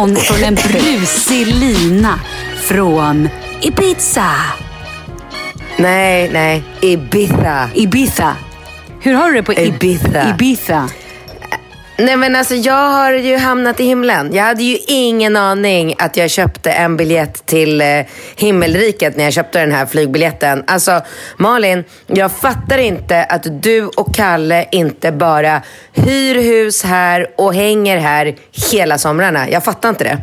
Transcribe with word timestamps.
Hon 0.00 0.16
från 0.16 0.44
en 0.44 0.54
brusig 0.54 1.46
lina 1.46 2.20
från 2.62 3.28
Ibiza. 3.60 4.30
nej, 5.76 6.30
nej. 6.32 6.62
Ibiza. 6.80 7.68
Ibiza. 7.74 8.36
Hur 9.00 9.14
har 9.14 9.28
du 9.28 9.34
det 9.34 9.42
på 9.42 9.52
Ib- 9.52 9.74
Ibiza. 9.74 10.30
Ibiza? 10.30 10.88
Nej 12.04 12.16
men 12.16 12.36
alltså 12.36 12.54
jag 12.54 12.90
har 12.90 13.12
ju 13.12 13.36
hamnat 13.36 13.80
i 13.80 13.84
himlen. 13.84 14.34
Jag 14.34 14.44
hade 14.44 14.62
ju 14.62 14.78
ingen 14.86 15.36
aning 15.36 15.94
att 15.98 16.16
jag 16.16 16.30
köpte 16.30 16.70
en 16.70 16.96
biljett 16.96 17.46
till 17.46 17.80
eh, 17.80 17.86
himmelriket 18.36 19.16
när 19.16 19.24
jag 19.24 19.32
köpte 19.32 19.60
den 19.60 19.72
här 19.72 19.86
flygbiljetten. 19.86 20.64
Alltså 20.66 21.00
Malin, 21.36 21.84
jag 22.06 22.32
fattar 22.32 22.78
inte 22.78 23.24
att 23.24 23.62
du 23.62 23.86
och 23.86 24.14
Kalle 24.14 24.66
inte 24.72 25.12
bara 25.12 25.62
hyr 25.92 26.34
hus 26.34 26.82
här 26.84 27.26
och 27.36 27.54
hänger 27.54 27.98
här 27.98 28.36
hela 28.72 28.98
somrarna. 28.98 29.50
Jag 29.50 29.64
fattar 29.64 29.88
inte 29.88 30.04
det. 30.04 30.18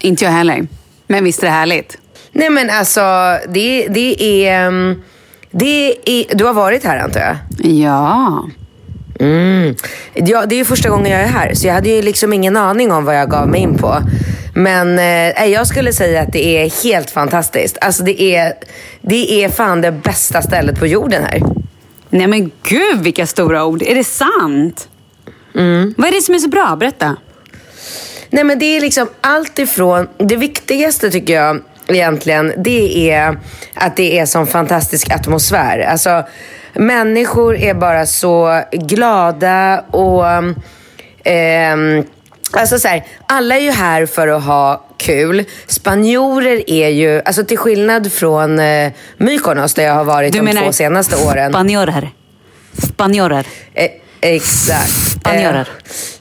Inte 0.00 0.24
jag 0.24 0.32
heller. 0.32 0.66
Men 1.06 1.24
visst 1.24 1.42
är 1.42 1.46
det 1.46 1.52
härligt? 1.52 1.98
Nej 2.32 2.50
men 2.50 2.70
alltså, 2.70 3.00
det, 3.48 3.86
det 3.88 4.22
är... 4.48 4.66
mm, 4.66 5.02
Det 5.50 5.94
är... 6.04 6.34
Du 6.36 6.44
har 6.44 6.52
varit 6.52 6.84
här 6.84 6.98
antar 6.98 7.20
jag? 7.20 7.36
Ja. 7.72 8.44
Mm. 9.20 9.74
Ja, 10.14 10.46
det 10.46 10.54
är 10.54 10.58
ju 10.58 10.64
första 10.64 10.88
gången 10.88 11.12
jag 11.12 11.20
är 11.20 11.26
här, 11.26 11.54
så 11.54 11.66
jag 11.66 11.74
hade 11.74 11.88
ju 11.88 12.02
liksom 12.02 12.32
ingen 12.32 12.56
aning 12.56 12.92
om 12.92 13.04
vad 13.04 13.16
jag 13.18 13.30
gav 13.30 13.48
mig 13.48 13.60
in 13.60 13.78
på. 13.78 14.02
Men 14.54 14.98
eh, 14.98 15.44
jag 15.46 15.66
skulle 15.66 15.92
säga 15.92 16.22
att 16.22 16.32
det 16.32 16.46
är 16.46 16.84
helt 16.84 17.10
fantastiskt. 17.10 17.78
Alltså 17.80 18.02
det 18.02 18.22
är, 18.22 18.52
det 19.00 19.44
är 19.44 19.48
fan 19.48 19.80
det 19.80 19.92
bästa 19.92 20.42
stället 20.42 20.78
på 20.78 20.86
jorden 20.86 21.24
här. 21.24 21.42
Nej 22.10 22.26
men 22.26 22.50
gud 22.62 23.00
vilka 23.02 23.26
stora 23.26 23.64
ord. 23.64 23.82
Är 23.82 23.94
det 23.94 24.04
sant? 24.04 24.88
Mm. 25.54 25.94
Vad 25.98 26.08
är 26.08 26.12
det 26.12 26.22
som 26.22 26.34
är 26.34 26.38
så 26.38 26.48
bra? 26.48 26.76
Berätta. 26.76 27.16
Nej 28.30 28.44
men 28.44 28.58
det 28.58 28.76
är 28.76 28.80
liksom 28.80 29.08
allt 29.20 29.58
ifrån, 29.58 30.08
det 30.18 30.36
viktigaste 30.36 31.10
tycker 31.10 31.34
jag 31.34 31.62
egentligen, 31.86 32.52
det 32.56 33.10
är 33.10 33.38
att 33.74 33.96
det 33.96 34.18
är 34.18 34.26
sån 34.26 34.46
fantastisk 34.46 35.10
atmosfär. 35.10 35.78
Alltså 35.78 36.24
människor 36.74 37.56
är 37.56 37.74
bara 37.74 38.06
så 38.06 38.62
glada 38.72 39.84
och 39.90 40.26
ehm, 41.24 42.04
Alltså 42.52 42.78
så 42.78 42.88
här, 42.88 43.04
alla 43.26 43.56
är 43.56 43.60
ju 43.60 43.70
här 43.70 44.06
för 44.06 44.28
att 44.28 44.44
ha 44.44 44.84
kul. 44.96 45.44
Spanjorer 45.66 46.70
är 46.70 46.88
ju, 46.88 47.22
alltså 47.24 47.44
till 47.44 47.58
skillnad 47.58 48.12
från 48.12 48.58
eh, 48.58 48.92
Mykonos 49.16 49.74
där 49.74 49.84
jag 49.84 49.94
har 49.94 50.04
varit 50.04 50.32
Du 50.32 50.38
de 50.38 50.44
menar 50.44 50.62
två 50.62 50.72
senaste 50.72 51.16
åren. 51.16 51.52
Spanjorer. 51.52 52.10
Spanjorer. 52.82 53.46
Eh, 53.74 53.90
exakt. 54.20 54.90
Spanjorer. 54.90 55.68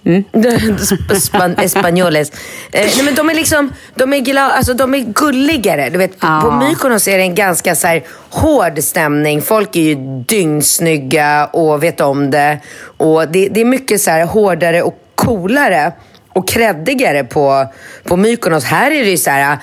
Mm. 0.09 0.77
Span 1.19 1.55
Espanjoles. 1.57 2.31
Eh, 2.71 2.87
nej, 2.95 3.05
men 3.05 3.15
de 3.15 3.29
är 3.29 3.33
liksom, 3.33 3.73
de 3.95 4.13
är, 4.13 4.17
gla- 4.19 4.51
alltså, 4.51 4.73
de 4.73 4.93
är 4.93 4.99
gulligare. 4.99 5.89
Du 5.89 5.97
vet, 5.97 6.11
Ja. 6.21 6.41
På 6.43 6.51
Mykonos 6.51 7.07
är 7.07 7.17
det 7.17 7.23
en 7.23 7.35
ganska 7.35 7.75
så 7.75 7.87
här, 7.87 8.03
hård 8.29 8.79
stämning. 8.83 9.41
Folk 9.41 9.75
är 9.75 9.81
ju 9.81 9.95
dyngsnygga 10.27 11.45
och 11.45 11.83
vet 11.83 12.01
om 12.01 12.31
det. 12.31 12.59
Och 12.97 13.27
det, 13.27 13.47
det 13.49 13.61
är 13.61 13.65
mycket 13.65 14.01
så 14.01 14.11
här, 14.11 14.25
hårdare 14.25 14.81
och 14.81 14.99
coolare 15.15 15.91
och 16.33 16.47
kreddigare 16.47 17.23
på, 17.23 17.65
på 18.03 18.17
Mykonos. 18.17 18.63
Här 18.63 18.91
är 18.91 19.03
det 19.03 19.09
ju 19.11 19.17
så 19.17 19.29
här, 19.29 19.57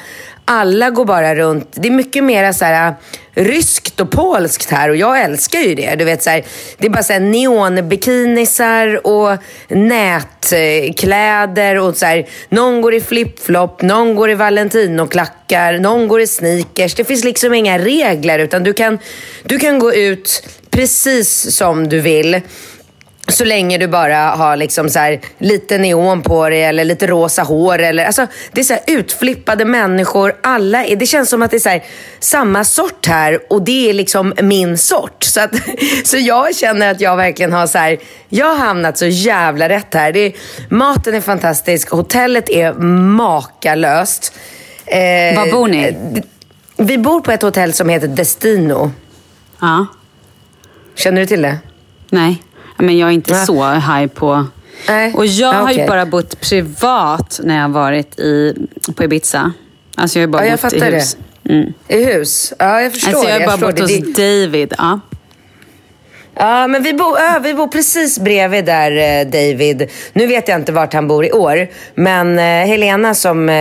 alla 0.47 0.91
går 0.91 1.05
bara 1.05 1.35
runt. 1.35 1.73
Det 1.75 1.89
är 1.89 1.93
mycket 1.93 2.25
mer 2.25 2.53
så 2.53 2.65
här 2.65 2.89
äh, 2.89 2.95
ryskt 3.45 4.01
och 4.01 4.11
polskt 4.11 4.71
här 4.71 4.89
och 4.89 4.97
jag 4.97 5.23
älskar 5.23 5.59
ju 5.59 5.75
det. 5.75 5.95
Du 5.95 6.05
vet, 6.05 6.23
så 6.23 6.31
här, 6.31 6.45
det 6.79 6.87
är 6.87 6.91
bara 6.91 7.03
så 7.03 7.13
här 7.13 7.21
neonbikinisar 7.21 9.07
och 9.07 9.39
nätkläder 9.69 11.79
och 11.79 11.97
så 11.97 12.07
här, 12.07 12.27
någon 12.49 12.81
går 12.81 12.95
i 12.95 13.01
flipflop, 13.01 13.83
någon 13.83 14.15
går 14.15 14.31
i 14.31 14.35
Valentinoklackar, 14.35 15.79
någon 15.79 16.09
går 16.09 16.21
i 16.21 16.27
sneakers. 16.27 16.95
Det 16.95 17.05
finns 17.05 17.25
liksom 17.25 17.55
inga 17.55 17.79
regler 17.79 18.39
utan 18.39 18.63
du 18.63 18.73
kan, 18.73 18.99
du 19.43 19.59
kan 19.59 19.79
gå 19.79 19.95
ut 19.95 20.49
precis 20.71 21.57
som 21.57 21.89
du 21.89 22.01
vill. 22.01 22.41
Så 23.29 23.45
länge 23.45 23.79
du 23.79 23.89
bara 23.89 24.17
har 24.17 24.57
liksom 24.57 24.91
så 24.91 24.99
här, 24.99 25.21
lite 25.39 25.79
neon 25.79 26.23
på 26.23 26.49
dig 26.49 26.65
eller 26.65 26.85
lite 26.85 27.07
rosa 27.07 27.43
hår. 27.43 27.79
Eller, 27.79 28.05
alltså, 28.05 28.27
det 28.53 28.61
är 28.61 28.65
så 28.65 28.73
här, 28.73 28.83
utflippade 28.87 29.65
människor. 29.65 30.37
Alla 30.43 30.85
är, 30.85 30.97
det 30.97 31.07
känns 31.07 31.31
som 31.31 31.43
att 31.43 31.51
det 31.51 31.57
är 31.57 31.61
så 31.61 31.69
här, 31.69 31.85
samma 32.21 32.65
sort 32.65 33.07
här 33.07 33.53
och 33.53 33.63
det 33.63 33.91
är 33.91 33.95
liksom 33.95 34.35
min 34.43 34.79
sort. 34.79 35.25
Så, 35.25 35.41
att, 35.41 35.51
så 36.05 36.17
jag 36.17 36.57
känner 36.57 36.91
att 36.91 37.01
jag 37.01 37.17
verkligen 37.17 37.53
har 37.53 37.67
så 37.67 37.79
här, 37.79 37.99
jag 38.29 38.47
har 38.47 38.57
hamnat 38.57 38.99
så 38.99 39.07
jävla 39.07 39.69
rätt 39.69 39.95
här. 39.95 40.13
Det 40.13 40.21
är, 40.21 40.33
maten 40.69 41.15
är 41.15 41.21
fantastisk, 41.21 41.91
hotellet 41.91 42.51
är 42.51 42.73
makalöst. 42.73 44.33
Eh, 44.87 45.37
Var 45.37 45.51
bor 45.53 45.69
ni? 45.69 45.97
Vi 46.77 46.99
bor 46.99 47.21
på 47.21 47.33
ett 47.33 47.43
hotell 47.43 47.73
som 47.73 47.89
heter 47.89 48.09
Destino. 48.09 48.93
Ja. 49.61 49.87
Känner 50.95 51.21
du 51.21 51.27
till 51.27 51.43
det? 51.43 51.59
Nej, 52.11 52.43
men 52.79 52.99
jag 52.99 53.09
är 53.09 53.13
inte 53.13 53.33
Ja. 53.33 53.47
så 53.47 53.71
high 53.73 54.07
på... 54.07 54.47
Nej. 54.89 55.13
Och 55.15 55.27
jag 55.27 55.53
har 55.53 55.73
ju 55.73 55.87
bara 55.87 56.07
bott 56.07 56.41
privat 56.41 57.41
när 57.45 57.55
jag 57.57 57.63
har 57.63 57.69
varit 57.69 58.19
i, 58.21 58.55
på 58.97 59.05
Ibiza. 59.05 59.53
Alltså 59.97 60.19
jag 60.19 60.27
har 60.27 60.33
bara 60.33 60.45
Ja, 60.47 60.51
jag 60.51 60.61
bott 60.61 60.73
i 60.73 60.81
hus. 60.85 61.17
Mm. 61.49 61.73
I 61.89 62.05
hus? 62.05 62.53
Ja, 62.59 62.81
jag 62.83 62.93
förstår 62.93 63.11
Alltså 63.11 63.29
jag 63.31 63.41
har 63.41 63.59
bara 63.59 63.71
bott 63.73 63.81
hos 63.81 63.91
Det- 64.15 64.43
David. 64.47 64.75
Ja. 64.79 65.01
Ja, 66.39 66.67
men 66.67 66.83
vi 66.83 66.93
bor, 66.93 67.19
ja, 67.19 67.39
vi 67.43 67.55
bor 67.55 67.69
precis 67.69 68.19
bredvid 68.19 68.65
där 68.65 68.91
eh, 68.91 69.27
David. 69.27 69.91
Nu 70.13 70.27
vet 70.27 70.49
jag 70.49 70.61
inte 70.61 70.73
vart 70.73 70.93
han 70.95 71.09
bor 71.09 71.25
i 71.25 71.33
år. 71.33 71.69
Men 71.95 72.39
eh, 72.39 72.69
Helena 72.69 73.15
som 73.15 73.49
eh, 73.49 73.55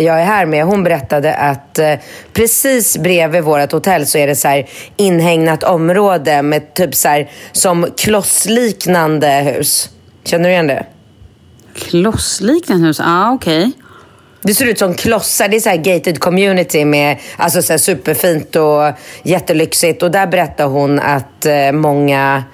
jag 0.00 0.20
är 0.20 0.24
här 0.24 0.46
med, 0.46 0.64
hon 0.64 0.84
berättade 0.84 1.34
att 1.34 1.78
eh, 1.78 1.94
precis 2.32 2.98
bredvid 2.98 3.42
vårt 3.42 3.72
hotell 3.72 4.06
så 4.06 4.18
är 4.18 4.26
det 4.26 4.36
så 4.36 4.48
här 4.48 4.66
inhägnat 4.96 5.62
område 5.62 6.42
med 6.42 6.74
typ 6.74 6.94
så 6.94 7.08
här 7.08 7.30
som 7.52 7.86
klossliknande 7.96 9.28
hus. 9.28 9.90
Känner 10.24 10.44
du 10.44 10.50
igen 10.50 10.66
det? 10.66 10.86
Klossliknande 11.74 12.86
hus? 12.86 12.98
Ja, 12.98 13.32
okej. 13.32 13.72
Det 14.42 14.54
ser 14.54 14.66
ut 14.66 14.78
som 14.78 14.94
klossar. 14.94 15.48
Det 15.48 15.56
är 15.56 15.60
så 15.60 15.68
här 15.68 15.76
gated 15.76 16.18
community 16.18 16.84
med 16.84 17.16
alltså 17.36 17.62
så 17.62 17.78
superfint 17.78 18.56
och 18.56 18.92
jättelyxigt. 19.22 20.02
Och 20.02 20.10
där 20.10 20.26
berättar 20.26 20.66
hon 20.66 21.00
att 21.00 21.46
eh, 21.46 21.72
många, 21.72 22.44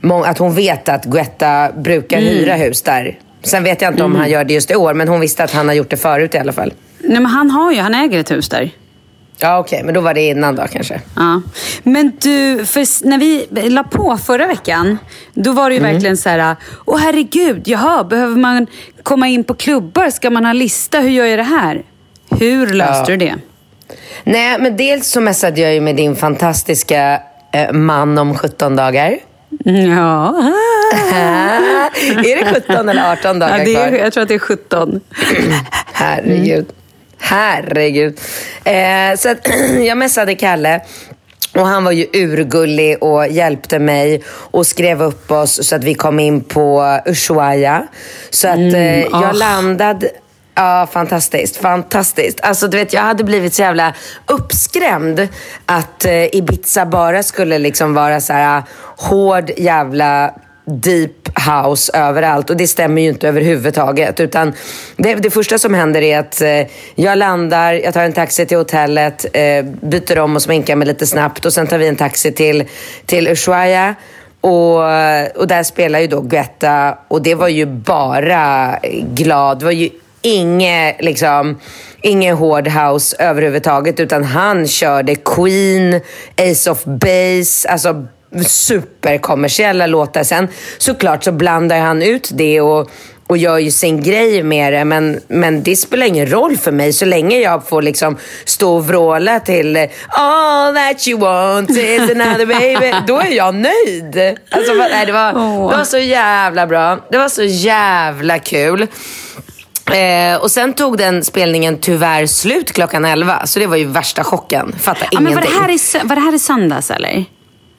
må, 0.00 0.24
att 0.24 0.38
hon 0.38 0.54
vet 0.54 0.88
att 0.88 1.04
Guetta 1.04 1.72
brukar 1.76 2.18
hyra 2.20 2.54
hus 2.54 2.82
där. 2.82 3.18
Sen 3.42 3.64
vet 3.64 3.82
jag 3.82 3.92
inte 3.92 4.02
om 4.02 4.14
han 4.14 4.30
gör 4.30 4.44
det 4.44 4.54
just 4.54 4.70
i 4.70 4.74
år, 4.74 4.94
men 4.94 5.08
hon 5.08 5.20
visste 5.20 5.44
att 5.44 5.52
han 5.52 5.68
har 5.68 5.74
gjort 5.74 5.90
det 5.90 5.96
förut 5.96 6.34
i 6.34 6.38
alla 6.38 6.52
fall. 6.52 6.72
Nej, 6.98 7.20
men 7.20 7.26
han 7.26 7.50
har 7.50 7.72
ju, 7.72 7.80
han 7.80 7.94
äger 7.94 8.18
ett 8.18 8.30
hus 8.30 8.48
där. 8.48 8.70
Ja, 9.40 9.58
okej, 9.58 9.82
men 9.84 9.94
då 9.94 10.00
var 10.00 10.14
det 10.14 10.20
innan 10.28 10.56
då 10.56 10.66
kanske. 10.72 11.00
Ja. 11.16 11.42
Men 11.82 12.12
du, 12.20 12.64
för 12.66 13.06
när 13.08 13.18
vi 13.18 13.46
la 13.70 13.84
på 13.84 14.18
förra 14.18 14.46
veckan, 14.46 14.98
då 15.34 15.52
var 15.52 15.70
det 15.70 15.76
ju 15.76 15.82
verkligen 15.82 16.16
så 16.16 16.28
här, 16.28 16.56
åh 16.84 16.98
herregud, 16.98 17.62
jaha, 17.68 18.04
behöver 18.04 18.36
man 18.36 18.66
komma 19.02 19.28
in 19.28 19.44
på 19.44 19.54
klubbar? 19.54 20.10
Ska 20.10 20.30
man 20.30 20.44
ha 20.44 20.52
lista? 20.52 21.00
Hur 21.00 21.10
gör 21.10 21.26
jag 21.26 21.38
det 21.38 21.42
här? 21.42 21.82
Hur 22.38 22.66
löste 22.66 23.12
Ja. 23.12 23.16
du 23.18 23.26
det? 23.26 23.34
Nej, 24.24 24.56
men 24.60 24.76
dels 24.76 25.08
så 25.10 25.20
messade 25.20 25.60
jag 25.60 25.74
ju 25.74 25.80
med 25.80 25.96
din 25.96 26.16
fantastiska 26.16 27.20
eh, 27.52 27.72
man 27.72 28.18
om 28.18 28.34
17 28.34 28.76
dagar. 28.76 29.18
Ja, 29.64 29.72
är 32.02 32.44
det 32.44 32.60
17 32.66 32.88
eller 32.88 33.12
18 33.12 33.38
dagar 33.38 33.58
ja 33.58 33.64
det 33.64 33.74
är, 33.74 33.88
kvar? 33.88 33.98
jag 33.98 34.12
tror 34.12 34.22
att 34.22 34.28
det 34.28 34.34
är 34.34 34.38
17. 34.38 35.00
Herregud. 35.92 36.66
Herregud. 37.28 38.20
Eh, 38.64 39.16
så 39.16 39.30
att, 39.30 39.48
jag 39.86 39.98
messade 39.98 40.34
Kalle. 40.34 40.80
Och 41.54 41.66
han 41.66 41.84
var 41.84 41.92
ju 41.92 42.06
urgullig 42.12 43.02
och 43.02 43.28
hjälpte 43.28 43.78
mig 43.78 44.22
och 44.28 44.66
skrev 44.66 45.02
upp 45.02 45.30
oss 45.30 45.68
så 45.68 45.76
att 45.76 45.84
vi 45.84 45.94
kom 45.94 46.20
in 46.20 46.40
på 46.40 47.00
Ushuaia. 47.06 47.86
Så 48.30 48.48
att 48.48 48.58
eh, 48.58 49.00
jag 49.00 49.14
ah. 49.24 49.32
landade... 49.32 50.10
Ja, 50.54 50.88
fantastiskt. 50.92 51.56
Fantastiskt. 51.56 52.40
Alltså, 52.40 52.68
du 52.68 52.76
vet, 52.76 52.92
jag 52.92 53.02
hade 53.02 53.24
blivit 53.24 53.54
så 53.54 53.62
jävla 53.62 53.94
uppskrämd 54.26 55.28
att 55.66 56.04
eh, 56.04 56.36
Ibiza 56.36 56.86
bara 56.86 57.22
skulle 57.22 57.58
liksom 57.58 57.94
vara 57.94 58.20
så 58.20 58.32
här 58.32 58.62
hård 58.96 59.50
jävla 59.56 60.34
deep 60.68 61.28
house 61.48 61.92
överallt 61.94 62.50
och 62.50 62.56
det 62.56 62.66
stämmer 62.66 63.02
ju 63.02 63.08
inte 63.08 63.28
överhuvudtaget. 63.28 64.20
Utan 64.20 64.52
det, 64.96 65.14
det 65.14 65.30
första 65.30 65.58
som 65.58 65.74
händer 65.74 66.02
är 66.02 66.18
att 66.18 66.40
eh, 66.40 66.66
jag 66.94 67.18
landar, 67.18 67.72
jag 67.72 67.94
tar 67.94 68.04
en 68.04 68.12
taxi 68.12 68.46
till 68.46 68.56
hotellet, 68.56 69.26
eh, 69.32 69.64
byter 69.64 70.18
om 70.18 70.36
och 70.36 70.42
sminkar 70.42 70.76
mig 70.76 70.88
lite 70.88 71.06
snabbt 71.06 71.44
och 71.44 71.52
sen 71.52 71.66
tar 71.66 71.78
vi 71.78 71.88
en 71.88 71.96
taxi 71.96 72.32
till, 72.32 72.64
till 73.06 73.28
Ushuaia. 73.28 73.94
Och, 74.40 74.76
och 75.36 75.46
där 75.46 75.62
spelar 75.62 75.98
ju 75.98 76.06
då 76.06 76.20
Guetta 76.20 76.98
och 77.08 77.22
det 77.22 77.34
var 77.34 77.48
ju 77.48 77.66
bara 77.66 78.78
glad. 79.14 79.58
Det 79.58 79.64
var 79.64 79.72
ju 79.72 79.90
inget 80.22 81.04
liksom 81.04 81.58
Ingen 82.02 82.36
hård 82.36 82.68
house 82.68 83.16
överhuvudtaget 83.18 84.00
utan 84.00 84.24
han 84.24 84.66
körde 84.66 85.14
Queen, 85.14 86.00
Ace 86.36 86.70
of 86.70 86.84
Base, 86.84 87.68
alltså 87.68 88.06
superkommersiella 88.46 89.86
låtar. 89.86 90.24
Sen 90.24 90.48
såklart 90.78 91.24
så 91.24 91.32
blandar 91.32 91.78
han 91.78 92.02
ut 92.02 92.30
det 92.32 92.60
och, 92.60 92.90
och 93.26 93.36
gör 93.36 93.58
ju 93.58 93.70
sin 93.70 94.02
grej 94.02 94.42
med 94.42 94.72
det. 94.72 94.84
Men, 94.84 95.20
men 95.28 95.62
det 95.62 95.76
spelar 95.76 96.06
ingen 96.06 96.30
roll 96.30 96.56
för 96.56 96.72
mig 96.72 96.92
så 96.92 97.04
länge 97.04 97.38
jag 97.38 97.68
får 97.68 97.82
liksom 97.82 98.16
stå 98.44 98.76
och 98.76 98.86
vråla 98.86 99.40
till 99.40 99.88
All 100.08 100.74
that 100.74 101.08
you 101.08 101.20
want 101.20 101.70
is 101.70 102.00
another 102.00 102.46
baby. 102.46 102.94
Då 103.06 103.18
är 103.18 103.30
jag 103.30 103.54
nöjd. 103.54 104.36
Alltså, 104.50 104.72
nej, 104.74 105.06
det, 105.06 105.12
var, 105.12 105.32
det 105.70 105.76
var 105.76 105.84
så 105.84 105.98
jävla 105.98 106.66
bra. 106.66 106.98
Det 107.10 107.18
var 107.18 107.28
så 107.28 107.42
jävla 107.44 108.38
kul. 108.38 108.86
Eh, 109.92 110.40
och 110.40 110.50
sen 110.50 110.72
tog 110.74 110.98
den 110.98 111.24
spelningen 111.24 111.78
tyvärr 111.80 112.26
slut 112.26 112.72
klockan 112.72 113.04
11. 113.04 113.46
Så 113.46 113.58
det 113.58 113.66
var 113.66 113.76
ju 113.76 113.84
värsta 113.84 114.24
chocken. 114.24 114.74
Fattar 114.80 115.08
Ja, 115.10 115.20
men 115.20 115.32
ingenting. 115.32 115.52
var, 115.54 115.60
det 115.68 115.74
här 115.74 116.00
i, 116.02 116.06
var 116.08 116.16
det 116.16 116.22
här 116.22 116.34
i 116.34 116.38
söndags 116.38 116.90
eller? 116.90 117.24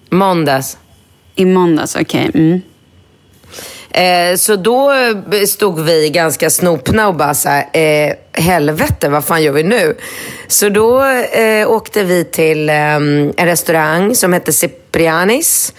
Måndags. 0.10 0.78
I 1.36 1.46
måndags, 1.46 1.96
okej. 1.96 2.32
Mm. 2.34 2.62
Eh, 3.92 4.38
så 4.38 4.56
då 4.56 4.94
stod 5.48 5.80
vi 5.80 6.10
ganska 6.10 6.50
snopna 6.50 7.08
och 7.08 7.16
bara 7.16 7.34
så 7.34 7.50
här, 7.50 7.66
eh, 7.74 8.14
helvete, 8.32 9.10
vad 9.10 9.26
fan 9.26 9.44
gör 9.44 9.52
vi 9.52 9.64
nu? 9.64 9.98
Så 10.48 10.70
då 10.70 11.04
eh, 11.34 11.70
åkte 11.70 12.04
vi 12.04 12.24
till 12.24 12.70
eh, 12.70 12.76
en 12.76 13.34
restaurang 13.36 14.16
som 14.16 14.34
hette 14.34 14.54
Ciprianis. 14.54 15.74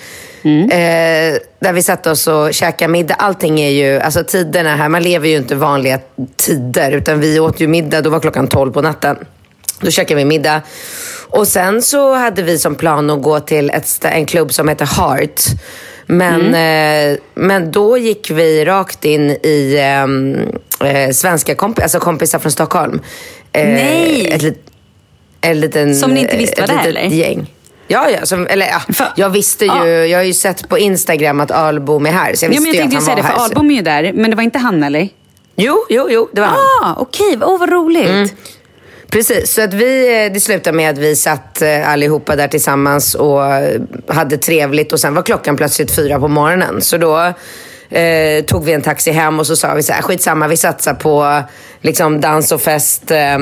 Eh, 0.45 1.39
där 1.61 1.73
vi 1.73 1.83
satte 1.83 2.11
oss 2.11 2.27
och 2.27 2.55
käkade 2.55 2.93
middag. 2.93 3.15
Allting 3.15 3.61
är 3.61 3.71
ju, 3.71 4.01
alltså 4.01 4.25
tiderna 4.25 4.77
här, 4.77 4.89
man 4.89 5.03
lever 5.03 5.29
ju 5.29 5.37
inte 5.37 5.55
vanliga 5.55 5.99
tider. 6.37 6.93
Utan 6.93 7.21
vi 7.21 7.41
åt 7.41 7.61
ju 7.61 7.69
middag, 7.69 8.01
då 8.01 8.11
var 8.11 8.21
klockan 8.21 8.49
12 8.49 8.73
på 8.73 8.83
natten. 8.83 9.17
Då 9.81 9.91
käkade 9.91 10.19
vi 10.19 10.25
middag. 10.25 10.63
Och 11.31 11.49
sen 11.49 11.83
så 11.83 12.15
hade 12.15 12.43
vi 12.43 12.59
som 12.59 12.75
plan 12.75 13.11
att 13.11 13.23
gå 13.23 13.41
till 13.41 13.71
ett, 13.71 14.05
en 14.05 14.27
klubb 14.27 14.53
som 14.53 14.69
heter 14.69 14.87
Heart. 14.87 15.41
Men, 16.07 16.55
eh, 16.55 17.19
men 17.35 17.73
då 17.73 17.99
gick 17.99 18.31
vi 18.31 18.65
rakt 18.65 19.05
in 19.05 19.31
i 19.31 19.77
ehm, 19.81 20.37
eh, 20.85 21.11
svenska 21.11 21.55
kompisar, 21.55 21.83
alltså 21.83 21.99
kompisar 22.01 22.39
från 22.39 22.53
Stockholm. 22.53 23.01
Eh, 23.53 23.69
Nej! 23.69 24.31
Ett, 24.33 24.43
lit- 24.43 24.71
en 25.41 25.61
liten, 25.61 25.95
Som 25.97 26.11
ni 26.11 26.21
inte 26.21 26.37
visste 26.37 26.63
ett 26.63 26.69
var 26.69 26.77
litet 26.77 26.89
eller? 26.91 27.17
gäng. 27.17 27.55
Ja, 27.89 28.11
ja. 28.11 28.27
Som, 28.27 28.47
eller, 28.47 28.67
ja. 28.67 28.81
Jag 29.17 29.31
visste 29.31 29.65
ju, 29.65 29.71
Ja. 29.71 29.87
jag 29.89 30.19
har 30.19 30.25
ju 30.25 30.33
sett 30.35 30.69
på 30.69 30.79
Instagram 30.79 31.41
att 31.41 31.51
Albom 31.51 32.07
är 32.07 32.11
här. 32.11 32.35
Så 32.35 32.45
jag 32.45 32.49
Ja, 32.49 32.51
visste 32.51 32.61
men 32.61 32.75
jag 32.75 32.83
tänkte 32.83 32.95
ju 32.95 32.97
han 32.97 33.05
säga 33.05 33.17
det, 33.17 33.23
för 33.23 33.45
Albom 33.45 33.71
är 33.71 33.75
ju 33.75 33.83
där, 33.83 34.13
men 34.15 34.31
det 34.31 34.37
var 34.37 34.43
inte 34.43 34.59
han 34.59 34.83
eller? 34.83 35.09
Jo, 35.57 35.85
jo, 35.89 36.07
jo, 36.11 36.29
det 36.33 36.41
var 36.41 36.49
han. 36.49 36.59
Ah, 36.85 36.95
okej. 36.99 37.39
Åh, 37.43 37.59
vad 37.59 37.71
roligt. 37.73 38.35
Precis, 39.11 39.55
så 39.55 39.63
att 39.63 39.75
vi, 39.75 40.25
eh, 40.25 40.33
det 40.33 40.41
slutade 40.41 40.77
med 40.77 40.91
att 40.91 40.99
vi 40.99 41.17
satt 41.17 41.63
eh, 41.63 41.93
allihopa 41.93 42.37
där 42.37 42.49
tillsammans 42.49 43.15
och 43.15 43.47
eh, 43.47 43.81
hade 44.09 44.37
trevligt 44.37 44.93
och 44.93 45.01
sen 45.01 45.15
var 45.15 45.23
klockan 45.23 45.57
plötsligt 45.57 45.91
fyra 45.91 46.21
på 46.21 46.29
morgonen. 46.29 46.83
Så 46.83 46.97
då 46.97 47.33
eh, 47.91 48.45
tog 48.45 48.65
vi 48.65 48.73
en 48.73 48.83
taxi 48.83 49.11
hem 49.11 49.39
och 49.39 49.47
så 49.47 49.57
sa 49.57 49.75
vi 49.75 49.83
så 49.83 49.93
här, 49.93 50.03
skitsamma, 50.03 50.49
vi 50.49 50.57
satsar 50.57 50.95
på 50.95 51.43
liksom, 51.81 52.21
dans 52.21 52.53
och 52.53 52.61
fest 52.61 53.11
eh, 53.11 53.39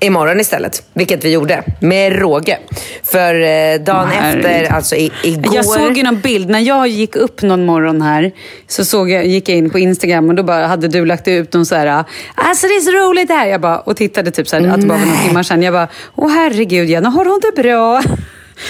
imorgon 0.00 0.40
istället. 0.40 0.82
Vilket 0.92 1.24
vi 1.24 1.30
gjorde, 1.32 1.62
med 1.80 2.12
råge. 2.18 2.58
För 3.02 3.34
eh, 3.34 3.80
dagen 3.80 4.08
Åh, 4.12 4.18
herregud. 4.18 4.44
efter, 4.46 4.72
alltså 4.72 4.96
i, 4.96 5.12
igår... 5.22 5.54
Jag 5.54 5.64
såg 5.64 5.96
ju 5.96 6.02
någon 6.02 6.20
bild, 6.20 6.50
när 6.50 6.60
jag 6.60 6.88
gick 6.88 7.16
upp 7.16 7.42
någon 7.42 7.66
morgon 7.66 8.02
här 8.02 8.32
så 8.68 8.84
såg 8.84 9.10
jag, 9.10 9.26
gick 9.26 9.48
jag 9.48 9.58
in 9.58 9.70
på 9.70 9.78
Instagram 9.78 10.28
och 10.28 10.34
då 10.34 10.42
bara 10.42 10.66
hade 10.66 10.88
du 10.88 11.06
lagt 11.06 11.28
ut 11.28 11.52
någon 11.52 11.66
så 11.66 11.74
här, 11.74 12.04
alltså 12.34 12.66
det 12.66 12.74
är 12.74 12.80
så 12.80 12.90
roligt 12.90 13.28
det 13.28 13.34
här. 13.34 13.46
Jag 13.46 13.60
bara, 13.60 13.78
och 13.78 13.96
tittade 13.96 14.30
typ 14.30 14.48
så 14.48 14.56
här, 14.56 14.68
att 14.68 14.80
det 14.80 14.86
bara 14.86 14.98
var 14.98 15.06
några 15.06 15.20
timmar 15.20 15.42
sedan. 15.42 15.62
Jag 15.62 15.74
bara, 15.74 15.88
åh 16.14 16.30
herregud 16.30 16.88
Jenna, 16.88 17.08
har 17.08 17.24
hon 17.24 17.40
det 17.42 17.62
bra? 17.62 18.02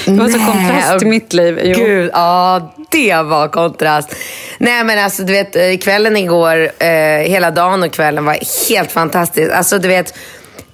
Det 0.04 0.12
var 0.12 0.28
så 0.28 0.38
kontrast 0.38 0.98
till 0.98 1.08
mitt 1.08 1.32
liv. 1.32 1.60
Jo. 1.62 1.74
Gud, 1.78 2.10
ja 2.12 2.74
det 2.90 3.22
var 3.22 3.48
kontrast. 3.48 4.14
Nej 4.58 4.84
men 4.84 4.98
alltså 4.98 5.22
du 5.22 5.32
vet, 5.32 5.56
eh, 5.56 5.78
kvällen 5.80 6.16
igår, 6.16 6.70
eh, 6.78 6.88
hela 7.28 7.50
dagen 7.50 7.82
och 7.82 7.92
kvällen 7.92 8.24
var 8.24 8.38
helt 8.68 8.92
fantastisk. 8.92 9.52
Alltså 9.52 9.78
du 9.78 9.88
vet, 9.88 10.14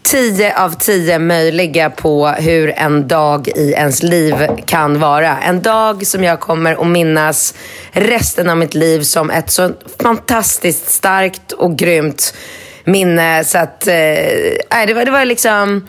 10 0.03 0.55
av 0.57 0.71
10 0.71 1.19
möjliga 1.19 1.91
på 1.91 2.29
hur 2.29 2.73
en 2.77 3.09
dag 3.09 3.49
i 3.49 3.73
ens 3.73 4.03
liv 4.03 4.35
kan 4.67 5.01
vara. 5.01 5.39
En 5.39 5.63
dag 5.63 6.07
som 6.07 6.25
jag 6.25 6.41
kommer 6.41 6.83
att 6.83 6.87
minnas 6.87 7.55
resten 7.93 8.51
av 8.51 8.57
mitt 8.57 8.75
liv 8.75 9.01
som 9.01 9.31
ett 9.31 9.51
så 9.51 9.71
fantastiskt 10.03 10.91
starkt 10.91 11.53
och 11.53 11.77
grymt 11.77 12.35
minne. 12.85 13.45
Så 13.45 13.59
att, 13.59 13.87
eh, 13.87 13.95
det, 14.87 14.95
var, 14.95 15.05
det 15.05 15.11
var 15.11 15.25
liksom... 15.25 15.89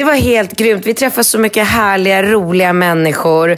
Det 0.00 0.04
var 0.04 0.14
helt 0.14 0.56
grymt. 0.56 0.86
Vi 0.86 0.94
träffade 0.94 1.24
så 1.24 1.38
mycket 1.38 1.66
härliga, 1.66 2.22
roliga 2.22 2.72
människor 2.72 3.56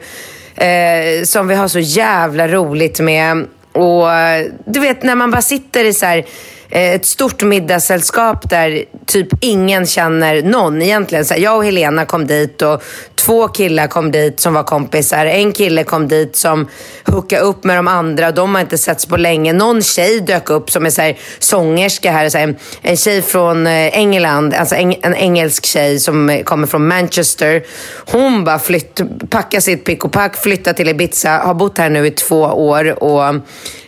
eh, 0.55 1.25
som 1.25 1.49
vi 1.49 1.55
har 1.55 1.69
så 1.69 1.79
jävla 1.79 2.49
roligt 2.49 3.01
med. 3.01 3.47
Och 3.73 4.13
eh, 4.13 4.47
du 4.67 4.81
vet, 4.81 5.03
när 5.03 5.15
man 5.15 5.31
bara 5.31 5.43
sitter 5.43 5.85
i 5.85 5.95
så 5.95 6.07
här, 6.07 6.25
Eh, 6.75 6.95
ett 6.95 7.07
stort 7.07 7.43
middagssällskap 7.43 8.51
där 8.51 8.85
typ 9.07 9.29
ingen 9.41 9.87
känner 9.87 10.43
någon 10.43 10.83
egentligen. 10.83 11.25
Så 11.25 11.35
här, 11.35 11.41
jag 11.41 11.57
och 11.57 11.65
Helena 11.65 12.05
kom 12.05 12.27
dit 12.27 12.63
och 12.63 12.83
två 13.15 13.49
killar 13.49 13.87
kom 13.87 14.11
dit 14.11 14.41
som 14.41 14.55
var 14.55 14.63
kompisar. 14.63 15.27
En 15.27 15.53
kille 15.53 15.85
kom 15.85 16.09
dit 16.09 16.37
som 16.37 16.69
hookade 17.05 17.43
upp 17.43 17.65
med 17.65 17.77
de 17.77 17.89
andra. 17.89 18.33
De 18.33 18.55
har 18.55 18.63
inte 18.63 18.79
setts 18.79 19.07
på 19.07 19.17
länge. 19.17 19.53
Någon 19.53 19.83
tjej 19.83 20.21
dök 20.21 20.51
upp 20.51 20.71
som 20.71 20.87
är 20.87 20.91
så 20.91 21.03
här, 21.03 21.19
sångerska 21.39 22.13
här. 22.13 22.29
Så 22.29 22.39
här, 22.39 22.55
en 22.83 22.97
tjej 22.97 23.23
från 23.23 23.67
eh, 23.67 23.99
England, 23.99 24.55
alltså 24.55 24.75
en, 24.75 24.95
en 25.03 25.15
engelsk 25.15 25.67
tjej 25.67 25.99
som 26.01 26.43
kommer 26.45 26.67
från 26.67 26.89
Manchester. 26.89 27.63
Hon 28.07 28.45
bara 28.45 28.59
flytt, 28.59 29.01
packade 29.31 29.61
sitt 29.61 29.85
pick 29.85 30.05
och 30.05 30.13
pack, 30.13 30.37
flyttade 30.37 30.77
till 30.77 30.89
Ibiza, 30.89 31.31
har 31.31 31.55
bott 31.55 31.79
här 31.79 31.91
nu 31.91 32.07
i 32.07 32.11
två 32.11 32.41
år 32.41 33.03
och 33.03 33.35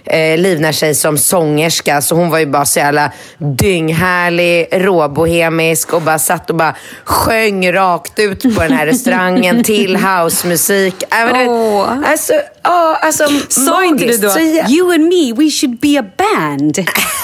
eh, 0.06 0.38
livnär 0.38 0.72
sig 0.72 0.94
som 0.94 1.18
sångerska. 1.18 2.00
Så 2.00 2.14
hon 2.14 2.30
var 2.30 2.38
ju 2.38 2.46
bara 2.46 2.64
så 2.64 2.78
jävla 2.78 3.12
dynghärlig, 3.38 4.68
råbohemisk 4.72 5.92
och 5.92 6.02
bara 6.02 6.18
satt 6.18 6.50
och 6.50 6.56
bara 6.56 6.74
sjöng 7.04 7.72
rakt 7.72 8.18
ut 8.18 8.42
på 8.56 8.62
den 8.62 8.72
här 8.72 8.86
restaurangen 8.86 9.64
till 9.64 9.96
housemusik. 9.96 10.94
Äh, 11.02 11.48
Åh. 11.48 11.88
Alltså, 12.10 12.32
ja, 12.62 12.98
alltså 13.02 13.24
Sa 13.48 13.84
inte 13.84 14.04
du 14.04 14.16
då, 14.16 14.30
Så 14.30 14.38
jä- 14.38 14.68
you 14.70 14.94
and 14.94 15.04
me, 15.04 15.32
we 15.44 15.50
should 15.50 15.78
be 15.80 15.98
a 16.00 16.04
band? 16.16 16.78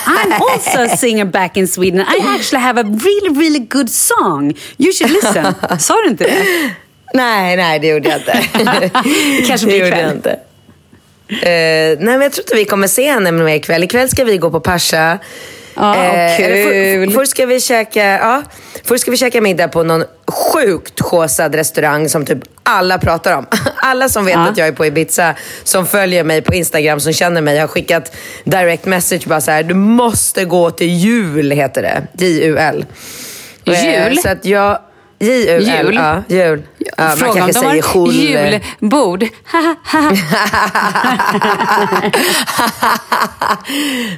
I'm 0.06 0.32
also 0.52 0.94
a 0.94 0.96
singer 0.96 1.24
back 1.24 1.56
in 1.56 1.68
Sweden. 1.68 2.00
I 2.00 2.36
actually 2.36 2.62
have 2.64 2.80
a 2.80 2.84
really, 2.84 3.40
really 3.40 3.66
good 3.70 3.90
song. 3.90 4.54
You 4.78 4.92
should 4.92 5.10
listen. 5.12 5.54
Sa 5.78 5.94
du 6.04 6.08
inte 6.08 6.24
det? 6.24 6.36
Nej, 7.14 7.56
nej, 7.56 7.78
det 7.78 7.86
gjorde 7.86 8.08
jag 8.08 8.18
inte. 8.18 8.90
Kanske 9.46 9.66
det 9.66 9.72
blir 9.72 10.08
gjorde 10.08 10.38
Eh, 11.30 11.48
nej, 11.48 11.98
men 11.98 12.20
jag 12.20 12.32
tror 12.32 12.42
inte 12.44 12.54
vi 12.54 12.64
kommer 12.64 12.86
se 12.88 13.10
henne 13.10 13.32
mer 13.32 13.54
ikväll. 13.54 13.84
Ikväll 13.84 14.08
ska 14.08 14.24
vi 14.24 14.36
gå 14.38 14.50
på 14.50 14.60
Pascha. 14.60 15.18
Ja, 15.74 15.94
eller 15.96 16.36
kul. 16.36 17.10
för, 17.10 17.18
först, 17.18 17.30
ska 17.30 17.46
vi 17.46 17.60
käka, 17.60 18.04
ja, 18.04 18.42
först 18.84 19.02
ska 19.02 19.10
vi 19.10 19.16
käka 19.16 19.40
middag 19.40 19.68
på 19.68 19.82
någon 19.82 20.04
sjukt 20.28 21.00
chosad 21.00 21.54
restaurang 21.54 22.08
som 22.08 22.26
typ 22.26 22.38
alla 22.62 22.98
pratar 22.98 23.36
om. 23.36 23.46
Alla 23.82 24.08
som 24.08 24.24
vet 24.24 24.34
Ja. 24.34 24.48
att 24.48 24.56
jag 24.56 24.68
är 24.68 24.72
på 24.72 24.86
Ibiza, 24.86 25.34
som 25.64 25.86
följer 25.86 26.24
mig 26.24 26.42
på 26.42 26.54
Instagram, 26.54 27.00
som 27.00 27.12
känner 27.12 27.40
mig, 27.40 27.58
har 27.58 27.66
skickat 27.66 28.16
direct 28.44 28.84
message 28.84 29.26
bara 29.26 29.40
så 29.40 29.50
här, 29.50 29.62
du 29.62 29.74
måste 29.74 30.44
gå 30.44 30.70
till 30.70 30.88
jul, 30.94 31.50
heter 31.50 31.82
det. 31.82 32.02
J-U-L. 32.26 32.84
Eh, 33.66 34.04
Jul? 34.08 34.18
Så 34.18 34.28
att 34.28 34.44
jag... 34.44 34.78
J-U-L, 35.22 35.84
Jul? 35.84 35.94
ja. 35.94 36.22
Jul. 36.28 36.62
Ja, 36.78 36.94
man 36.98 37.16
Fråga 37.16 37.32
om 37.32 37.38
kanske 37.38 37.60
de 37.60 37.66
har 37.66 37.72
säger 37.82 38.12
jul. 38.52 38.60
julbord. 38.80 39.24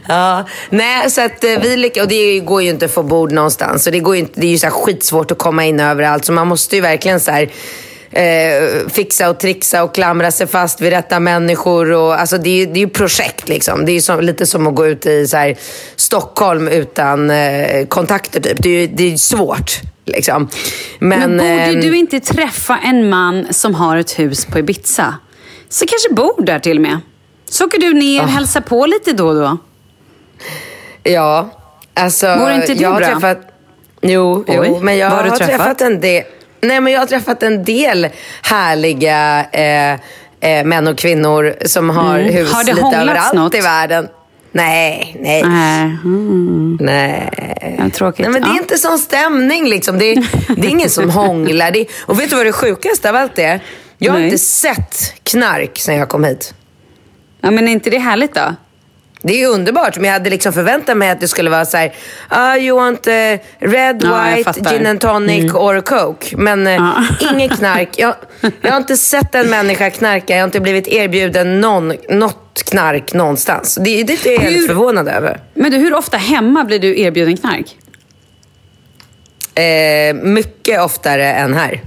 ja, 0.09 0.47
nej, 0.71 1.11
så 1.11 1.21
att 1.21 1.45
eh, 1.45 1.51
vi 1.63 1.91
och 2.03 2.09
det 2.09 2.41
går 2.41 2.63
ju 2.63 2.69
inte 2.69 2.85
att 2.85 2.91
få 2.91 3.03
bord 3.03 3.33
någonstans. 3.33 3.85
Så 3.85 3.91
det, 3.91 3.99
går 3.99 4.15
ju 4.15 4.21
inte, 4.21 4.41
det 4.41 4.47
är 4.47 4.51
ju 4.51 4.59
så 4.59 4.67
här 4.67 4.73
skitsvårt 4.73 5.31
att 5.31 5.39
komma 5.39 5.65
in 5.65 5.81
överallt. 5.81 6.25
Så 6.25 6.33
man 6.33 6.49
måste 6.49 6.77
ju 6.77 6.83
verkligen 6.83 7.21
så 7.21 7.31
här, 7.31 7.51
eh, 8.11 8.89
fixa 8.89 9.31
och 9.31 9.41
trixa 9.41 9.83
och 9.83 9.95
klamra 9.95 10.31
sig 10.31 10.47
fast 10.47 10.81
vid 10.81 10.91
rätta 10.93 11.21
människor. 11.21 11.93
Och, 11.93 12.21
alltså, 12.21 12.39
det, 12.39 12.51
är, 12.51 12.57
ju- 12.57 12.67
det 12.67 12.79
är 12.79 12.85
ju 12.85 12.89
projekt 12.89 13.49
liksom. 13.49 13.85
Det 13.87 13.93
är 13.93 14.01
som, 14.01 14.21
lite 14.21 14.47
som 14.47 14.67
att 14.67 14.75
gå 14.75 14.87
ut 14.87 15.07
i 15.07 15.27
så 15.27 15.37
här, 15.37 15.57
Stockholm 15.97 16.69
utan 16.69 17.31
eh, 17.31 17.87
kontakter 17.87 18.41
typ. 18.41 18.63
Det 18.63 18.69
är 18.69 18.81
ju 18.81 18.87
det 18.87 19.13
är 19.13 19.17
svårt. 19.17 19.81
Liksom. 20.07 20.49
Men, 20.99 21.19
Men 21.21 21.31
borde 21.39 21.49
ehm, 21.49 21.81
du 21.81 21.97
inte 21.97 22.21
träffa 22.21 22.79
en 22.85 23.09
man 23.11 23.47
som 23.51 23.75
har 23.75 23.97
ett 23.97 24.19
hus 24.19 24.45
på 24.45 24.59
Ibiza? 24.59 25.15
Så 25.69 25.87
kanske 25.87 26.13
bor 26.15 26.43
där 26.45 26.59
till 26.59 26.77
och 26.77 26.83
med. 26.83 26.99
Så 27.51 27.65
åker 27.65 27.79
du 27.79 27.95
ner 27.95 28.21
och 28.23 28.29
Ah. 28.29 28.31
hälsar 28.33 28.61
på 28.61 28.87
lite 28.87 29.13
då 29.13 29.29
och 29.29 29.35
då. 29.35 29.59
Ja, 31.03 31.49
alltså... 31.95 32.37
Vore 32.37 32.55
inte 32.55 32.75
det 32.75 32.83
jag 32.83 32.91
har 32.91 33.01
bra? 33.01 33.09
träffat... 33.09 33.39
Jo, 34.03 34.45
Oj, 34.49 34.61
jo, 34.67 34.79
men 34.83 34.97
jag 34.99 35.11
har 35.11 35.23
träffat? 35.23 35.49
träffat 35.49 35.81
en 35.81 36.01
del... 36.01 36.23
Nej, 36.61 36.81
men 36.81 36.93
jag 36.93 37.01
har 37.01 37.07
träffat 37.07 37.43
en 37.43 37.65
del 37.65 38.09
härliga 38.43 39.45
eh, 39.53 39.93
eh, 40.51 40.65
män 40.65 40.89
och 40.89 40.99
kvinnor 40.99 41.55
som 41.67 41.91
har 41.91 42.19
Mm. 42.19 42.33
hus 42.35 42.53
Har 42.53 42.65
lite 42.65 42.97
överallt 42.97 43.33
något? 43.35 43.55
i 43.55 43.61
världen. 43.61 44.09
Nej, 44.53 45.17
nej. 45.21 45.43
Nej, 45.43 45.83
mm. 46.05 46.79
Nej. 46.81 47.77
Ja, 47.79 47.91
tråkigt. 47.91 48.21
Nej, 48.21 48.31
men 48.33 48.43
det 48.43 48.49
är 48.49 48.55
Ja. 48.55 48.61
inte 48.63 48.79
sån 48.79 48.99
stämning 48.99 49.67
liksom. 49.69 49.99
Det 49.99 50.05
är, 50.13 50.17
det 50.57 50.67
är 50.67 50.71
ingen 50.71 50.91
som 50.91 51.11
hånglar. 51.11 51.71
Det 51.71 51.81
är, 51.81 51.87
och 52.07 52.21
vet 52.21 52.31
du 52.31 52.37
vad 52.37 52.47
det 52.47 52.53
sjukaste 52.53 53.09
av 53.11 53.17
allt 53.17 53.39
är? 53.39 53.61
Jag 53.99 54.13
har 54.13 54.19
Nej. 54.19 54.27
inte 54.27 54.39
sett 54.39 55.15
knark 55.23 55.79
sen 55.79 55.97
jag 55.97 56.09
kom 56.09 56.25
hit. 56.25 56.55
ja, 57.41 57.51
men 57.51 57.69
är 57.69 57.73
inte 57.73 57.91
det 57.91 57.99
härligt 57.99 58.35
då? 58.35 58.55
Det 59.25 59.43
är 59.43 59.49
underbart, 59.49 59.97
men 59.97 60.05
jag 60.05 60.13
hade 60.13 60.31
liksom 60.31 60.53
förväntat 60.53 60.97
mig 60.97 61.11
att 61.11 61.21
det 61.21 61.29
skulle 61.29 61.51
vara 61.51 61.65
så 61.65 61.77
här, 61.77 61.95
ah, 62.29 62.57
you 62.57 62.77
want 62.77 63.07
eh, 63.07 63.13
red, 63.59 64.01
Ja, 64.05 64.35
white, 64.37 64.53
gin 64.71 64.87
and 64.87 65.01
tonic 65.01 65.55
or 65.55 65.81
coke. 65.81 66.37
Men 66.37 66.67
eh, 66.67 66.73
Ja. 66.73 66.95
inget 67.35 67.59
knark. 67.59 67.89
Jag, 67.99 68.15
jag 68.61 68.71
har 68.71 68.77
inte 68.77 68.97
sett 68.97 69.35
en 69.35 69.51
människa 69.51 69.91
knarka, 69.91 70.33
jag 70.35 70.41
har 70.41 70.45
inte 70.45 70.61
blivit 70.61 70.89
erbjuden 70.89 71.61
någon, 71.61 71.93
något 72.11 72.63
knark 72.71 73.13
någonstans. 73.15 73.75
Det, 73.85 74.03
det 74.05 74.27
är 74.27 74.33
jag 74.33 74.41
helt 74.41 74.67
förvånad 74.67 75.09
över. 75.09 75.41
Men 75.55 75.71
du, 75.71 75.77
hur 75.77 75.95
ofta 75.95 76.17
hemma 76.17 76.65
blir 76.65 76.79
du 76.79 76.99
erbjuden 77.01 77.37
knark? 77.37 77.77
Eh, 79.55 80.15
mycket 80.15 80.81
oftare 80.81 81.33
än 81.33 81.55
här. 81.55 81.81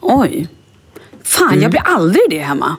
Oj. 0.00 0.48
Fan, 1.24 1.48
Mm. 1.48 1.62
jag 1.62 1.70
blir 1.70 1.82
aldrig 1.84 2.22
det 2.30 2.38
hemma. 2.38 2.76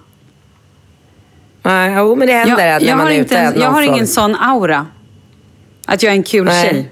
Nej, 1.63 1.93
jo, 1.97 2.15
men 2.15 2.27
det 2.27 2.33
händer 2.33 2.65
Jag, 2.65 2.75
att 2.75 2.81
när 2.81 2.89
jag 2.89 2.97
man 2.97 3.07
är 3.07 3.19
ute. 3.19 3.37
en, 3.37 3.47
att 3.47 3.53
någon 3.55 3.63
jag 3.63 3.69
har 3.69 3.81
frågar. 3.81 3.93
ingen 3.93 4.07
sån 4.07 4.35
aura. 4.35 4.87
Att 5.85 6.03
jag 6.03 6.11
är 6.11 6.15
en 6.15 6.23
kul 6.23 6.45
Nej. 6.45 6.69
tjej. 6.69 6.89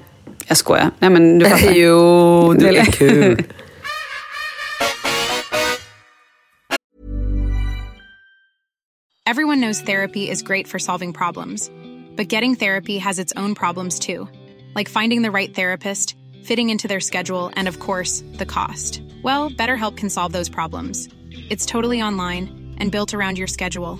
Jag 0.47 0.57
skojar. 0.57 0.91
Nej, 0.99 1.09
men 1.09 1.39
du 1.39 1.45
fattar. 1.45 1.71
jo, 1.75 2.53
du 2.53 2.67
är 2.77 2.85
kul. 2.85 3.43
Everyone 9.25 9.61
knows 9.61 9.81
therapy 9.81 10.29
is 10.29 10.41
great 10.41 10.67
for 10.67 10.79
solving 10.79 11.13
problems, 11.13 11.69
but 12.15 12.29
getting 12.29 12.55
therapy 12.55 12.97
has 12.97 13.19
its 13.19 13.33
own 13.37 13.53
problems 13.53 13.99
too, 13.99 14.27
like 14.75 14.89
finding 14.89 15.21
the 15.21 15.31
right 15.31 15.53
therapist, 15.53 16.15
fitting 16.43 16.69
into 16.71 16.87
their 16.87 16.99
schedule, 16.99 17.51
and 17.53 17.67
of 17.67 17.79
course, 17.79 18.23
the 18.37 18.45
cost. 18.45 19.01
Well, 19.23 19.51
BetterHelp 19.51 19.97
can 19.97 20.09
solve 20.09 20.31
those 20.31 20.49
problems. 20.49 21.09
It's 21.49 21.65
totally 21.65 22.01
online 22.01 22.75
and 22.79 22.91
built 22.91 23.13
around 23.13 23.37
your 23.37 23.47
schedule. 23.47 23.99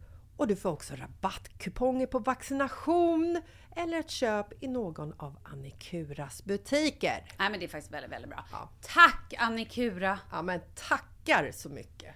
och 0.41 0.47
du 0.47 0.55
får 0.55 0.69
också 0.69 0.93
rabattkuponger 0.95 2.05
på 2.05 2.19
vaccination 2.19 3.41
eller 3.75 3.99
ett 3.99 4.09
köp 4.09 4.63
i 4.63 4.67
någon 4.67 5.13
av 5.17 5.37
Annikuras 5.43 6.43
butiker. 6.43 7.23
Nej 7.37 7.49
men 7.49 7.59
det 7.59 7.65
är 7.65 7.67
faktiskt 7.67 7.93
väldigt, 7.93 8.11
väldigt 8.11 8.29
bra. 8.29 8.45
Ja. 8.51 8.69
Tack 8.81 9.33
Annikura! 9.37 10.19
Ja 10.31 10.41
men 10.41 10.59
tackar 10.89 11.51
så 11.53 11.69
mycket! 11.69 12.15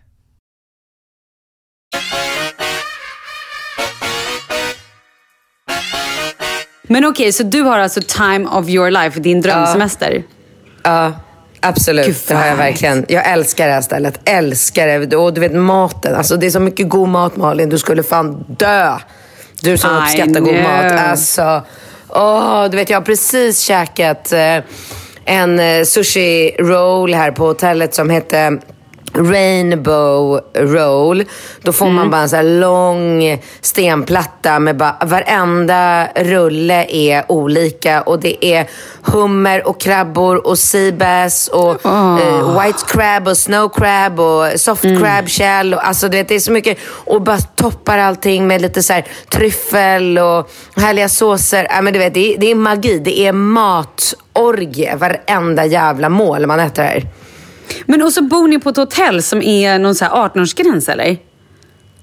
Men 6.84 7.06
okej, 7.06 7.32
så 7.32 7.44
du 7.44 7.62
har 7.62 7.80
alltså 7.80 8.02
time 8.02 8.48
of 8.48 8.70
your 8.70 8.92
life, 8.92 9.20
din 9.20 9.42
drömsemester? 9.42 10.24
Ja, 10.84 11.20
absolut. 11.60 12.06
Gud, 12.06 12.16
det 12.28 12.34
har 12.34 12.46
jag 12.46 12.56
verkligen. 12.56 13.06
Jag 13.10 13.32
älskar 13.32 13.68
det 13.68 13.74
här 13.74 13.82
stället. 13.82 14.20
Älskar 14.26 14.88
det. 14.88 15.16
Och 15.16 15.34
du 15.34 15.42
vet 15.42 15.54
maten. 15.54 16.16
Alltså, 16.16 16.38
det 16.38 16.46
är 16.46 16.50
så 16.50 16.60
mycket 16.60 16.90
god 16.90 17.10
mat 17.10 17.38
Malin. 17.38 17.70
Du 17.70 17.78
skulle 17.78 18.04
fan 18.04 18.46
dö. 18.48 18.98
Du 19.62 19.78
som 19.78 19.96
I 19.96 20.00
uppskattar 20.00 20.40
god 20.40 20.50
know. 20.50 20.64
mat. 20.64 20.92
Alltså, 20.92 21.62
åh, 22.10 22.66
du 22.70 22.78
vet 22.78 22.90
jag 22.90 22.98
har 22.98 23.06
precis 23.06 23.60
käkat 23.60 24.32
eh, 24.32 24.58
en 25.26 25.60
eh, 25.60 25.84
sushi 25.84 26.56
roll 26.60 27.14
här 27.14 27.32
på 27.32 27.46
hotellet 27.46 27.96
som 27.96 28.10
hette 28.10 28.60
Rainbow 29.18 30.40
roll. 30.56 31.24
Då 31.62 31.72
får 31.72 31.86
Mm. 31.86 31.96
man 31.96 32.10
bara 32.10 32.22
en 32.22 32.30
så 32.30 32.36
här 32.36 32.44
lång 32.44 33.42
stenplatta 33.62 34.60
med 34.60 34.78
bara, 34.78 34.98
varenda 35.06 36.08
rulle 36.16 36.86
är 36.90 37.32
olika 37.32 38.02
och 38.02 38.20
det 38.20 38.46
är 38.46 38.68
hummer 39.02 39.68
och 39.68 39.82
krabbor 39.82 40.48
och 40.48 40.60
sea 40.60 40.92
bass 40.92 41.48
och 41.48 41.86
eh, 41.86 42.62
white 42.62 42.80
crab 42.88 43.28
och 43.28 43.38
snow 43.38 43.70
crab 43.70 44.20
och 44.20 44.60
soft 44.60 44.82
crab 44.84 45.28
shell. 45.30 45.74
Och, 45.74 45.88
alltså 45.88 46.10
du 46.10 46.18
vet, 46.18 46.28
det 46.28 46.36
är 46.36 46.40
så 46.40 46.52
mycket 46.52 46.78
och 46.88 47.22
bara 47.22 47.38
toppar 47.38 47.98
allting 47.98 48.48
med 48.48 48.62
lite 48.62 48.84
så 48.84 48.94
här 48.94 49.06
tryffel 49.30 50.18
och 50.18 50.50
härliga 50.76 51.10
såser. 51.10 51.68
Ja, 51.70 51.82
men 51.82 51.94
du 51.94 52.00
vet, 52.00 52.14
det, 52.14 52.34
är, 52.34 52.38
det 52.38 52.52
är 52.52 52.56
magi. 52.56 53.00
Det 53.00 53.20
är 53.20 53.32
matorgie 53.32 54.96
varenda 54.96 55.66
jävla 55.66 56.10
mål 56.10 56.46
man 56.48 56.60
äter 56.60 56.84
här. 56.84 57.08
Men 57.86 58.02
och 58.02 58.14
så 58.14 58.22
bor 58.22 58.48
ni 58.48 58.60
på 58.60 58.70
ett 58.70 58.78
hotell 58.78 59.24
som 59.24 59.42
är 59.42 59.80
någon 59.80 59.96
så 59.96 60.06
här 60.06 60.12
18-årsgräns 60.12 60.92
eller? 60.92 61.18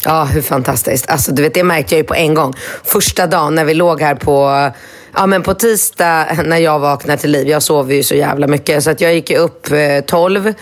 Ja, 0.05 0.25
hur 0.25 0.43
fantastiskt. 0.43 1.11
Alltså, 1.11 1.33
du 1.33 1.43
vet, 1.43 1.55
det 1.55 1.65
märkte 1.65 1.95
jag 1.95 1.99
ju 1.99 2.05
på 2.05 2.15
en 2.15 2.35
gång. 2.35 2.55
Första 2.85 3.27
dagen 3.27 3.55
när 3.55 3.65
vi 3.65 3.75
låg 3.75 4.01
här 4.01 4.15
på, 4.15 4.71
ja, 5.15 5.27
men 5.27 5.43
på 5.43 5.55
tisdag 5.55 6.27
när 6.45 6.59
jag 6.59 6.79
vaknade 6.79 7.19
till 7.19 7.31
liv. 7.31 7.49
Jag 7.49 7.63
sov 7.63 7.93
ju 7.93 8.03
så 8.03 8.15
jävla 8.15 8.47
mycket 8.47 8.85
så 8.85 8.91
att 8.91 9.01
jag 9.01 9.15
gick 9.15 9.31
upp 9.31 9.73
eh, 9.73 10.01
12. 10.07 10.55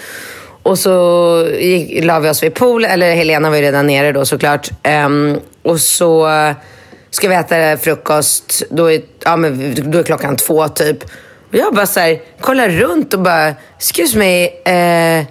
Och 0.62 0.78
så 0.78 1.46
gick, 1.58 2.04
la 2.04 2.20
vi 2.20 2.30
oss 2.30 2.42
vid 2.42 2.54
pool, 2.54 2.84
eller 2.84 3.14
Helena 3.14 3.50
var 3.50 3.56
ju 3.56 3.62
redan 3.62 3.86
nere 3.86 4.12
då 4.12 4.24
såklart. 4.24 4.70
Um, 5.06 5.40
och 5.62 5.80
så 5.80 6.28
ska 7.10 7.28
vi 7.28 7.34
äta 7.34 7.76
frukost, 7.76 8.62
då 8.70 8.92
är, 8.92 9.00
ja, 9.24 9.36
men, 9.36 9.74
då 9.90 9.98
är 9.98 10.02
klockan 10.02 10.36
två 10.36 10.68
typ. 10.68 11.04
Jag 11.50 11.74
bara 11.74 11.86
så 11.86 12.00
här, 12.00 12.20
kollar 12.40 12.68
runt 12.68 13.14
och 13.14 13.20
bara, 13.20 13.54
excuse 13.76 14.18
me, 14.18 14.44
eh, 14.64 15.24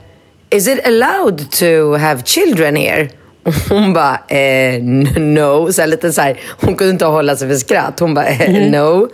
is 0.50 0.68
it 0.68 0.88
allowed 0.88 1.52
to 1.52 1.98
have 1.98 2.22
children 2.26 2.76
here? 2.76 3.10
Och 3.46 3.54
hon 3.70 3.94
bara, 3.94 4.20
eh, 4.28 4.84
no. 5.18 5.74
Så 5.74 5.82
här, 5.82 5.88
lite 5.88 6.14
så 6.14 6.22
här, 6.22 6.40
hon 6.62 6.76
kunde 6.76 6.92
inte 6.92 7.06
hålla 7.06 7.36
sig 7.36 7.50
för 7.50 7.56
skratt. 7.56 8.00
Hon 8.00 8.14
bara, 8.14 8.28
eh, 8.28 8.70
no. 8.72 9.10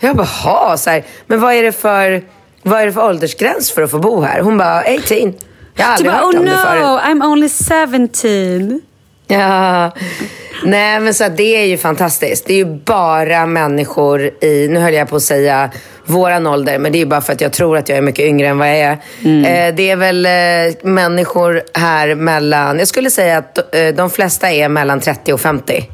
Jag 0.00 0.16
bara, 0.16 0.26
ha, 0.26 0.76
så 0.76 0.90
här, 0.90 1.04
men 1.26 1.40
vad 1.40 1.54
är, 1.54 1.62
det 1.62 1.72
för, 1.72 2.22
vad 2.62 2.80
är 2.80 2.86
det 2.86 2.92
för 2.92 3.04
åldersgräns 3.08 3.70
för 3.70 3.82
att 3.82 3.90
få 3.90 3.98
bo 3.98 4.20
här? 4.20 4.40
Hon 4.40 4.58
bara, 4.58 4.80
18. 4.80 5.34
Jag 5.78 5.86
har 5.86 5.98
Du 6.02 6.08
aldrig 6.08 6.10
bara, 6.12 6.16
hört 6.16 6.34
oh 6.34 6.40
om 6.40 6.46
det 6.46 6.56
förut. 6.56 6.82
no, 6.82 6.98
I'm 6.98 7.26
only 7.26 7.48
17. 7.48 8.82
Ja, 9.28 9.90
nej 10.64 11.00
men 11.00 11.14
så 11.14 11.28
det 11.28 11.56
är 11.56 11.64
ju 11.64 11.78
fantastiskt. 11.78 12.46
Det 12.46 12.52
är 12.52 12.56
ju 12.56 12.64
bara 12.64 13.46
människor 13.46 14.44
i, 14.44 14.68
nu 14.68 14.80
höll 14.80 14.94
jag 14.94 15.08
på 15.08 15.16
att 15.16 15.22
säga 15.22 15.70
våran 16.04 16.46
ålder, 16.46 16.78
men 16.78 16.92
det 16.92 16.98
är 16.98 17.00
ju 17.00 17.06
bara 17.06 17.20
för 17.20 17.32
att 17.32 17.40
jag 17.40 17.52
tror 17.52 17.76
att 17.76 17.88
jag 17.88 17.98
är 17.98 18.02
mycket 18.02 18.24
yngre 18.24 18.48
än 18.48 18.58
vad 18.58 18.68
jag 18.68 18.76
är. 18.76 18.98
Eh, 19.24 19.74
det 19.74 19.90
är 19.90 19.96
väl 19.96 20.26
eh, 20.26 20.74
människor 20.82 21.62
här 21.74 22.14
mellan, 22.14 22.78
jag 22.78 22.88
skulle 22.88 23.10
säga 23.10 23.38
att 23.38 23.74
eh, 23.74 23.88
de 23.88 24.10
flesta 24.10 24.50
är 24.50 24.68
mellan 24.68 25.00
30 25.00 25.32
och 25.32 25.40
50. 25.40 25.90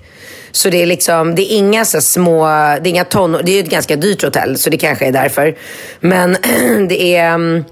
Så 0.53 0.71
det 0.71 0.83
är 0.83 0.87
liksom, 0.87 1.35
det 1.35 1.53
är 1.53 1.57
inga 1.57 1.85
så 1.85 2.01
små, 2.01 2.47
det 2.47 2.51
är 2.53 2.87
inga 2.89 3.05
tonår, 3.05 3.43
det 3.43 3.53
är 3.53 3.55
ju 3.55 3.61
ett 3.63 3.71
ganska 3.71 3.97
dyrt 3.97 4.23
hotell, 4.23 4.59
så 4.59 4.71
det 4.71 4.77
kanske 4.77 5.07
är 5.07 5.13
därför. 5.13 5.55
Men 6.01 6.37
det 6.89 7.17
är, 7.17 7.35
mm, 7.35 7.65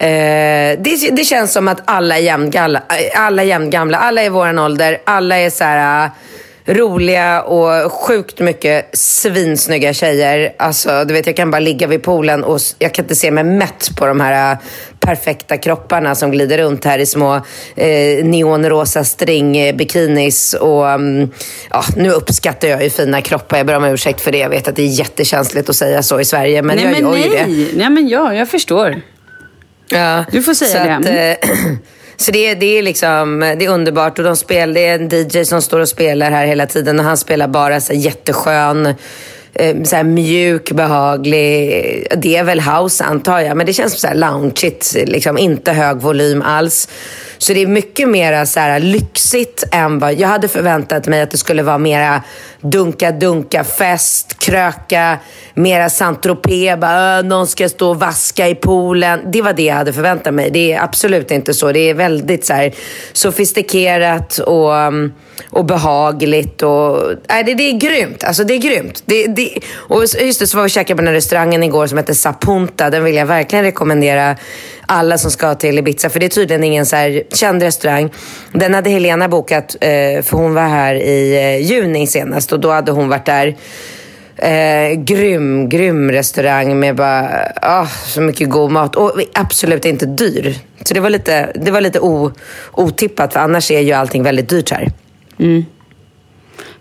Eh, 0.00 0.78
det, 0.78 1.10
det 1.12 1.24
känns 1.24 1.52
som 1.52 1.68
att 1.68 1.82
alla 1.84 2.18
är 2.18 2.22
jämngamla. 2.22 2.82
Alla, 3.14 3.42
är 3.42 3.46
jämngamla. 3.46 3.98
alla 3.98 4.22
är 4.22 4.30
våran 4.30 4.58
ålder. 4.58 5.00
Alla 5.04 5.38
är 5.38 5.50
så 5.50 5.64
här 5.64 6.04
äh, 6.04 6.10
roliga 6.74 7.42
och 7.42 7.92
sjukt 7.92 8.40
mycket 8.40 8.90
svinsnygga 8.92 9.92
tjejer. 9.92 10.52
Alltså, 10.58 11.04
du 11.04 11.14
vet, 11.14 11.26
jag 11.26 11.36
kan 11.36 11.50
bara 11.50 11.60
ligga 11.60 11.86
vid 11.86 12.02
poolen 12.02 12.44
och 12.44 12.60
jag 12.78 12.94
kan 12.94 13.04
inte 13.04 13.14
se 13.14 13.30
mig 13.30 13.44
mätt 13.44 13.90
på 13.96 14.06
de 14.06 14.20
här 14.20 14.52
äh, 14.52 14.58
perfekta 15.00 15.56
kropparna 15.56 16.14
som 16.14 16.30
glider 16.30 16.58
runt 16.58 16.84
här 16.84 16.98
i 16.98 17.06
små 17.06 17.34
eh, 17.76 18.24
neonrosa 18.24 19.04
stringbikinis. 19.04 20.54
Och, 20.54 20.90
mm, 20.90 21.30
ja, 21.70 21.84
nu 21.96 22.10
uppskattar 22.10 22.68
jag 22.68 22.82
ju 22.82 22.90
fina 22.90 23.20
kroppar. 23.20 23.56
Jag 23.56 23.66
ber 23.66 23.76
om 23.76 23.84
ursäkt 23.84 24.20
för 24.20 24.32
det. 24.32 24.38
Jag 24.38 24.50
vet 24.50 24.68
att 24.68 24.76
det 24.76 24.82
är 24.82 24.98
jättekänsligt 24.98 25.68
att 25.68 25.76
säga 25.76 26.02
så 26.02 26.20
i 26.20 26.24
Sverige, 26.24 26.62
men 26.62 26.76
nej, 26.76 26.84
jag 26.84 26.92
men 26.92 27.12
gör 27.12 27.16
ju 27.16 27.34
det. 27.34 27.46
nej. 27.46 27.70
Nej, 27.74 27.90
men 27.90 28.08
ja, 28.08 28.34
jag 28.34 28.48
förstår. 28.48 29.02
Ja, 29.90 30.24
Du 30.32 30.42
får 30.42 30.54
säga 30.54 31.00
så 31.00 31.08
det. 31.08 31.32
Att, 31.32 31.44
eh, 31.44 31.50
så 32.16 32.32
det, 32.32 32.46
är- 32.46 32.54
det 32.56 32.78
är 32.78 32.82
liksom, 32.82 33.40
det 33.58 33.64
är 33.64 33.68
underbart. 33.70 34.18
Och 34.18 34.24
de 34.24 34.36
spelar, 34.36 34.74
det 34.74 34.86
är 34.86 34.94
en 34.98 35.08
DJ 35.08 35.44
som 35.44 35.62
står 35.62 35.80
och 35.80 35.88
spelar 35.88 36.30
här 36.30 36.46
hela 36.46 36.66
tiden 36.66 36.98
och 36.98 37.04
han 37.04 37.16
spelar 37.16 37.48
bara 37.48 37.80
så 37.80 37.92
jätteskön, 37.92 38.86
eh, 39.54 39.82
så 39.84 39.96
här 39.96 40.04
mjuk, 40.04 40.70
behaglig. 40.72 42.06
Det 42.16 42.36
är 42.36 42.44
väl 42.44 42.60
house 42.60 43.04
antar 43.04 43.40
jag, 43.40 43.56
men 43.56 43.66
det 43.66 43.72
känns 43.72 44.00
så 44.00 44.06
här 44.06 44.14
loungeigt. 44.14 44.96
Liksom, 45.06 45.38
inte 45.38 45.72
hög 45.72 45.96
volym 45.96 46.42
alls. 46.42 46.88
Så 47.38 47.52
det 47.52 47.62
är 47.62 47.66
mycket 47.66 48.08
mer 48.08 48.44
så 48.44 48.60
här 48.60 48.80
lyxigt 48.80 49.64
än 49.72 49.98
vad 49.98 50.14
jag 50.14 50.28
hade 50.28 50.48
förväntat 50.48 51.06
mig 51.06 51.22
att 51.22 51.30
det 51.30 51.38
skulle 51.38 51.62
vara 51.62 51.78
mera 51.78 52.22
dunka-dunka, 52.60 53.64
fest, 53.64 54.38
kröka, 54.38 55.18
mera 55.54 55.88
Saint-Tropez, 55.88 56.76
bara, 56.76 57.22
någon 57.22 57.46
ska 57.46 57.68
stå 57.68 57.90
och 57.90 58.00
vaska 58.00 58.48
i 58.48 58.54
poolen. 58.54 59.20
Det 59.32 59.42
var 59.42 59.52
det 59.52 59.62
jag 59.62 59.74
hade 59.74 59.92
förväntat 59.92 60.34
mig. 60.34 60.50
Det 60.50 60.72
är 60.72 60.82
absolut 60.82 61.30
inte 61.30 61.54
så. 61.54 61.72
Det 61.72 61.90
är 61.90 61.94
väldigt 61.94 62.44
så 62.44 62.52
här, 62.52 62.72
sofistikerat 63.12 64.38
och, 64.38 64.76
mm, 64.76 65.12
och 65.50 65.64
behagligt. 65.64 66.62
Och, 66.62 67.02
nej, 67.28 67.44
det, 67.44 67.54
det 67.54 67.70
är 67.70 67.78
grymt. 67.78 68.24
Alltså, 68.24 68.44
det 68.44 68.54
är 68.54 68.58
grymt. 68.58 69.02
Det, 69.06 69.26
det, 69.26 69.58
och 69.74 70.02
just 70.02 70.40
det, 70.40 70.46
så 70.46 70.56
var 70.56 70.64
vi 70.64 70.66
och 70.66 70.70
käkade 70.70 70.96
på 70.96 71.00
den 71.00 71.06
här 71.06 71.14
restaurangen 71.14 71.62
igår 71.62 71.86
som 71.86 71.98
heter 71.98 72.14
Sapunta. 72.14 72.90
Den 72.90 73.04
vill 73.04 73.14
jag 73.14 73.26
verkligen 73.26 73.64
rekommendera 73.64 74.36
alla 74.90 75.18
som 75.18 75.30
ska 75.30 75.54
till 75.54 75.78
Ibiza. 75.78 76.10
För 76.10 76.20
det 76.20 76.26
är 76.26 76.30
tydligen 76.30 76.64
ingen 76.64 76.86
så 76.86 76.96
här 76.96 77.22
känd 77.32 77.62
restaurang. 77.62 78.10
Den 78.52 78.74
hade 78.74 78.90
Helena 78.90 79.28
bokat 79.28 79.76
eh, 79.80 80.22
för 80.22 80.32
hon 80.32 80.54
var 80.54 80.68
här 80.68 80.94
i 80.94 81.36
eh, 81.36 81.72
juni 81.72 82.06
senast 82.06 82.49
och 82.52 82.60
då 82.60 82.70
hade 82.70 82.92
hon 82.92 83.08
varit 83.08 83.26
där. 83.26 83.56
Eh, 84.36 84.92
grym, 84.94 85.68
grym 85.68 86.10
restaurang 86.10 86.80
med 86.80 86.96
bara, 86.96 87.30
ah, 87.62 87.86
så 87.86 88.20
mycket 88.20 88.50
god 88.50 88.70
mat. 88.70 88.96
Och 88.96 89.12
absolut 89.34 89.84
inte 89.84 90.06
dyr. 90.06 90.54
Så 90.84 90.94
det 90.94 91.00
var 91.00 91.10
lite, 91.10 91.52
det 91.54 91.70
var 91.70 91.80
lite 91.80 92.00
o, 92.00 92.32
otippat 92.72 93.32
för 93.32 93.40
annars 93.40 93.70
är 93.70 93.80
ju 93.80 93.92
allting 93.92 94.22
väldigt 94.22 94.48
dyrt 94.48 94.70
här. 94.70 94.92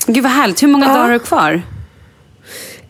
Gud 0.08 0.23
vad 0.23 0.32
härligt. 0.32 0.63
Hur 0.63 0.67
många 0.67 0.88
dagar 0.88 1.01
har 1.01 1.10
du 1.10 1.19
kvar? 1.19 1.62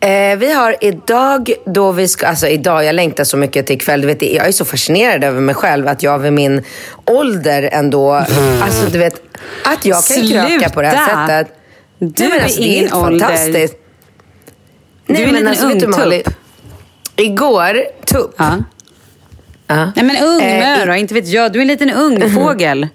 Eh, 0.00 0.38
vi 0.38 0.52
har 0.52 0.76
idag 0.80 1.52
då 1.66 1.92
vi 1.92 2.08
ska, 2.08 2.26
alltså 2.26 2.46
idag, 2.46 2.84
jag 2.84 2.94
längtar 2.94 3.24
så 3.24 3.36
mycket 3.36 3.66
till 3.66 3.76
ikväll. 3.76 4.00
Du 4.00 4.06
vet, 4.06 4.22
jag 4.22 4.48
är 4.48 4.52
så 4.52 4.64
fascinerad 4.64 5.24
över 5.24 5.40
mig 5.40 5.54
själv 5.54 5.88
att 5.88 6.02
jag 6.02 6.18
vid 6.18 6.32
min 6.32 6.64
ålder 7.06 7.68
ändå, 7.72 8.12
alltså 8.62 8.86
du 8.92 8.98
vet, 8.98 9.14
att 9.64 9.84
jag 9.84 10.04
kan 10.04 10.28
kröka 10.28 10.68
på 10.68 10.82
det 10.82 10.88
här 10.88 11.06
Sluta. 11.06 11.26
sättet. 11.26 11.56
Du 12.02 12.06
Nej, 12.18 12.28
men 12.28 12.38
är 12.38 12.44
alltså, 12.44 12.60
ingen 12.60 12.80
helt 12.80 12.94
ålder. 12.94 13.26
fantastiskt. 13.26 13.74
Du 15.06 15.14
är 15.14 15.22
en 15.26 15.32
liten 15.32 15.48
alltså, 15.48 15.66
vet 15.68 15.80
du, 15.80 15.86
ungtupp. 15.86 16.04
Molly, 16.04 16.22
Igår, 17.16 17.80
tupp. 18.04 18.34
Ja. 18.38 18.56
Ja. 19.66 19.92
Nej 19.96 20.04
men 20.04 20.16
ung 20.24 20.40
Eh, 20.42 20.82
i- 20.82 20.86
då, 20.86 20.94
inte 20.94 21.14
vet 21.14 21.28
jag. 21.28 21.52
Du 21.52 21.58
är 21.58 21.62
en 21.62 21.68
liten 21.68 21.90
ung 21.90 22.30
fågel. 22.34 22.88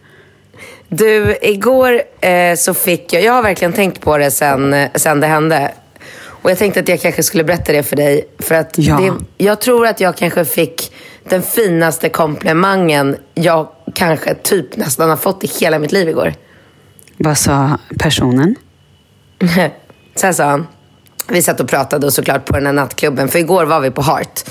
Du, 0.88 1.38
igår 1.42 2.02
eh, 2.22 2.56
så 2.58 2.74
fick 2.74 3.14
jag, 3.14 3.24
jag 3.24 3.34
har 3.34 3.44
verkligen 3.44 3.74
tänkt 3.74 4.02
på 4.02 4.18
det 4.18 4.32
sen, 4.32 4.74
eh, 4.74 4.90
sen 4.96 5.20
det 5.20 5.28
hände. 5.28 5.72
Och 6.28 6.52
jag 6.52 6.58
tänkte 6.58 6.80
att 6.80 6.88
jag 6.90 7.02
kanske 7.02 7.24
skulle 7.24 7.44
berätta 7.44 7.72
det 7.72 7.84
för 7.84 7.96
dig. 7.96 8.28
För 8.40 8.56
att 8.56 8.74
Ja. 8.78 8.98
det, 9.38 9.44
jag 9.46 9.62
tror 9.62 9.88
att 9.88 10.00
jag 10.00 10.18
kanske 10.18 10.46
fick 10.46 10.92
den 11.30 11.42
finaste 11.42 12.10
komplimangen 12.10 13.16
jag 13.34 13.68
kanske 13.94 14.36
typ 14.36 14.78
nästan 14.78 15.10
har 15.10 15.18
fått 15.18 15.44
i 15.44 15.48
hela 15.60 15.80
mitt 15.80 15.92
liv 15.92 16.10
igår. 16.10 16.34
Vad 17.18 17.38
sa 17.38 17.78
personen? 18.00 18.56
Här 20.22 20.34
sa 20.34 20.44
han. 20.44 20.68
Vi 21.28 21.42
satt 21.42 21.60
och 21.60 21.70
pratade 21.70 22.06
och 22.06 22.14
såklart 22.14 22.46
på 22.46 22.54
den 22.54 22.66
här 22.66 22.74
nattklubben, 22.74 23.28
för 23.28 23.40
igår 23.40 23.66
var 23.66 23.80
vi 23.80 23.92
på 23.92 24.02
Heart. 24.02 24.44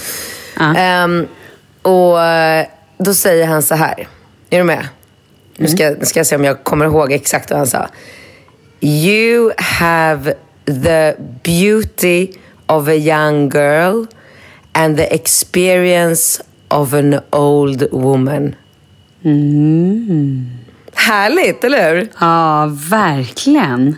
Ja. 0.59 0.77
Ehm, 0.77 1.27
och 1.83 2.23
eh, 2.23 2.67
då 2.99 3.15
säger 3.15 3.47
han 3.47 3.63
så 3.63 3.75
här. 3.75 4.09
Är 4.51 4.59
du 4.59 4.65
med? 4.65 4.89
Nu 5.57 5.69
ska, 5.69 5.91
nu 5.91 6.05
ska 6.05 6.19
jag 6.19 6.27
se 6.27 6.37
om 6.37 6.45
jag 6.45 6.65
kommer 6.65 6.85
ihåg 6.85 7.13
exakt 7.13 7.51
vad 7.51 7.59
han 7.59 7.67
sa. 7.67 7.89
You 8.81 9.53
have 9.57 10.35
the 10.67 11.15
beauty 11.43 12.33
of 12.67 12.89
a 12.89 12.95
young 12.95 13.51
girl 13.51 14.07
and 14.73 14.97
the 14.97 15.15
experience 15.15 16.43
of 16.69 16.93
an 16.93 17.21
old 17.31 17.89
woman. 17.93 18.55
Härligt, 20.95 21.65
eller 21.65 21.95
hur? 21.95 22.09
Ja, 22.21 22.71
verkligen. 22.91 23.97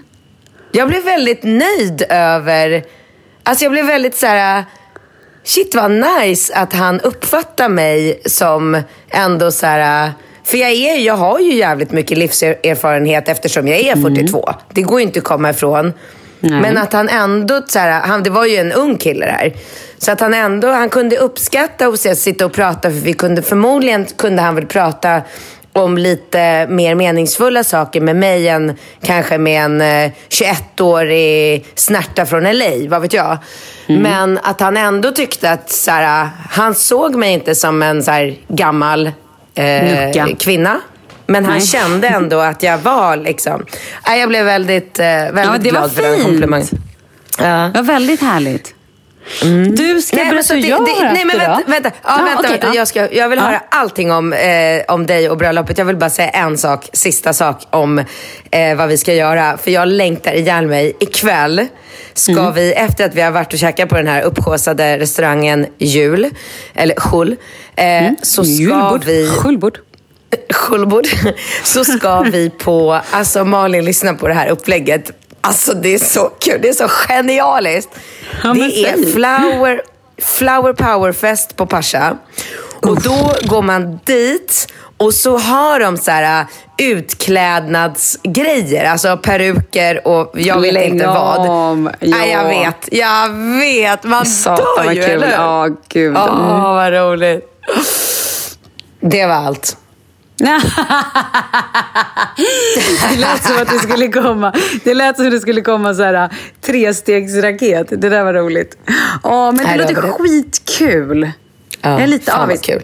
Jag 0.76 0.88
blev 0.88 1.04
väldigt 1.04 1.42
nöjd 1.42 2.02
över... 2.08 2.84
Alltså 3.42 3.64
jag 3.64 3.72
blev 3.72 3.86
väldigt 3.86 4.16
så 4.16 4.26
här... 4.26 4.64
Shit 5.44 5.74
vad 5.74 5.90
nice 5.90 6.54
att 6.54 6.72
han 6.72 7.00
uppfattar 7.00 7.68
mig 7.68 8.20
som 8.26 8.82
ändå 9.10 9.50
så 9.50 9.66
här... 9.66 10.12
För 10.44 10.58
jag, 10.58 10.70
är, 10.70 10.98
jag 10.98 11.14
har 11.16 11.38
ju 11.38 11.54
jävligt 11.54 11.92
mycket 11.92 12.18
livserfarenhet 12.18 13.28
eftersom 13.28 13.68
jag 13.68 13.78
är 13.78 13.96
42. 13.96 14.50
Det 14.72 14.82
går 14.82 15.00
ju 15.00 15.06
inte 15.06 15.18
att 15.18 15.24
komma 15.24 15.50
ifrån. 15.50 15.92
Nej. 16.40 16.60
Men 16.60 16.78
att 16.78 16.92
han 16.92 17.08
ändå, 17.08 17.62
så 17.66 17.78
här, 17.78 18.00
han, 18.00 18.22
det 18.22 18.30
var 18.30 18.44
ju 18.46 18.56
en 18.56 18.72
ung 18.72 18.96
kille 18.98 19.26
där. 19.26 19.52
Så 19.98 20.12
att 20.12 20.20
han 20.20 20.34
ändå, 20.34 20.68
han 20.68 20.88
kunde 20.88 21.16
uppskatta 21.16 21.88
och 21.88 21.98
se- 21.98 22.16
sitta 22.16 22.46
och 22.46 22.52
prata. 22.52 22.90
För 22.90 22.96
vi 22.96 23.12
kunde, 23.12 23.42
förmodligen 23.42 24.04
kunde 24.04 24.42
han 24.42 24.54
väl 24.54 24.66
prata 24.66 25.22
om 25.76 25.98
lite 25.98 26.66
mer 26.66 26.94
meningsfulla 26.94 27.64
saker 27.64 28.00
med 28.00 28.16
mig 28.16 28.48
än 28.48 28.76
kanske 29.02 29.38
med 29.38 29.64
en 29.64 29.80
eh, 29.80 30.12
21-årig 30.28 31.66
snärta 31.74 32.26
från 32.26 32.42
LA, 32.42 32.70
vad 32.88 33.02
vet 33.02 33.12
jag. 33.12 33.38
Men 33.86 34.38
att 34.42 34.60
han 34.60 34.76
ändå 34.76 35.10
tyckte 35.10 35.50
att 35.50 35.70
så 35.70 35.90
här, 35.90 36.28
han 36.50 36.74
såg 36.74 37.14
mig 37.14 37.32
inte 37.32 37.54
som 37.54 37.82
en 37.82 38.02
så 38.02 38.10
här, 38.10 38.34
gammal 38.48 39.06
eh, 39.54 40.36
kvinna. 40.38 40.80
Men 41.26 41.44
han 41.44 41.54
Nej. 41.54 41.66
kände 41.66 42.08
ändå 42.08 42.38
att 42.38 42.62
jag 42.62 42.78
var 42.78 43.16
liksom... 43.16 43.66
Jag 44.06 44.28
blev 44.28 44.44
väldigt, 44.44 44.98
eh, 44.98 45.06
väldigt 45.06 45.64
Ja, 45.64 45.70
glad 45.70 45.92
för 45.92 46.02
den 46.02 46.22
komplimangen. 46.22 46.66
Ja. 47.38 47.70
Det 47.74 47.80
var 47.80 47.82
väldigt 47.82 48.20
härligt. 48.20 48.75
Du 49.76 50.00
ska 50.02 50.16
Nej, 50.16 50.30
berätta 50.30 50.54
hur 50.54 50.60
jag 50.68 50.84
det- 50.86 50.90
har 50.92 51.12
Nej, 51.12 51.24
men 51.24 51.38
vänta, 51.38 51.62
vänta. 51.66 51.90
Ja, 52.02 52.16
vänta, 52.24 52.38
okej, 52.38 52.50
vänta. 52.50 52.66
ja. 52.66 52.74
Jag, 52.74 52.88
ska, 52.88 53.12
jag 53.12 53.28
vill 53.28 53.38
Ja. 53.38 53.44
höra 53.44 53.62
allting 53.70 54.12
om, 54.12 54.32
eh, 54.32 54.82
om 54.88 55.06
dig 55.06 55.30
och 55.30 55.36
bröllopet. 55.36 55.78
Jag 55.78 55.84
vill 55.84 55.96
bara 55.96 56.10
säga 56.10 56.28
en 56.28 56.58
sak, 56.58 56.88
sista 56.92 57.32
sak 57.32 57.62
om 57.70 57.98
eh, 58.50 58.76
vad 58.76 58.88
vi 58.88 58.96
ska 58.98 59.14
göra. 59.14 59.58
För 59.58 59.70
jag 59.70 59.88
längtar 59.88 60.32
ihjäl 60.34 60.66
mig. 60.66 60.96
Ikväll 61.00 61.66
ska 62.14 62.32
Mm. 62.32 62.54
vi, 62.54 62.72
efter 62.72 63.04
att 63.04 63.14
vi 63.14 63.20
har 63.20 63.30
varit 63.30 63.52
och 63.52 63.58
käkat 63.58 63.88
på 63.88 63.94
den 63.96 64.06
här 64.06 64.22
upphaussade 64.22 64.98
restaurangen 64.98 65.66
Jul, 65.78 66.30
eller 66.74 66.96
Jul, 67.12 67.36
eh, 67.76 68.10
så 68.22 68.44
ska 68.44 68.52
Mm. 68.52 68.60
Julbord. 68.62 69.04
vi... 69.04 69.30
Julbord. 69.44 69.78
Julbord. 70.70 71.06
Så 71.64 71.84
ska 71.84 72.20
vi 72.20 72.50
på, 72.50 73.00
alltså 73.10 73.44
Malin 73.44 73.84
lyssna 73.84 74.14
på 74.14 74.28
det 74.28 74.34
här 74.34 74.48
upplägget. 74.48 75.10
Alltså 75.46 75.74
det 75.74 75.94
är 75.94 75.98
så 75.98 76.28
kul, 76.40 76.58
det 76.62 76.68
är 76.68 76.72
så 76.72 76.88
genialiskt. 76.88 77.90
Ja, 78.44 78.52
det 78.54 78.84
är 78.88 79.12
flower, 79.12 79.82
flower 80.22 80.72
power 80.72 81.12
fest 81.12 81.56
på 81.56 81.66
Pascha. 81.66 82.16
Och 82.82 83.02
då 83.02 83.32
går 83.42 83.62
man 83.62 84.00
dit 84.04 84.66
och 84.96 85.14
så 85.14 85.38
har 85.38 85.80
de 85.80 85.96
så 85.96 86.10
här 86.10 86.40
äh, 86.40 86.46
utklädnadsgrejer, 86.86 88.84
alltså 88.84 89.16
peruker 89.16 90.08
och 90.08 90.30
jag 90.34 90.60
vet 90.60 90.74
Lägg 90.74 90.88
inte 90.92 91.06
vad. 91.06 91.48
om. 91.50 91.90
Nej, 92.00 92.30
jag 92.30 92.44
Ja. 92.44 92.48
vet, 92.48 92.88
jag 92.92 93.28
vet. 93.60 94.04
Man 94.04 94.26
Satan, 94.26 94.86
dör 94.86 94.92
ju, 94.92 95.02
kul. 95.02 95.10
eller? 95.10 95.32
Ja, 95.32 95.68
gud. 95.88 96.16
Åh, 96.16 96.22
Mm. 96.24 96.62
vad 96.62 96.92
roligt. 96.92 97.44
Det 99.00 99.26
var 99.26 99.34
allt. 99.34 99.76
Det 100.38 100.44
lät 103.18 103.44
som 103.44 103.56
att 103.62 103.68
det 103.68 103.78
skulle 103.78 104.08
komma, 104.08 104.52
det 104.84 104.94
lät 104.94 105.16
som 105.16 105.26
att 105.26 105.32
det 105.32 105.40
skulle 105.40 105.60
komma 105.60 105.94
så 105.94 106.02
här 106.02 106.30
trestegsraket. 106.60 107.86
Det 107.88 108.08
där 108.08 108.24
var 108.24 108.34
roligt. 108.34 108.78
Åh, 109.22 109.46
men 109.46 109.56
det 109.56 109.64
Nej, 109.64 109.78
låter 109.78 110.02
det. 110.02 110.12
skitkul. 110.12 111.30
Ja, 111.80 111.90
jag 111.90 112.02
är 112.02 112.06
lite 112.06 112.34
avis. 112.34 112.60
kul. 112.60 112.82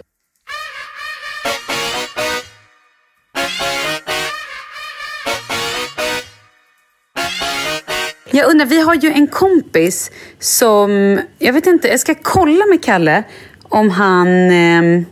Jag 8.31 8.49
undrar, 8.49 8.65
vi 8.65 8.81
har 8.81 8.95
ju 8.95 9.11
en 9.11 9.27
kompis 9.27 10.11
som... 10.39 11.19
Jag 11.39 11.53
vet 11.53 11.67
inte, 11.67 11.87
jag 11.87 11.99
ska 11.99 12.15
kolla 12.21 12.65
med 12.65 12.83
Kalle 12.83 13.23
om 13.63 13.89
han... 13.89 14.51
eh, 14.51 15.03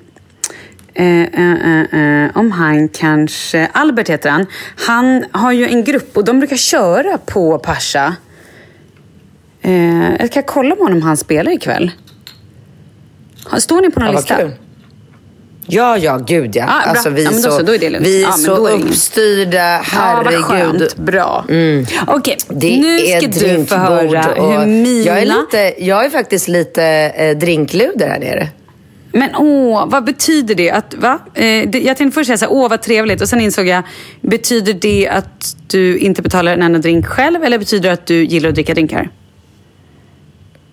eh, 0.94 1.22
eh, 1.22 1.82
eh, 2.26 2.38
om 2.38 2.52
han 2.52 2.90
kanske... 2.90 3.68
Albert 3.74 4.10
heter 4.10 4.30
han. 4.30 4.46
Han 4.76 5.26
har 5.32 5.52
ju 5.52 5.68
en 5.68 5.84
grupp 5.84 6.18
och 6.18 6.26
de 6.26 6.40
brukar 6.40 6.56
köra 6.56 7.18
på 7.18 7.60
Pascha. 7.60 8.16
Eh, 9.62 10.16
jag 10.20 10.28
ska 10.28 10.42
kolla 10.42 10.70
med 10.70 10.78
honom 10.78 10.98
om 10.98 11.02
han 11.04 11.18
spelar 11.18 11.52
ikväll. 11.52 11.92
Står 13.58 13.82
ni 13.82 13.90
på 13.92 14.00
någon 14.00 14.08
Ja, 14.08 14.14
vad 14.14 14.22
lista? 14.22 14.36
kul. 14.38 14.52
Ja, 15.68 15.98
ja, 15.98 16.18
gud 16.18 16.56
ja. 16.56 16.66
Ah, 16.68 16.90
alltså, 16.90 17.10
vi 17.10 17.24
Ja, 17.24 17.30
är 17.30 17.34
då 17.36 17.42
så, 17.42 17.52
så, 17.52 17.60
är 17.74 18.00
vi 18.00 18.18
är 18.18 18.22
Ja, 18.22 18.30
men 18.30 18.38
så 18.38 18.68
är 18.68 18.76
ingen- 18.76 18.88
uppstyrda. 18.88 19.58
Ja, 19.94 20.22
vad 20.26 20.34
Herregud. 20.34 20.44
skönt. 20.80 20.96
Bra. 20.96 21.46
Okej, 22.08 22.38
Det 22.48 22.78
nu 22.80 22.96
är 23.00 23.20
ska 23.20 23.28
du 23.48 23.66
få 23.66 23.76
höra 23.76 24.22
hur 24.22 24.66
mina... 24.66 25.06
Jag 25.06 25.20
är, 25.22 25.26
lite, 25.26 25.84
jag 25.86 26.06
är 26.06 26.10
faktiskt 26.10 26.48
lite 26.48 26.84
eh, 27.16 27.38
drinkluder 27.38 28.08
här 28.08 28.20
nere. 28.20 28.48
Men 29.14 29.36
åh, 29.36 29.86
vad 29.88 30.04
betyder 30.04 30.56
det? 30.56 30.72
Att, 30.72 30.94
va? 30.94 31.20
Eh, 31.34 31.70
det 31.70 31.80
jag 31.80 31.98
tänkte 31.98 32.16
först 32.16 32.28
säga 32.28 32.38
så 32.38 32.46
här, 32.46 32.54
åh 32.54 32.70
vad 32.70 32.82
trevligt. 32.82 33.22
Och 33.22 33.30
sen 33.30 33.42
insåg 33.42 33.68
jag, 33.68 33.84
betyder 34.22 34.74
det 34.74 35.08
att 35.08 35.56
du 35.68 35.98
inte 35.98 36.22
betalar 36.22 36.54
en 36.54 36.62
enda 36.62 36.80
drink 36.80 37.06
själv? 37.06 37.44
Eller 37.44 37.60
betyder 37.60 37.90
det 37.90 37.94
att 37.94 38.06
du 38.06 38.24
gillar 38.24 38.50
att 38.50 38.56
dricka 38.56 38.74
drinkar? 38.74 39.10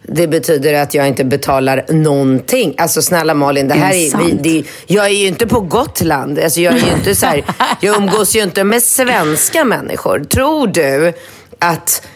Det 0.03 0.27
betyder 0.27 0.75
att 0.75 0.95
jag 0.95 1.09
inte 1.09 1.25
betalar 1.25 1.85
någonting. 1.89 2.75
Alltså 2.79 3.03
snälla 3.03 3.35
Malin, 3.35 3.69
det 3.69 3.75
Är 3.75 3.79
här 3.79 3.93
det 3.93 4.09
är, 4.09 4.25
vi, 4.25 4.33
det, 4.33 4.69
jag 4.87 5.07
är 5.07 5.11
ju 5.11 5.27
inte 5.27 5.47
på 5.47 5.61
Gotland. 5.61 6.39
Alltså, 6.39 6.61
jag, 6.61 6.75
är 6.75 6.87
ju 6.87 6.93
inte 6.93 7.15
så 7.15 7.27
här, 7.27 7.45
jag 7.81 7.97
umgås 7.97 8.37
ju 8.37 8.43
inte 8.43 8.65
med 8.65 8.83
svenska 8.83 9.65
människor. 9.65 10.25
Tror 10.25 10.67
du 10.67 11.13
att 11.59 12.07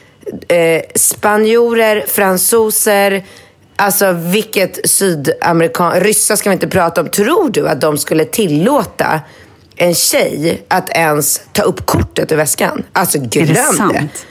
eh, 0.48 0.82
spanjorer, 0.94 2.04
fransoser, 2.08 3.24
alltså 3.76 4.12
vilket 4.12 4.90
sydamerikan... 4.90 6.00
Ryssar 6.00 6.36
ska 6.36 6.50
vi 6.50 6.54
inte 6.54 6.68
prata 6.68 7.00
om. 7.00 7.08
Tror 7.08 7.50
du 7.50 7.68
att 7.68 7.80
de 7.80 7.98
skulle 7.98 8.24
tillåta 8.24 9.20
en 9.76 9.94
tjej 9.94 10.62
att 10.68 10.90
ens 10.90 11.40
ta 11.52 11.62
upp 11.62 11.86
kortet 11.86 12.32
ur 12.32 12.36
väskan? 12.36 12.82
Alltså 12.92 13.18
glöm 13.18 13.44
är 13.44 13.48
det 13.48 13.54
sant? 13.54 14.26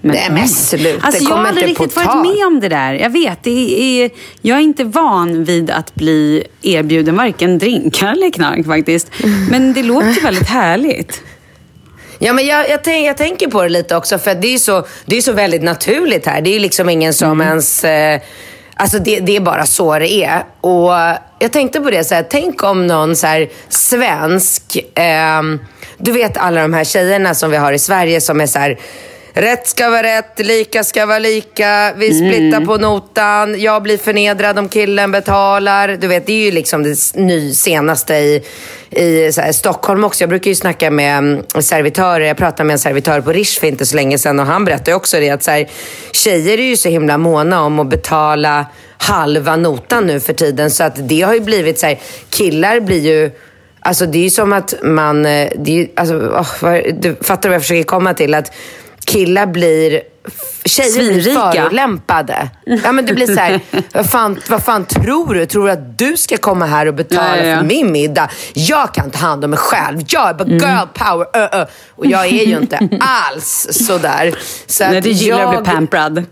Nej, 0.00 0.28
men 0.30 0.48
sluta. 0.48 1.06
Alltså, 1.06 1.24
Det 1.24 1.30
jag 1.30 1.36
har 1.36 1.46
aldrig 1.46 1.68
riktigt 1.68 1.96
varit 1.96 2.26
med 2.26 2.46
om 2.46 2.60
det 2.60 2.68
där. 2.68 2.92
Jag 2.94 3.10
vet, 3.10 3.38
det 3.42 3.80
är, 3.80 4.10
jag 4.40 4.58
är 4.58 4.62
inte 4.62 4.84
van 4.84 5.44
vid 5.44 5.70
att 5.70 5.94
bli 5.94 6.44
erbjuden 6.62 7.16
varken 7.16 7.58
drinkar 7.58 8.12
eller 8.12 8.30
knark 8.30 8.66
faktiskt. 8.66 9.10
Men 9.50 9.72
det 9.72 9.82
låter 9.82 10.08
ju 10.08 10.20
väldigt 10.20 10.48
härligt. 10.48 11.22
Ja, 12.18 12.32
men 12.32 12.46
jag, 12.46 12.70
jag, 12.70 12.84
tänk, 12.84 13.08
jag 13.08 13.16
tänker 13.16 13.48
på 13.48 13.62
det 13.62 13.68
lite 13.68 13.96
också, 13.96 14.18
för 14.18 14.34
det 14.34 14.54
är 14.54 14.58
så, 14.58 14.86
det 15.06 15.16
är 15.16 15.20
så 15.20 15.32
väldigt 15.32 15.62
naturligt 15.62 16.26
här. 16.26 16.40
Det 16.40 16.50
är 16.50 16.54
ju 16.54 16.58
liksom 16.58 16.88
ingen 16.88 17.14
som 17.14 17.30
Mm. 17.40 17.48
ens... 17.48 17.84
Eh, 17.84 18.20
alltså 18.74 18.98
det, 18.98 19.20
det 19.20 19.36
är 19.36 19.40
bara 19.40 19.66
så 19.66 19.98
det 19.98 20.24
är. 20.24 20.44
Och 20.60 20.92
jag 21.38 21.52
tänkte 21.52 21.80
på 21.80 21.90
det, 21.90 22.04
så 22.04 22.14
här, 22.14 22.26
tänk 22.30 22.62
om 22.62 22.86
någon 22.86 23.16
så 23.16 23.26
här, 23.26 23.48
svensk... 23.68 24.76
eh, 24.98 25.42
du 25.98 26.12
vet 26.12 26.36
alla 26.36 26.62
de 26.62 26.72
här 26.72 26.84
tjejerna 26.84 27.34
som 27.34 27.50
vi 27.50 27.56
har 27.56 27.72
i 27.72 27.78
Sverige 27.78 28.20
som 28.20 28.40
är 28.40 28.46
så 28.46 28.58
här... 28.58 28.78
Rätt 29.36 29.66
ska 29.66 29.90
vara 29.90 30.02
rätt, 30.02 30.38
lika 30.38 30.84
ska 30.84 31.06
vara 31.06 31.18
lika. 31.18 31.92
Vi 31.96 32.18
Mm. 32.20 32.32
splittar 32.32 32.66
på 32.66 32.76
notan. 32.76 33.60
Jag 33.60 33.82
blir 33.82 33.98
förnedrad 33.98 34.58
om 34.58 34.68
killen 34.68 35.12
betalar. 35.12 35.88
Du 35.88 36.06
vet, 36.06 36.26
det 36.26 36.32
är 36.32 36.44
ju 36.44 36.50
liksom 36.50 36.82
det 36.82 36.96
ny 37.14 37.54
senaste 37.54 38.14
i, 38.14 38.42
i 38.90 39.30
här, 39.36 39.52
Stockholm 39.52 40.04
också. 40.04 40.22
Jag 40.22 40.28
brukar 40.28 40.48
ju 40.48 40.54
snacka 40.54 40.90
med 40.90 41.18
mm, 41.18 41.42
servitörer. 41.60 42.24
Jag 42.24 42.36
pratade 42.36 42.64
med 42.64 42.74
en 42.74 42.78
servitör 42.78 43.20
på 43.20 43.32
Rish 43.32 43.60
för 43.60 43.66
inte 43.66 43.86
så 43.86 43.96
länge 43.96 44.18
sedan 44.18 44.40
och 44.40 44.46
han 44.46 44.64
berättade 44.64 44.94
också 44.94 45.20
det 45.20 45.30
att 45.30 45.42
så 45.42 45.50
här, 45.50 45.68
tjejer 46.12 46.58
är 46.58 46.62
ju 46.62 46.76
så 46.76 46.88
himla 46.88 47.18
måna 47.18 47.62
om 47.62 47.80
att 47.80 47.88
betala 47.88 48.66
halva 48.98 49.56
notan 49.56 50.06
nu 50.06 50.20
för 50.20 50.32
tiden. 50.32 50.70
Så 50.70 50.84
att 50.84 51.08
det 51.08 51.20
har 51.20 51.34
ju 51.34 51.40
blivit 51.40 51.78
så 51.78 51.86
här, 51.86 51.98
killar 52.30 52.80
blir 52.80 53.00
ju 53.00 53.30
Alltså 53.86 54.06
det 54.06 54.18
är 54.18 54.22
ju 54.22 54.30
som 54.30 54.52
att 54.52 54.74
man, 54.82 55.26
eh, 55.26 55.48
det 55.58 55.80
är, 55.82 55.88
alltså, 55.96 56.32
åh, 56.38 56.46
vad, 56.60 56.82
du 57.00 57.16
fattar 57.20 57.48
vad 57.48 57.54
jag 57.54 57.62
försöker 57.62 57.82
komma 57.82 58.14
till? 58.14 58.34
Att 58.34 58.52
killar 59.14 59.46
blir, 59.46 60.00
tjejer 60.64 60.98
blir 60.98 61.22
Svinrika. 61.22 61.52
förolämpade. 61.52 62.48
Ja 62.66 62.92
men 62.92 63.06
det 63.06 63.12
blir 63.14 63.26
så 63.26 63.40
här, 63.40 63.60
vad 63.92 64.10
fan, 64.10 64.40
vad 64.48 64.62
fan 64.64 64.84
tror 64.84 65.34
du? 65.34 65.46
Tror 65.46 65.66
du 65.66 65.72
att 65.72 65.98
du 65.98 66.16
ska 66.16 66.36
komma 66.36 66.66
här 66.66 66.86
och 66.86 66.94
betala 66.94 67.36
Ja, 67.38 67.44
ja, 67.44 67.56
för 67.58 67.64
min 67.64 67.92
middag? 67.92 68.30
Jag 68.54 68.94
kan 68.94 69.10
ta 69.10 69.18
hand 69.26 69.44
om 69.44 69.50
mig 69.50 69.58
själv. 69.58 70.00
Jag 70.08 70.28
är 70.28 70.34
bara 70.34 70.44
Mm. 70.44 70.58
girl 70.58 70.86
power. 70.94 71.26
Ö, 71.34 71.48
ö. 71.52 71.66
Och 71.90 72.06
jag 72.06 72.26
är 72.26 72.46
ju 72.46 72.56
inte 72.58 72.88
alls 73.00 73.68
sådär. 73.70 74.34
Så 74.66 74.84
Nej, 74.84 75.00
du 75.00 75.10
gillar 75.10 75.40
jag, 75.40 75.54
att 75.54 75.64
bli 75.64 75.72
pamprad. 75.72 76.24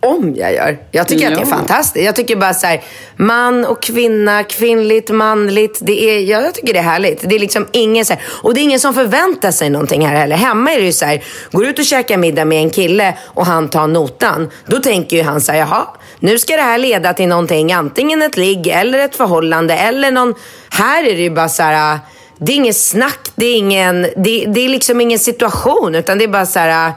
Om 0.00 0.34
jag 0.36 0.54
gör. 0.54 0.78
Jag 0.90 1.08
tycker 1.08 1.26
att 1.26 1.34
det 1.34 1.40
är 1.40 1.46
Ja. 1.50 1.56
fantastiskt. 1.56 2.04
Jag 2.04 2.16
tycker 2.16 2.36
bara 2.36 2.54
så 2.54 2.66
här, 2.66 2.82
man 3.16 3.64
och 3.64 3.82
kvinna, 3.82 4.42
kvinnligt, 4.44 5.10
manligt. 5.10 5.78
Det 5.82 6.04
är, 6.10 6.18
ja, 6.20 6.40
jag 6.40 6.54
tycker 6.54 6.72
det 6.72 6.78
är 6.78 6.82
härligt. 6.82 7.28
Det 7.28 7.34
är 7.34 7.38
liksom 7.38 7.66
ingen 7.72 8.04
så 8.04 8.12
här, 8.12 8.22
och 8.42 8.54
det 8.54 8.60
är 8.60 8.62
ingen 8.62 8.80
som 8.80 8.94
förväntar 8.94 9.50
sig 9.50 9.70
någonting 9.70 10.06
här 10.06 10.14
heller. 10.16 10.36
Hemma 10.36 10.72
är 10.72 10.78
det 10.78 10.84
ju 10.86 10.92
så 10.92 11.04
här, 11.04 11.22
går 11.52 11.66
ut 11.66 11.78
och 11.78 11.84
käkar 11.84 12.16
middag 12.16 12.44
med 12.44 12.58
en 12.62 12.70
kille 12.70 13.14
och 13.24 13.46
han 13.46 13.68
tar 13.70 13.86
notan. 13.86 14.50
Då 14.66 14.76
tänker 14.78 15.16
ju 15.16 15.22
han 15.22 15.40
så 15.40 15.52
här, 15.52 15.58
jaha, 15.58 15.86
nu 16.20 16.38
ska 16.38 16.56
det 16.56 16.62
här 16.62 16.78
leda 16.78 17.12
till 17.14 17.28
någonting. 17.28 17.72
Antingen 17.72 18.22
ett 18.22 18.36
ligg 18.36 18.66
eller 18.66 18.98
ett 18.98 19.16
förhållande 19.16 19.74
eller 19.74 20.10
någon... 20.10 20.34
Här 20.70 21.04
är 21.04 21.16
det 21.16 21.22
ju 21.22 21.30
bara 21.30 21.48
så 21.48 21.62
här, 21.62 21.98
det 22.38 22.52
är 22.52 22.56
ingen 22.56 22.74
snack, 22.74 23.30
det 23.34 23.46
är 23.46 23.56
ingen, 23.56 24.02
det, 24.02 24.44
det 24.48 24.60
är 24.64 24.68
liksom 24.68 25.00
ingen 25.00 25.18
situation. 25.18 25.94
Utan 25.94 26.18
det 26.18 26.24
är 26.24 26.28
bara 26.28 26.46
så 26.46 26.58
här, 26.58 26.92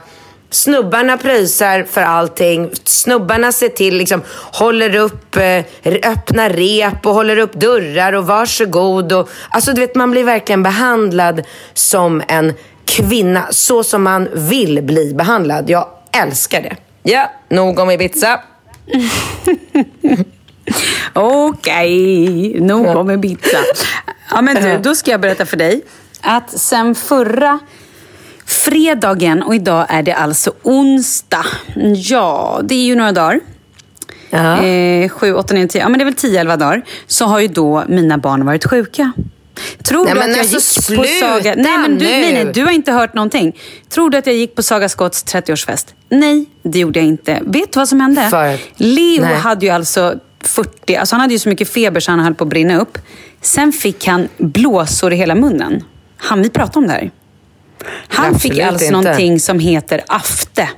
Snubbarna 0.54 1.18
pröjsar 1.18 1.86
för 1.90 2.00
allting. 2.00 2.70
Snubbarna 2.84 3.52
ser 3.52 3.68
till, 3.68 3.96
liksom, 3.96 4.22
håller 4.52 4.96
upp, 4.96 5.36
eh, 5.36 5.64
öppnar 5.84 6.50
rep 6.50 7.06
och 7.06 7.14
håller 7.14 7.36
upp 7.36 7.52
dörrar 7.52 8.12
och 8.12 8.26
varsågod. 8.26 9.12
Och, 9.12 9.28
alltså, 9.50 9.72
du 9.72 9.80
vet, 9.80 9.94
man 9.94 10.10
blir 10.10 10.24
verkligen 10.24 10.62
behandlad 10.62 11.42
som 11.74 12.22
en 12.28 12.52
kvinna. 12.84 13.46
Så 13.50 13.84
som 13.84 14.02
man 14.02 14.28
vill 14.32 14.82
bli 14.82 15.14
behandlad. 15.14 15.70
Jag 15.70 15.88
älskar 16.22 16.62
det. 16.62 16.76
Ja, 17.02 17.32
nog 17.48 17.78
om 17.78 17.90
Ibiza. 17.90 18.40
Okej, 21.12 22.60
nog 22.60 22.96
om 22.96 23.22
pizza. 23.22 23.58
Ja, 24.30 24.42
men 24.42 24.54
du, 24.54 24.78
då 24.82 24.94
ska 24.94 25.10
jag 25.10 25.20
berätta 25.20 25.46
för 25.46 25.56
dig 25.56 25.82
att 26.20 26.60
sen 26.60 26.94
förra 26.94 27.58
fredagen, 28.46 29.42
och 29.42 29.54
idag 29.54 29.86
är 29.88 30.02
det 30.02 30.12
alltså 30.12 30.52
onsdag. 30.62 31.46
Ja, 31.96 32.60
det 32.64 32.74
är 32.74 32.84
ju 32.84 32.94
några 32.94 33.12
dagar. 33.12 33.40
Ja. 34.30 34.62
Eh, 34.62 35.08
sju, 35.08 35.34
åtta, 35.34 35.54
nio, 35.54 35.68
tio. 35.68 35.80
Ja, 35.80 35.88
men 35.88 35.98
det 35.98 36.02
är 36.02 36.04
väl 36.04 36.14
tio, 36.14 36.40
elva 36.40 36.56
dagar. 36.56 36.82
Så 37.06 37.24
har 37.24 37.40
ju 37.40 37.48
då 37.48 37.84
mina 37.88 38.18
barn 38.18 38.46
varit 38.46 38.70
sjuka. 38.70 39.12
Tror 39.82 40.04
Nej, 40.04 40.14
du 40.14 40.20
att 40.20 40.28
jag 40.28 40.38
alltså, 40.38 40.54
gick 40.54 40.84
sluta 40.84 41.02
på 41.02 41.08
Saga... 41.08 41.54
Nej, 41.56 41.78
men 41.78 41.98
du, 41.98 42.04
nej, 42.04 42.44
nej, 42.44 42.52
du 42.54 42.64
har 42.64 42.70
inte 42.70 42.92
hört 42.92 43.14
någonting. 43.14 43.56
Tror 43.88 44.10
du 44.10 44.18
att 44.18 44.26
jag 44.26 44.36
gick 44.36 44.54
på 44.54 44.62
Saga 44.62 44.88
Scotts 44.88 45.24
30-årsfest? 45.24 45.86
Nej, 46.08 46.46
det 46.62 46.78
gjorde 46.78 46.98
jag 46.98 47.06
inte. 47.08 47.40
Vet 47.42 47.72
du 47.72 47.80
vad 47.80 47.88
som 47.88 48.00
hände? 48.00 48.28
För- 48.30 48.58
Leo 48.76 49.22
Nej. 49.22 49.34
hade 49.34 49.66
ju 49.66 49.72
alltså 49.72 50.14
40... 50.40 50.96
Alltså 50.96 51.14
han 51.14 51.20
hade 51.20 51.32
ju 51.32 51.38
så 51.38 51.48
mycket 51.48 51.68
feber 51.68 52.00
så 52.00 52.10
han 52.10 52.20
höll 52.20 52.34
på 52.34 52.44
att 52.44 52.50
brinna 52.50 52.80
upp. 52.80 52.98
Sen 53.40 53.72
fick 53.72 54.06
han 54.06 54.28
blåsor 54.36 55.12
i 55.12 55.16
hela 55.16 55.34
munnen. 55.34 55.84
Han 56.16 56.42
vi 56.42 56.50
prata 56.50 56.78
om 56.78 56.86
det 56.86 56.92
här? 56.92 57.10
Han 58.08 58.26
Absolut 58.34 58.42
fick 58.42 58.62
alltså 58.62 58.84
inte. 58.86 58.96
någonting 58.96 59.40
som 59.40 59.58
heter 59.58 60.04
afte. 60.08 60.68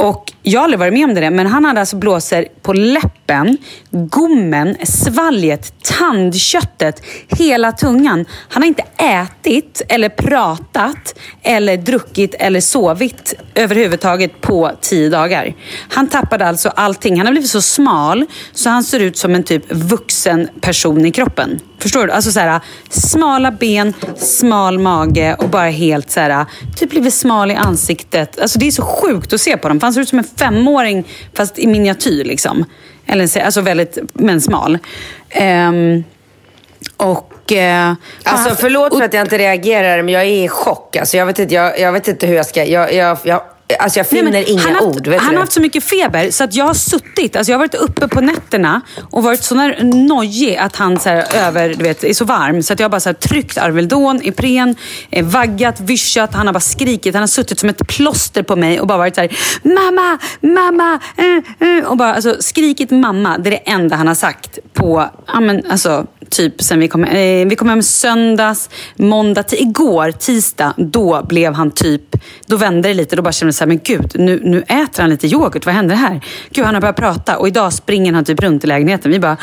Och 0.00 0.32
jag 0.42 0.60
har 0.60 0.64
aldrig 0.64 0.78
varit 0.78 0.92
med 0.92 1.04
om 1.04 1.14
det, 1.14 1.30
men 1.30 1.46
han 1.46 1.64
hade 1.64 1.80
alltså 1.80 1.96
blåsor 1.96 2.44
på 2.62 2.72
läppen, 2.72 3.56
gommen, 3.90 4.76
svalget, 4.84 5.72
tandköttet, 5.82 7.02
hela 7.28 7.72
tungan. 7.72 8.24
Han 8.48 8.62
har 8.62 8.68
inte 8.68 8.84
ätit 8.96 9.82
eller 9.88 10.08
pratat 10.08 11.18
eller 11.42 11.76
druckit 11.76 12.34
eller 12.38 12.60
sovit 12.60 13.34
överhuvudtaget 13.54 14.40
på 14.40 14.70
tio 14.80 15.08
dagar. 15.08 15.54
Han 15.88 16.06
tappade 16.06 16.46
alltså 16.46 16.68
allting. 16.68 17.16
Han 17.16 17.26
har 17.26 17.32
blivit 17.32 17.50
så 17.50 17.62
smal 17.62 18.26
så 18.52 18.70
han 18.70 18.84
ser 18.84 19.00
ut 19.00 19.16
som 19.16 19.34
en 19.34 19.42
typ 19.42 19.72
vuxen 19.72 20.48
person 20.60 21.06
i 21.06 21.10
kroppen. 21.10 21.60
Förstår 21.78 22.06
du? 22.06 22.12
Alltså 22.12 22.32
så 22.32 22.40
här, 22.40 22.60
smala 22.90 23.50
ben, 23.50 23.94
smal 24.16 24.78
mage 24.78 25.36
och 25.38 25.48
bara 25.48 25.70
helt 25.70 26.10
så 26.10 26.20
här, 26.20 26.46
typ 26.76 26.90
blivit 26.90 27.14
smal 27.14 27.50
i 27.50 27.54
ansiktet. 27.54 28.40
Alltså 28.40 28.58
det 28.58 28.66
är 28.66 28.70
så 28.70 28.82
sjukt 28.82 29.32
att 29.32 29.40
se 29.40 29.56
på 29.56 29.68
dem. 29.68 29.80
Han 29.90 29.94
ser 29.94 30.00
ut 30.00 30.08
som 30.08 30.18
en 30.18 30.24
femåring 30.24 31.04
fast 31.34 31.58
i 31.58 31.66
miniatyr 31.66 32.24
liksom. 32.24 32.64
Eller 33.06 33.26
så- 33.26 33.40
alltså 33.40 33.60
väldigt, 33.60 33.98
men 34.14 34.40
smal. 34.40 34.78
Ehm, 35.30 36.04
och... 36.96 37.52
eh, 37.52 37.92
Alltså 38.24 38.54
förlåt 38.54 38.96
för 38.98 39.04
att 39.04 39.12
jag 39.14 39.24
inte 39.24 39.38
reagerar, 39.38 40.02
men 40.02 40.14
jag 40.14 40.22
är 40.22 40.44
i 40.44 40.48
chock. 40.48 40.96
Alltså, 40.96 41.16
jag, 41.16 41.26
vet 41.26 41.38
inte, 41.38 41.54
jag, 41.54 41.80
jag 41.80 41.92
vet 41.92 42.08
inte 42.08 42.26
hur 42.26 42.34
jag 42.36 42.46
ska... 42.46 42.64
Jag, 42.64 42.92
jag, 42.94 43.18
jag, 43.24 43.42
alltså 43.78 43.98
jag 43.98 44.06
Nej, 44.10 44.20
finner 44.20 44.32
men 44.32 44.48
inga 44.48 44.60
han 44.60 44.74
har 44.74 44.86
haft, 44.86 45.08
ord. 45.08 45.08
Han 45.08 45.34
har 45.34 45.40
haft 45.40 45.52
så 45.52 45.60
mycket 45.60 45.84
feber 45.84 46.30
så 46.30 46.44
att 46.44 46.54
jag 46.54 46.64
har 46.64 46.74
suttit, 46.74 47.36
alltså 47.36 47.52
jag 47.52 47.58
har 47.58 47.66
varit 47.66 47.74
uppe 47.74 48.08
på 48.08 48.20
nätterna 48.20 48.80
och 49.10 49.22
varit 49.22 49.42
så 49.42 49.54
nojig 49.80 50.56
att 50.56 50.76
han 50.76 50.98
så 50.98 51.08
över, 51.10 51.68
du 51.68 51.84
vet, 51.84 52.04
är 52.04 52.14
så 52.14 52.24
varm. 52.24 52.62
Så 52.62 52.72
att 52.72 52.80
jag 52.80 52.84
har 52.84 52.90
bara 52.90 53.00
så 53.00 53.08
här, 53.08 53.14
tryckt 53.14 53.58
Alvedon, 53.58 54.20
Ipren, 54.22 54.76
eh, 55.10 55.24
vaggat, 55.24 55.80
vyschat. 55.80 56.34
Han 56.34 56.46
har 56.46 56.54
bara 56.54 56.60
skrikit. 56.60 57.14
Han 57.14 57.22
har 57.22 57.26
suttit 57.26 57.58
som 57.58 57.68
ett 57.68 57.88
plåster 57.88 58.42
på 58.42 58.56
mig 58.56 58.80
och 58.80 58.86
bara 58.86 58.98
varit 58.98 59.14
så 59.14 59.20
här, 59.20 59.30
mamma, 59.62 60.18
mamma, 60.40 61.00
eh, 61.16 61.68
eh, 61.68 61.84
och 61.84 61.96
bara 61.96 62.14
alltså, 62.14 62.36
skrikit 62.40 62.90
mamma. 62.90 63.38
Det 63.38 63.48
är 63.48 63.50
det 63.50 63.70
enda 63.70 63.96
han 63.96 64.06
har 64.06 64.14
sagt 64.14 64.58
på, 64.74 65.10
ja 65.26 65.40
men 65.40 65.70
alltså 65.70 66.06
typ 66.30 66.62
sen 66.62 66.80
vi 66.80 66.88
kom, 66.88 67.04
eh, 67.04 67.46
vi 67.48 67.56
kom 67.56 67.68
hem 67.68 67.82
söndags, 67.82 68.70
måndag, 68.96 69.44
igår, 69.52 70.12
tisdag, 70.12 70.74
då 70.76 71.26
blev 71.28 71.54
han 71.54 71.70
typ, 71.70 72.16
då 72.46 72.56
vände 72.56 72.88
det 72.88 72.94
lite. 72.94 73.16
Då 73.16 73.22
bara 73.22 73.32
kände 73.32 73.48
jag 73.48 73.54
så 73.54 73.64
här, 73.64 73.68
men 73.68 73.80
gud, 73.84 74.12
nu, 74.14 74.40
nu 74.44 74.62
äter 74.62 75.00
han 75.00 75.10
lite 75.10 75.26
yoghurt. 75.26 75.66
Vad 75.66 75.74
händer 75.74 75.94
här? 75.94 76.24
Gud, 76.50 76.64
han 76.64 76.74
har 76.74 76.80
börjat 76.80 76.96
prata 76.96 77.38
och 77.38 77.48
idag 77.48 77.72
springer 77.72 78.12
han 78.12 78.24
typ 78.24 78.40
runt 78.40 78.64
i 78.64 78.66
lägenheten. 78.66 79.10
Vi 79.10 79.18
bara, 79.18 79.36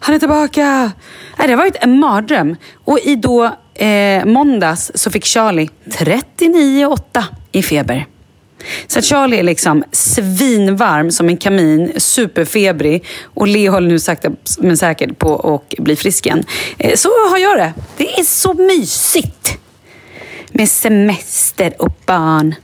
han 0.00 0.14
är 0.14 0.18
tillbaka! 0.18 0.92
Nej, 1.38 1.48
det 1.48 1.52
har 1.52 1.58
varit 1.58 1.76
en 1.80 1.98
mardröm. 1.98 2.56
Och 2.84 2.98
i 2.98 3.16
då 3.16 3.44
eh, 3.74 4.24
måndags 4.24 4.90
så 4.94 5.10
fick 5.10 5.24
Charlie 5.24 5.70
39,8 5.84 7.24
i 7.52 7.62
feber. 7.62 8.06
Så 8.86 8.98
att 8.98 9.04
Charlie 9.04 9.38
är 9.38 9.42
liksom 9.42 9.84
svinvarm 9.92 11.10
som 11.10 11.28
en 11.28 11.36
kamin, 11.36 11.92
superfebrig 11.96 13.04
och 13.24 13.48
Leo 13.48 13.72
håller 13.72 13.88
nu 13.88 13.98
sakta 13.98 14.30
men 14.58 14.76
säkert 14.76 15.18
på 15.18 15.36
att 15.54 15.78
bli 15.78 15.96
frisk 15.96 16.26
igen. 16.26 16.44
Eh, 16.78 16.96
Så 16.96 17.08
har 17.30 17.38
jag 17.38 17.58
det. 17.58 17.72
Det 17.96 18.18
är 18.20 18.24
så 18.24 18.54
mysigt 18.54 19.58
med 20.52 20.68
semester 20.68 21.74
och 21.78 21.92
barn. 22.06 22.54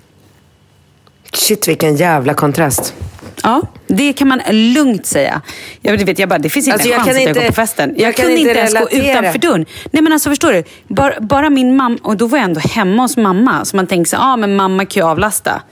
Shit, 1.32 1.68
vilken 1.68 1.96
jävla 1.96 2.34
kontrast. 2.34 2.94
Ja, 3.42 3.62
det 3.86 4.12
kan 4.12 4.28
man 4.28 4.40
lugnt 4.50 5.06
säga. 5.06 5.40
Jag 5.80 6.04
vet, 6.04 6.18
jag 6.18 6.28
bara, 6.28 6.38
det 6.38 6.48
finns 6.50 6.66
inte 6.66 6.72
Alltså, 6.74 6.88
en 6.88 6.92
jag 6.92 7.04
chans 7.04 7.18
kan 7.18 7.30
att 7.30 7.36
jag 7.36 7.44
går 7.44 7.48
på 7.48 7.54
festen. 7.54 7.94
Jag, 7.96 8.08
jag 8.08 8.16
kunde 8.16 8.32
inte 8.32 8.40
inte 8.50 8.60
ens 8.60 8.72
gå 8.74 8.78
relatera. 8.78 9.18
utanför 9.20 9.38
dörren. 9.38 9.66
Nej 9.90 10.02
men 10.02 10.12
alltså 10.12 10.30
förstår 10.30 10.52
du? 10.52 10.64
Bara, 10.88 11.20
bara 11.20 11.50
min 11.50 11.76
mamma, 11.76 11.98
och 12.02 12.16
då 12.16 12.26
var 12.26 12.38
jag 12.38 12.44
ändå 12.44 12.60
hemma 12.60 13.02
hos 13.02 13.16
mamma. 13.16 13.64
Så 13.64 13.76
man 13.76 13.86
tänker 13.86 14.08
så 14.08 14.16
ah, 14.16 14.36
men 14.36 14.56
mamma 14.56 14.84
kan 14.84 15.02
ju 15.02 15.08
avlasta. 15.08 15.62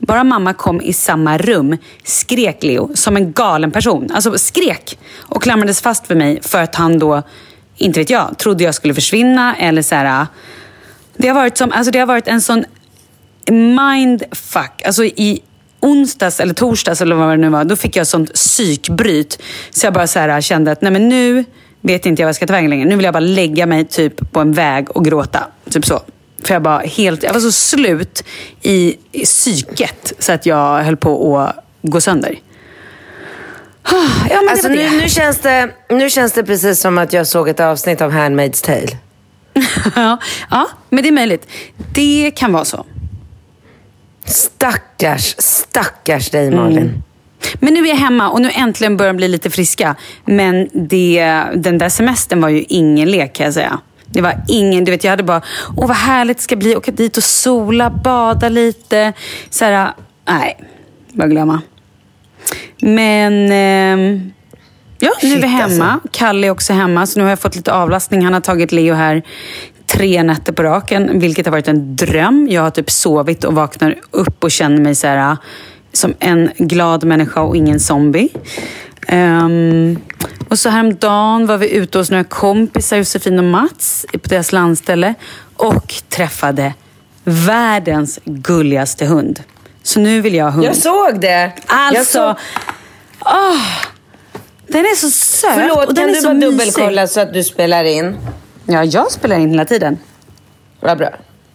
Bara 0.00 0.24
mamma 0.24 0.54
kom 0.54 0.80
i 0.80 0.92
samma 0.92 1.38
rum 1.38 1.76
skrek 2.04 2.62
Leo 2.62 2.90
som 2.94 3.16
en 3.16 3.32
galen 3.32 3.70
person. 3.70 4.10
Alltså 4.14 4.38
skrek 4.38 4.98
och 5.18 5.42
klamrades 5.42 5.80
fast 5.80 6.10
vid 6.10 6.18
mig 6.18 6.38
för 6.42 6.62
att 6.62 6.74
han 6.74 6.98
då, 6.98 7.22
inte 7.76 8.00
vet 8.00 8.10
jag, 8.10 8.38
trodde 8.38 8.64
jag 8.64 8.74
skulle 8.74 8.94
försvinna 8.94 9.56
eller 9.56 9.82
så 9.82 9.94
här. 9.94 10.22
Ah. 10.22 10.26
Det 11.16 11.28
har 11.28 11.34
varit, 11.34 11.56
som, 11.56 11.72
alltså 11.72 11.92
det 11.92 11.98
har 11.98 12.06
varit 12.06 12.28
en 12.28 12.40
sån 12.40 12.64
mindfuck. 13.50 14.82
Alltså 14.86 15.04
i 15.04 15.40
onsdags 15.80 16.40
eller 16.40 16.54
torsdags 16.54 17.00
eller 17.00 17.16
vad 17.16 17.28
det 17.28 17.36
nu 17.36 17.48
var, 17.48 17.64
då 17.64 17.76
fick 17.76 17.96
jag 17.96 18.06
sånt 18.06 18.34
psykbryt. 18.34 19.42
Så 19.70 19.86
jag 19.86 19.94
bara 19.94 20.06
så 20.06 20.18
här 20.18 20.28
ah, 20.28 20.40
kände 20.40 20.72
att 20.72 20.82
nej 20.82 20.92
men 20.92 21.08
nu 21.08 21.44
vet 21.80 22.06
inte 22.06 22.22
jag 22.22 22.26
vad 22.26 22.28
jag 22.28 22.36
ska 22.36 22.46
ta 22.46 22.52
vägen 22.52 22.70
längre. 22.70 22.88
Nu 22.88 22.96
vill 22.96 23.04
jag 23.04 23.14
bara 23.14 23.20
lägga 23.20 23.66
mig 23.66 23.84
typ 23.84 24.32
på 24.32 24.40
en 24.40 24.52
väg 24.52 24.90
och 24.90 25.04
gråta. 25.04 25.46
Typ 25.70 25.86
så. 25.86 26.00
För 26.44 26.54
jag, 26.54 26.62
bara 26.62 26.78
helt, 26.78 27.22
jag 27.22 27.32
var 27.32 27.40
så 27.40 27.52
slut 27.52 28.24
i, 28.62 28.96
i 29.12 29.24
psyket 29.24 30.12
så 30.18 30.32
att 30.32 30.46
jag 30.46 30.82
höll 30.82 30.96
på 30.96 31.38
att 31.38 31.56
gå 31.82 32.00
sönder. 32.00 32.38
Ja, 34.30 34.40
Alltså, 34.50 34.68
nu, 34.68 34.90
nu, 34.90 35.08
känns 35.08 35.38
det, 35.38 35.70
nu 35.88 36.10
känns 36.10 36.32
det 36.32 36.44
precis 36.44 36.80
som 36.80 36.98
att 36.98 37.12
jag 37.12 37.26
såg 37.26 37.48
ett 37.48 37.60
avsnitt 37.60 38.00
av 38.00 38.12
Handmaid's 38.12 38.64
Tale. 38.64 38.98
ja, 39.96 40.18
ja, 40.50 40.68
men 40.88 41.02
det 41.02 41.08
är 41.08 41.12
möjligt. 41.12 41.46
Det 41.94 42.30
kan 42.36 42.52
vara 42.52 42.64
så. 42.64 42.86
Stackars, 44.24 45.34
stackars 45.38 46.30
dig 46.30 46.50
Malin. 46.50 46.78
Mm. 46.78 47.02
Men 47.54 47.74
nu 47.74 47.80
är 47.80 47.88
jag 47.88 47.96
hemma 47.96 48.30
och 48.30 48.40
nu 48.40 48.50
äntligen 48.50 48.96
börjar 48.96 49.12
de 49.12 49.16
bli 49.16 49.28
lite 49.28 49.50
friska. 49.50 49.96
Men 50.24 50.68
det, 50.72 51.42
den 51.54 51.78
där 51.78 51.88
semestern 51.88 52.40
var 52.40 52.48
ju 52.48 52.64
ingen 52.68 53.10
lek 53.10 53.32
kan 53.32 53.44
jag 53.44 53.54
säga. 53.54 53.80
Det 54.12 54.20
var 54.20 54.44
ingen, 54.48 54.84
du 54.84 54.90
vet 54.90 55.04
jag 55.04 55.10
hade 55.10 55.22
bara, 55.22 55.42
åh 55.76 55.88
vad 55.88 55.96
härligt 55.96 56.36
det 56.36 56.42
ska 56.42 56.56
bli, 56.56 56.76
åka 56.76 56.90
dit 56.90 57.16
och 57.16 57.24
sola, 57.24 57.90
bada 57.90 58.48
lite. 58.48 59.12
Så 59.50 59.64
här, 59.64 59.92
nej, 60.28 60.58
bara 61.12 61.28
glömma. 61.28 61.60
Men 62.80 63.52
ehm, 63.52 64.32
ja, 64.98 65.10
nu 65.22 65.32
är 65.32 65.40
vi 65.40 65.46
hemma. 65.46 65.84
alltså. 65.84 66.08
Kalle 66.10 66.46
är 66.46 66.50
också 66.50 66.72
hemma, 66.72 67.06
så 67.06 67.18
nu 67.18 67.24
har 67.24 67.30
jag 67.30 67.38
fått 67.38 67.56
lite 67.56 67.72
avlastning. 67.72 68.24
Han 68.24 68.32
har 68.32 68.40
tagit 68.40 68.72
Leo 68.72 68.94
här 68.94 69.22
tre 69.86 70.22
nätter 70.22 70.52
på 70.52 70.62
raken, 70.62 71.20
vilket 71.20 71.46
har 71.46 71.50
varit 71.50 71.68
en 71.68 71.96
dröm. 71.96 72.48
Jag 72.50 72.62
har 72.62 72.70
typ 72.70 72.90
sovit 72.90 73.44
och 73.44 73.54
vaknar 73.54 73.94
upp 74.10 74.44
och 74.44 74.50
känner 74.50 74.80
mig 74.80 74.94
så 74.94 75.06
här, 75.06 75.36
som 75.92 76.14
en 76.18 76.50
glad 76.58 77.04
människa 77.04 77.40
och 77.40 77.56
ingen 77.56 77.80
zombie. 77.80 78.28
Ehm, 79.06 79.98
och 80.50 80.58
så 80.58 80.68
häromdagen 80.68 81.46
var 81.46 81.56
vi 81.56 81.70
ute 81.70 81.98
hos 81.98 82.10
några 82.10 82.24
kompisar, 82.24 82.96
Josefin 82.96 83.38
och 83.38 83.44
Mats, 83.44 84.06
på 84.12 84.18
deras 84.28 84.52
landställe 84.52 85.14
och 85.56 85.94
träffade 86.08 86.74
världens 87.24 88.18
gulligaste 88.24 89.04
hund. 89.06 89.42
Så 89.82 90.00
nu 90.00 90.20
vill 90.20 90.34
jag 90.34 90.44
ha 90.44 90.50
hund. 90.50 90.64
Jag 90.64 90.76
såg 90.76 91.20
det. 91.20 91.28
jag 91.30 91.52
Alltså, 91.66 92.02
såg... 92.18 92.36
åh, 93.20 93.62
den 94.66 94.80
är 94.84 94.96
så 94.96 95.10
söt 95.10 95.50
Förlåt, 95.54 95.88
och 95.88 95.94
den 95.94 96.04
kan 96.04 96.08
är 96.10 96.14
du 96.14 96.20
så 96.20 96.26
bara 96.26 96.34
mysig. 96.34 96.50
dubbelkolla 96.50 97.06
så 97.06 97.20
att 97.20 97.32
du 97.32 97.44
spelar 97.44 97.84
in? 97.84 98.16
Ja, 98.66 98.84
jag 98.84 99.12
spelar 99.12 99.36
in 99.38 99.50
hela 99.50 99.64
tiden. 99.64 99.98
Vad 100.80 100.98
bra. 100.98 101.10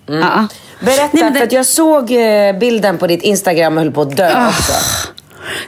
Mm. 0.09 0.19
Ja. 0.21 0.47
Berätta, 0.79 1.09
Nej, 1.11 1.23
men 1.23 1.33
för 1.33 1.53
jag 1.55 1.65
såg 1.65 2.11
eh, 2.11 2.57
bilden 2.59 2.97
på 2.97 3.07
ditt 3.07 3.21
Instagram 3.21 3.77
och 3.77 3.83
höll 3.83 3.91
på 3.91 4.01
att 4.01 4.17
dö 4.17 4.31
Ah. 4.35 4.47
också. 4.49 4.73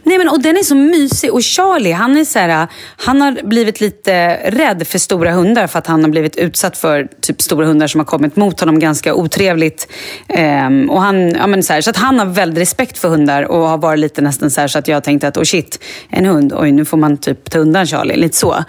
Nej 0.03 0.17
men 0.17 0.29
och 0.29 0.41
den 0.41 0.57
är 0.57 0.63
så 0.63 0.75
mysig 0.75 1.33
och 1.33 1.43
Charlie 1.43 1.91
han 1.91 2.17
är 2.17 2.25
så 2.25 2.39
här, 2.39 2.67
han 2.97 3.21
har 3.21 3.43
blivit 3.43 3.81
lite 3.81 4.35
rädd 4.51 4.87
för 4.87 4.99
stora 4.99 5.31
hundar 5.31 5.67
för 5.67 5.79
att 5.79 5.87
han 5.87 6.03
har 6.03 6.09
blivit 6.09 6.35
utsatt 6.35 6.77
för 6.77 7.07
typ 7.21 7.41
stora 7.41 7.65
hundar 7.65 7.87
som 7.87 7.99
har 7.99 8.05
kommit 8.05 8.35
mot 8.35 8.59
honom 8.59 8.79
ganska 8.79 9.13
otrevligt. 9.15 9.87
Ehm, 10.27 10.89
och 10.89 11.01
han, 11.01 11.29
ja, 11.29 11.47
men 11.47 11.63
så, 11.63 11.73
här, 11.73 11.81
så 11.81 11.89
att 11.89 11.97
han 11.97 12.19
har 12.19 12.25
väldigt 12.25 12.61
respekt 12.61 12.97
för 12.97 13.09
hundar 13.09 13.43
och 13.43 13.67
har 13.67 13.77
varit 13.77 13.99
lite 13.99 14.21
nästan 14.21 14.51
så 14.51 14.61
här 14.61 14.67
så 14.67 14.79
att 14.79 14.87
jag 14.87 15.03
tänkte 15.03 15.27
att 15.27 15.37
oh 15.37 15.43
shit, 15.43 15.83
en 16.09 16.25
hund, 16.25 16.53
oj 16.53 16.71
nu 16.71 16.85
får 16.85 16.97
man 16.97 17.17
typ 17.17 17.49
ta 17.49 17.59
undan 17.59 17.87
Charlie, 17.87 18.15
lite 18.15 18.37
så. 18.37 18.63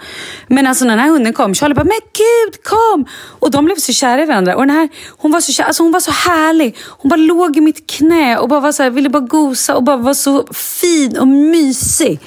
Men 0.47 0.67
alltså 0.67 0.85
när 0.85 0.91
den 0.91 0.99
här 0.99 1.11
hunden 1.11 1.33
kom, 1.33 1.55
Charlie 1.55 1.75
bara 1.75 1.83
men 1.83 1.99
gud 2.13 2.63
kom! 2.63 3.05
Och 3.39 3.51
de 3.51 3.65
blev 3.65 3.75
så 3.75 3.93
kära 3.93 4.23
i 4.23 4.25
varandra. 4.25 4.55
Och 4.55 4.67
den 4.67 4.75
här, 4.75 4.89
hon 5.17 5.31
var 5.31 5.41
så 5.41 5.51
kär, 5.51 5.63
alltså 5.63 5.83
hon 5.83 5.91
var 5.91 5.99
så 5.99 6.11
härlig. 6.11 6.77
Hon 6.87 7.09
bara 7.09 7.15
låg 7.15 7.57
i 7.57 7.61
mitt 7.61 7.89
knä 7.89 8.37
och 8.37 8.49
bara 8.49 8.59
var 8.59 8.71
så 8.71 8.83
här, 8.83 8.89
ville 8.89 9.09
bara 9.09 9.23
gosa 9.23 9.75
och 9.75 9.83
bara 9.83 9.97
var 9.97 10.13
så 10.13 10.47
fin 10.53 10.98
och 11.07 11.27
mysig. 11.27 12.19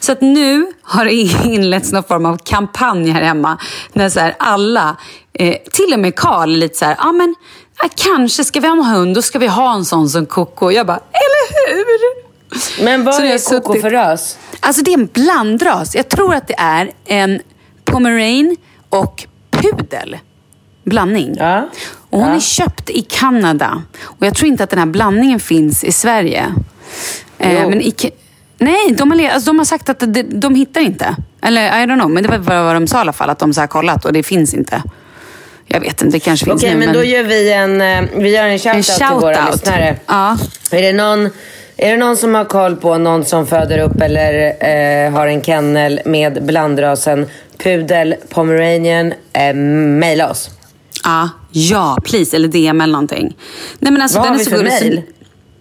Så 0.00 0.12
att 0.12 0.20
nu 0.20 0.72
har 0.82 1.04
det 1.04 1.12
inletts 1.44 1.92
någon 1.92 2.02
form 2.02 2.26
av 2.26 2.36
kampanj 2.44 3.10
här 3.10 3.22
hemma. 3.22 3.58
När 3.92 4.08
så 4.08 4.30
alla, 4.38 4.96
eh, 5.32 5.54
till 5.72 5.92
och 5.92 5.98
med 6.00 6.14
Karl, 6.16 6.52
är 6.52 6.56
lite 6.56 6.78
så 6.78 6.84
här, 6.84 6.96
ja 6.98 7.12
men 7.12 7.34
ja, 7.82 7.88
kanske 7.96 8.44
ska 8.44 8.60
vi 8.60 8.68
ha 8.68 8.76
en 8.76 8.84
hund, 8.84 9.14
då 9.14 9.22
ska 9.22 9.38
vi 9.38 9.46
ha 9.46 9.74
en 9.74 9.84
sån 9.84 10.08
som 10.08 10.26
Coco. 10.26 10.70
Jag 10.70 10.86
bara, 10.86 10.96
eller 11.12 11.74
hur? 11.76 12.28
Men 12.84 13.04
vad 13.04 13.14
Så 13.14 13.22
är 13.22 13.38
Coco 13.60 13.72
suttit- 13.72 13.82
för 13.82 13.90
ras? 13.90 14.38
Alltså 14.60 14.82
det 14.82 14.90
är 14.94 14.98
en 14.98 15.06
blandras. 15.06 15.94
Jag 15.94 16.08
tror 16.08 16.34
att 16.34 16.48
det 16.48 16.54
är 16.58 16.90
en 17.06 17.40
pomerane 17.84 18.56
och 18.88 19.26
pudel. 19.50 20.16
blandning. 20.84 21.34
Ja. 21.38 21.68
Och 22.10 22.18
hon 22.20 22.28
Ja. 22.28 22.34
är 22.34 22.40
köpt 22.40 22.90
i 22.90 23.02
Kanada. 23.02 23.82
Och 24.02 24.26
jag 24.26 24.34
tror 24.34 24.48
inte 24.48 24.64
att 24.64 24.70
den 24.70 24.78
här 24.78 24.86
blandningen 24.86 25.40
finns 25.40 25.84
i 25.84 25.92
Sverige. 25.92 26.54
Eh, 27.38 27.68
men 27.68 27.80
i, 27.80 27.90
Ka- 27.90 28.10
nej, 28.58 28.92
de 28.98 29.10
har, 29.10 29.28
alltså, 29.28 29.50
de 29.50 29.58
har 29.58 29.64
sagt 29.64 29.88
att 29.88 30.00
de, 30.14 30.22
de 30.22 30.54
hittar 30.54 30.80
inte. 30.80 31.16
Eller 31.42 31.66
I 31.82 31.86
don't 31.86 31.98
know, 31.98 32.10
men 32.10 32.22
det 32.22 32.38
var 32.38 32.62
vad 32.64 32.76
de 32.76 32.86
sa 32.86 32.96
i 32.96 33.00
alla 33.00 33.12
fall. 33.12 33.30
Att 33.30 33.38
de 33.38 33.54
så 33.54 33.66
kollat 33.66 34.04
och 34.04 34.12
det 34.12 34.22
finns 34.22 34.54
inte. 34.54 34.82
Jag 35.66 35.80
vet 35.80 36.02
inte, 36.02 36.16
det 36.16 36.20
kanske 36.20 36.46
finns 36.46 36.62
Okej, 36.62 36.74
nu. 36.74 36.86
men 36.86 36.94
då 36.94 37.04
gör 37.04 37.22
vi 37.22 37.52
en, 37.52 37.80
eh, 37.80 38.02
vi 38.16 38.30
gör 38.34 38.44
en 38.44 38.50
en 38.52 38.58
shoutout 38.58 38.96
till 38.96 39.06
våra 39.20 39.34
shoutout. 39.34 39.52
lyssnare. 39.60 39.96
Ja. 40.06 40.36
Är 40.70 40.82
det, 40.82 40.92
någon, 40.92 41.26
är 41.76 41.90
det 41.90 41.96
någon 41.96 42.16
som 42.16 42.34
har 42.34 42.44
koll 42.44 42.76
på 42.76 42.98
någon 42.98 43.24
som 43.24 43.46
föder 43.46 43.78
upp 43.78 44.00
eller 44.00 44.32
eh, 45.06 45.12
har 45.12 45.26
en 45.26 45.42
kennel 45.42 46.00
med 46.04 46.44
blandrasen 46.46 47.26
pudel, 47.58 48.14
pomeranian, 48.28 49.12
eh, 49.32 49.54
mejla 49.54 50.30
oss. 50.30 50.50
Ja, 51.04 51.28
ja, 51.50 51.98
please. 52.04 52.36
Eller 52.36 52.48
DM 52.48 52.80
eller 52.80 52.92
någonting. 52.92 53.36
Nej, 53.78 53.92
men 53.92 54.02
alltså, 54.02 54.18
Vad 54.18 54.28
har 54.28 54.36
vi 54.36 54.44
för 54.44 54.62
mejl? 54.64 55.02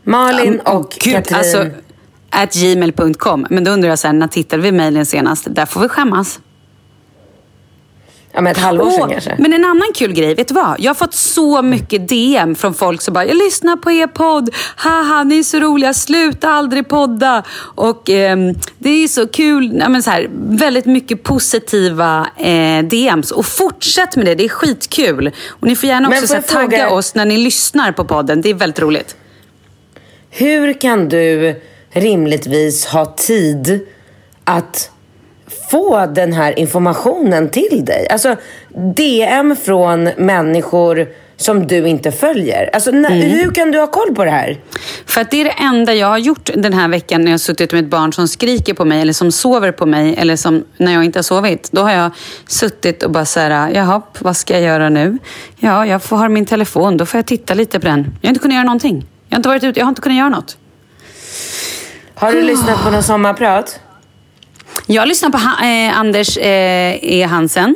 Malin 0.08 0.62
Ja, 0.66 0.72
och 0.72 0.96
gud, 1.00 1.14
Katrin. 1.14 1.38
Alltså, 1.38 1.66
at 2.30 2.54
gmail.com. 2.54 3.48
Men 3.50 3.64
då 3.64 3.72
undrar 3.72 3.90
jag 3.90 4.00
så 4.00 4.08
här, 4.08 4.14
när 4.14 4.28
tittade 4.28 4.62
vi 4.64 4.72
mejlen 4.72 5.06
senast? 5.06 5.46
Där 5.50 5.66
får 5.66 5.82
vi 5.82 5.90
skämmas. 5.90 6.40
ja, 8.34 8.42
men 8.42 8.52
ett 8.52 8.58
halvår 8.58 8.92
sedan 8.92 9.10
kanske. 9.10 9.36
men 9.40 9.54
en 9.54 9.66
annan 9.66 9.88
kul 9.96 10.14
grej, 10.14 10.36
vet 10.36 10.48
du 10.48 10.54
vad? 10.54 10.76
Jag 10.80 10.90
har 10.90 10.96
fått 10.96 11.14
så 11.14 11.62
mycket 11.62 12.08
DM 12.10 12.56
från 12.56 12.74
folk 12.74 13.02
som 13.02 13.14
bara, 13.14 13.26
jag 13.26 13.38
lyssnar 13.38 13.76
på 13.76 13.92
er 13.92 14.08
podd, 14.08 14.50
haha 14.76 15.24
ni 15.24 15.40
är 15.40 15.44
så 15.44 15.60
roliga, 15.60 15.94
sluta 15.94 16.50
aldrig 16.50 16.88
podda. 16.90 17.44
Och 17.76 18.10
ehm, 18.10 18.54
det 18.78 18.90
är 18.90 19.08
så 19.08 19.28
kul, 19.28 19.78
ja, 19.80 19.90
men 19.90 20.04
så 20.04 20.10
här, 20.12 20.28
väldigt 20.34 20.86
mycket 20.86 21.24
positiva 21.24 22.28
eh, 22.38 22.84
DMs. 22.84 23.32
Och 23.32 23.46
fortsätt 23.46 24.16
med 24.16 24.26
det, 24.26 24.36
det 24.36 24.46
är 24.46 24.50
skitkul. 24.50 25.32
Och 25.50 25.68
ni 25.68 25.76
får 25.76 25.90
gärna 25.90 26.10
Men 26.10 26.18
också 26.24 26.36
får 26.36 26.42
så 26.42 26.54
här, 26.58 26.62
tagga 26.64 26.78
fråga- 26.78 26.90
oss 26.96 27.16
när 27.16 27.26
ni 27.26 27.38
lyssnar 27.38 27.92
på 27.92 28.06
podden, 28.06 28.42
det 28.42 28.50
är 28.50 28.54
väldigt 28.54 28.80
roligt. 28.80 29.16
Hur 30.30 30.74
kan 30.74 31.10
du 31.10 31.56
rimligtvis 31.90 32.86
ha 32.86 33.06
tid 33.06 33.80
att 34.44 34.92
få 35.72 36.06
den 36.06 36.34
här 36.34 36.60
informationen 36.60 37.50
till 37.50 37.86
dig? 37.86 38.08
Alltså 38.10 38.36
DM 38.96 39.56
från 39.56 40.04
människor 40.18 41.08
som 41.38 41.68
du 41.68 41.88
inte 41.88 42.12
följer. 42.12 42.70
Alltså, 42.74 42.92
när, 42.92 43.12
Mm. 43.12 43.30
Hur 43.30 43.52
kan 43.52 43.72
du 43.72 43.80
ha 43.80 43.88
koll 43.88 44.16
på 44.16 44.26
det 44.26 44.32
här? 44.32 44.58
För 45.06 45.22
att 45.22 45.32
det 45.32 45.42
är 45.42 45.44
det 45.44 45.56
enda 45.60 45.94
jag 45.94 46.08
har 46.08 46.18
gjort 46.18 46.50
den 46.56 46.74
här 46.74 46.88
veckan 46.88 47.22
när 47.22 47.28
jag 47.28 47.34
har 47.34 47.38
suttit 47.38 47.74
med 47.74 47.84
ett 47.84 47.90
barn 47.90 48.14
som 48.14 48.28
skriker 48.28 48.74
på 48.74 48.86
mig 48.86 49.02
eller 49.02 49.14
som 49.14 49.32
sover 49.32 49.72
på 49.72 49.86
mig 49.86 50.16
eller 50.18 50.36
som 50.36 50.64
när 50.78 50.94
jag 50.94 51.04
inte 51.04 51.20
har 51.20 51.24
sovit. 51.24 51.70
Då 51.72 51.82
har 51.82 51.92
jag 51.92 52.12
suttit 52.48 53.04
och 53.04 53.12
bara 53.12 53.26
så 53.26 53.40
här, 53.40 53.72
jaha, 53.74 54.02
vad 54.20 54.38
ska 54.38 54.54
jag 54.54 54.64
göra 54.64 54.90
nu? 54.90 55.18
Ja, 55.60 55.86
jag 55.86 56.04
får 56.04 56.18
ha 56.18 56.30
min 56.30 56.46
telefon, 56.46 56.98
då 56.98 57.06
får 57.06 57.18
jag 57.18 57.26
titta 57.26 57.54
lite 57.54 57.80
på 57.80 57.86
den. 57.86 58.18
Jag 58.22 58.28
har 58.28 58.30
inte 58.30 58.42
kunnat 58.42 58.56
göra 58.56 58.66
någonting. 58.66 59.06
Jag 59.30 59.36
har 59.36 59.40
inte 59.40 59.50
varit 59.50 59.64
ute, 59.64 59.80
jag 59.80 59.86
har 59.86 59.90
inte 59.90 60.02
kunnat 60.02 60.18
göra 60.18 60.30
något. 60.30 60.58
Har 62.16 62.32
du 62.32 62.42
lyssnat 62.42 62.84
på 62.84 62.90
någon 62.90 63.04
sommarprat? 63.04 63.80
Jag 64.86 65.08
lyssnar 65.08 65.30
på 65.30 65.38
ha, 65.38 65.66
eh, 65.66 66.00
Anders 66.00 66.38
eh, 66.38 67.04
E. 67.04 67.24
Hansen. 67.24 67.76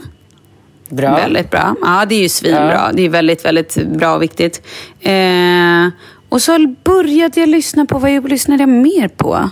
Bra. 0.89 1.15
Väldigt 1.15 1.51
bra. 1.51 1.75
Ja, 1.81 2.05
det 2.05 2.15
är 2.15 2.19
ju 2.19 2.29
svinbra. 2.29 2.73
Ja. 2.73 2.91
Det 2.93 3.01
är 3.01 3.09
väldigt, 3.09 3.45
väldigt 3.45 3.75
bra 3.85 4.15
och 4.15 4.21
viktigt. 4.21 4.67
Eh, 4.99 5.87
och 6.29 6.41
så 6.41 6.75
började 6.83 7.39
jag 7.39 7.49
lyssna 7.49 7.85
på, 7.85 7.99
vad 7.99 8.11
jag 8.11 8.29
lyssnade 8.29 8.61
jag 8.63 8.69
mer 8.69 9.07
på? 9.07 9.49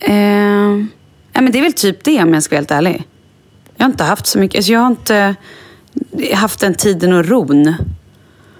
Eh, 0.00 0.14
ja, 1.32 1.40
men 1.40 1.52
det 1.52 1.58
är 1.58 1.62
väl 1.62 1.72
typ 1.72 2.04
det 2.04 2.22
om 2.22 2.34
jag 2.34 2.42
ska 2.42 2.54
vara 2.54 2.60
helt 2.60 2.70
ärlig. 2.70 3.04
Jag 3.76 3.84
har 3.84 3.90
inte 3.90 4.04
haft 4.04 4.26
så 4.26 4.38
mycket, 4.38 4.58
alltså 4.58 4.72
jag 4.72 4.80
har 4.80 4.86
inte 4.86 5.34
haft 6.34 6.60
den 6.60 6.74
tiden 6.74 7.12
och 7.12 7.28
ron. 7.28 7.74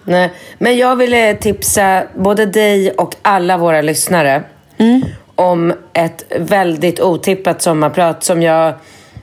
Nej, 0.04 0.30
men 0.58 0.76
jag 0.76 0.96
ville 0.96 1.34
tipsa 1.34 2.02
både 2.14 2.46
dig 2.46 2.90
och 2.90 3.14
alla 3.22 3.58
våra 3.58 3.82
lyssnare 3.82 4.42
om 5.34 5.72
ett 5.92 6.24
väldigt 6.36 7.00
otippat 7.00 7.62
sommarprat 7.62 8.24
som 8.24 8.42
jag 8.42 8.74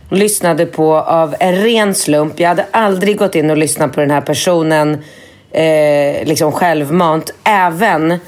lyssnade 0.10 0.66
på 0.66 0.96
av 0.96 1.36
en 1.40 1.56
ren 1.56 1.96
slump. 1.96 2.40
Jag 2.40 2.50
hade 2.50 2.66
aldrig 2.72 3.18
gått 3.18 3.36
in 3.36 3.50
och 3.50 3.58
lyssnat 3.58 3.94
på 3.94 4.00
den 4.00 4.12
här 4.12 4.22
personen 4.22 5.04
eh, 5.52 6.26
liksom 6.26 6.52
självmant. 6.52 7.34
Även 7.44 8.20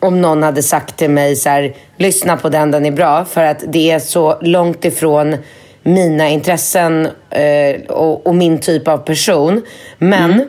om 0.00 0.20
någon 0.20 0.42
hade 0.42 0.62
sagt 0.62 0.96
till 0.96 1.10
mig 1.10 1.36
så 1.36 1.48
här, 1.48 1.74
lyssna 1.96 2.36
på 2.36 2.48
den, 2.48 2.70
den 2.70 2.86
är 2.86 2.90
bra. 2.90 3.24
För 3.24 3.44
att 3.44 3.64
det 3.66 3.90
är 3.90 3.98
så 3.98 4.38
långt 4.40 4.84
ifrån 4.84 5.36
mina 5.82 6.28
intressen 6.28 7.08
eh, 7.30 7.80
och, 7.88 8.26
och 8.26 8.34
min 8.34 8.58
typ 8.58 8.88
av 8.88 8.98
person. 8.98 9.62
Men 9.98 10.32
mm 10.32 10.48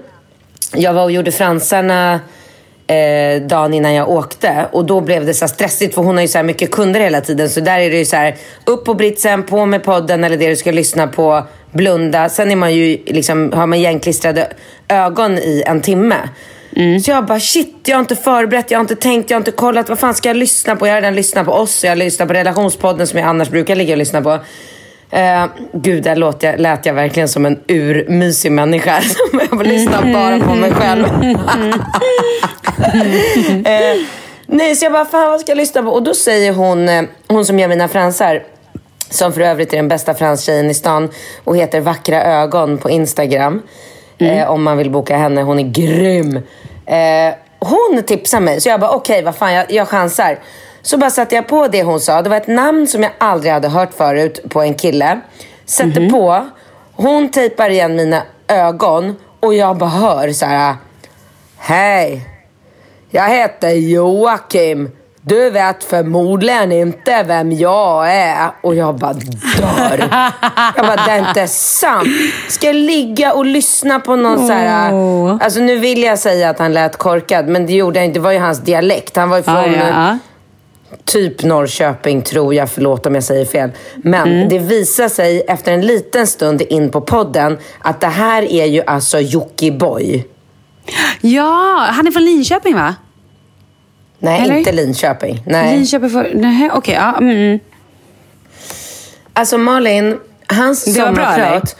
jag 0.77 0.93
var 0.93 1.03
och 1.03 1.11
gjorde 1.11 1.31
fransarna 1.31 2.19
eh, 2.87 3.41
dagen 3.41 3.73
innan 3.73 3.93
jag 3.93 4.09
åkte 4.09 4.65
och 4.71 4.85
då 4.85 5.01
blev 5.01 5.25
det 5.25 5.33
så 5.33 5.47
stressigt 5.47 5.95
för 5.95 6.01
hon 6.01 6.15
har 6.15 6.21
ju 6.21 6.27
så 6.27 6.43
mycket 6.43 6.71
kunder 6.71 6.99
hela 6.99 7.21
tiden 7.21 7.49
så 7.49 7.59
där 7.59 7.79
är 7.79 7.89
det 7.89 7.97
ju 7.97 8.05
så 8.05 8.15
här 8.15 8.35
upp 8.65 8.85
på 8.85 8.93
britsen, 8.93 9.43
på 9.43 9.65
med 9.65 9.83
podden 9.83 10.23
eller 10.23 10.37
det 10.37 10.49
du 10.49 10.55
ska 10.55 10.71
lyssna 10.71 11.07
på, 11.07 11.43
blunda. 11.71 12.29
Sen 12.29 12.51
är 12.51 12.55
man 12.55 12.73
ju 12.73 12.97
liksom, 13.05 13.51
har 13.51 13.67
man 13.67 13.79
igenklistrade 13.79 14.53
ögon 14.87 15.37
i 15.37 15.63
en 15.65 15.81
timme. 15.81 16.15
Så 17.03 17.11
jag 17.11 17.25
bara 17.25 17.39
shit, 17.39 17.75
jag 17.85 17.95
har 17.95 18.01
inte 18.01 18.15
förberett, 18.15 18.71
jag 18.71 18.79
har 18.79 18.81
inte 18.81 18.95
tänkt, 18.95 19.29
jag 19.29 19.35
har 19.35 19.41
inte 19.41 19.51
kollat. 19.51 19.89
Vad 19.89 19.99
fan 19.99 20.13
ska 20.13 20.29
jag 20.29 20.37
lyssna 20.37 20.75
på? 20.75 20.87
Jag 20.87 20.93
har 20.93 21.01
redan 21.01 21.15
lyssnat 21.15 21.45
på 21.45 21.51
oss, 21.51 21.83
jag 21.83 21.91
har 21.91 21.95
lyssnat 21.95 22.27
på 22.27 22.33
relationspodden 22.33 23.07
som 23.07 23.19
jag 23.19 23.27
annars 23.27 23.49
brukar 23.49 23.75
ligga 23.75 23.93
och 23.93 23.97
lyssna 23.97 24.21
på. 24.21 24.39
Uh, 25.13 25.45
gud, 25.73 26.03
där 26.03 26.15
låt 26.15 26.43
jag, 26.43 26.59
lät 26.59 26.85
jag 26.85 26.93
verkligen 26.93 27.29
som 27.29 27.45
en 27.45 27.59
urmysig 27.67 28.51
människa. 28.51 29.01
jag 29.51 29.67
lyssnar 29.67 30.13
bara 30.13 30.39
på 30.39 30.55
mig 30.55 30.71
själv. 30.71 31.05
Eh, 33.65 33.97
nej, 34.45 34.75
så 34.75 34.85
jag 34.85 34.91
bara, 34.91 35.05
fan 35.05 35.31
vad 35.31 35.39
ska 35.39 35.51
jag 35.51 35.57
lyssna 35.57 35.83
på? 35.83 35.89
Och 35.89 36.03
då 36.03 36.13
säger 36.13 36.53
hon, 36.53 36.89
eh, 36.89 37.03
hon 37.27 37.45
som 37.45 37.59
gör 37.59 37.67
mina 37.67 37.87
fransar, 37.87 38.43
som 39.09 39.33
för 39.33 39.41
övrigt 39.41 39.73
är 39.73 39.77
den 39.77 39.87
bästa 39.87 40.13
franstjejen 40.13 40.69
i 40.69 40.73
stan 40.73 41.09
och 41.43 41.57
heter 41.57 41.81
Vackra 41.81 42.23
ögon 42.23 42.77
på 42.77 42.89
Instagram. 42.89 43.61
Eh, 44.17 44.51
om 44.51 44.63
man 44.63 44.77
vill 44.77 44.89
boka 44.89 45.17
henne, 45.17 45.41
hon 45.41 45.59
är 45.59 45.63
grym. 45.63 46.35
Eh, 46.85 47.33
hon 47.59 48.03
tipsar 48.03 48.39
mig, 48.39 48.61
så 48.61 48.69
jag 48.69 48.79
bara 48.79 48.91
okej, 48.91 49.23
vad 49.23 49.35
fan, 49.35 49.53
jag, 49.53 49.71
jag 49.71 49.87
chansar. 49.87 50.39
Så 50.85 50.97
bara 50.97 51.09
satte 51.09 51.35
jag 51.35 51.47
på 51.47 51.67
det 51.67 51.83
hon 51.83 51.99
sa. 51.99 52.21
Det 52.21 52.29
var 52.29 52.37
ett 52.37 52.47
namn 52.47 52.87
som 52.87 53.03
jag 53.03 53.11
aldrig 53.17 53.53
hade 53.53 53.67
hört 53.67 53.93
förut 53.93 54.39
på 54.49 54.61
en 54.61 54.73
kille. 54.73 55.19
Sätter 55.65 56.09
på, 56.09 56.45
hon 56.93 57.31
tejpar 57.31 57.69
igen 57.69 57.95
mina 57.95 58.21
ögon 58.47 59.15
och 59.39 59.53
jag 59.53 59.77
bara 59.77 59.89
hör 59.89 60.31
så 60.31 60.45
här. 60.45 60.75
Hej, 61.57 62.21
jag 63.09 63.29
heter 63.29 63.69
Joakim. 63.69 64.91
Du 65.21 65.49
vet 65.49 65.83
förmodligen 65.83 66.71
inte 66.71 67.23
vem 67.23 67.51
jag 67.51 68.11
är. 68.11 68.51
Och 68.61 68.75
jag 68.75 68.95
bara 68.95 69.13
dör. 69.13 70.09
Jag 70.75 70.85
bara, 70.85 71.05
det 71.05 71.11
är 71.11 71.29
inte 71.29 71.47
sant. 71.47 72.07
Ska 72.49 72.67
jag 72.67 72.75
ligga 72.75 73.33
och 73.33 73.45
lyssna 73.45 73.99
på 73.99 74.15
någon 74.15 74.47
så 74.47 74.53
här... 74.53 74.91
Alltså 75.43 75.59
nu 75.59 75.77
vill 75.77 76.03
jag 76.03 76.19
säga 76.19 76.49
att 76.49 76.59
han 76.59 76.73
lät 76.73 76.97
korkad, 76.97 77.47
men 77.47 77.65
det 77.65 77.73
gjorde 77.73 77.99
han 77.99 78.05
inte. 78.05 78.19
Det 78.19 78.23
var 78.23 78.31
ju 78.31 78.39
hans 78.39 78.59
dialekt. 78.59 79.15
Han 79.15 79.29
var 79.29 79.37
ju 79.37 79.43
från... 79.43 79.55
Ah, 79.55 80.09
ja. 80.09 80.17
Typ 81.05 81.43
Norrköping 81.43 82.21
tror 82.21 82.53
jag, 82.53 82.69
förlåt 82.69 83.05
om 83.05 83.15
jag 83.15 83.23
säger 83.23 83.45
fel. 83.45 83.71
Men 83.95 84.27
Mm. 84.27 84.49
det 84.49 84.59
visar 84.59 85.09
sig 85.09 85.41
efter 85.47 85.71
en 85.71 85.81
liten 85.81 86.27
stund 86.27 86.61
in 86.61 86.89
på 86.89 87.01
podden 87.01 87.57
att 87.79 88.01
det 88.01 88.07
här 88.07 88.51
är 88.51 88.65
ju 88.65 88.81
alltså 88.87 89.19
Jockiboi. 89.19 90.25
Ja, 91.21 91.87
han 91.89 92.07
är 92.07 92.11
från 92.11 92.25
Linköping 92.25 92.75
va? 92.75 92.95
Nej, 94.19 94.41
Eller? 94.41 94.57
inte 94.57 94.71
Linköping. 94.71 95.43
Nej. 95.45 95.75
Linköping 95.77 96.09
för... 96.09 96.31
Nej, 96.35 96.69
okej. 96.73 96.93
ja, 96.95 97.17
mm. 97.17 97.59
Alltså 99.33 99.57
Malin, 99.57 100.19
hans 100.47 100.95
sommarprat. 100.95 101.75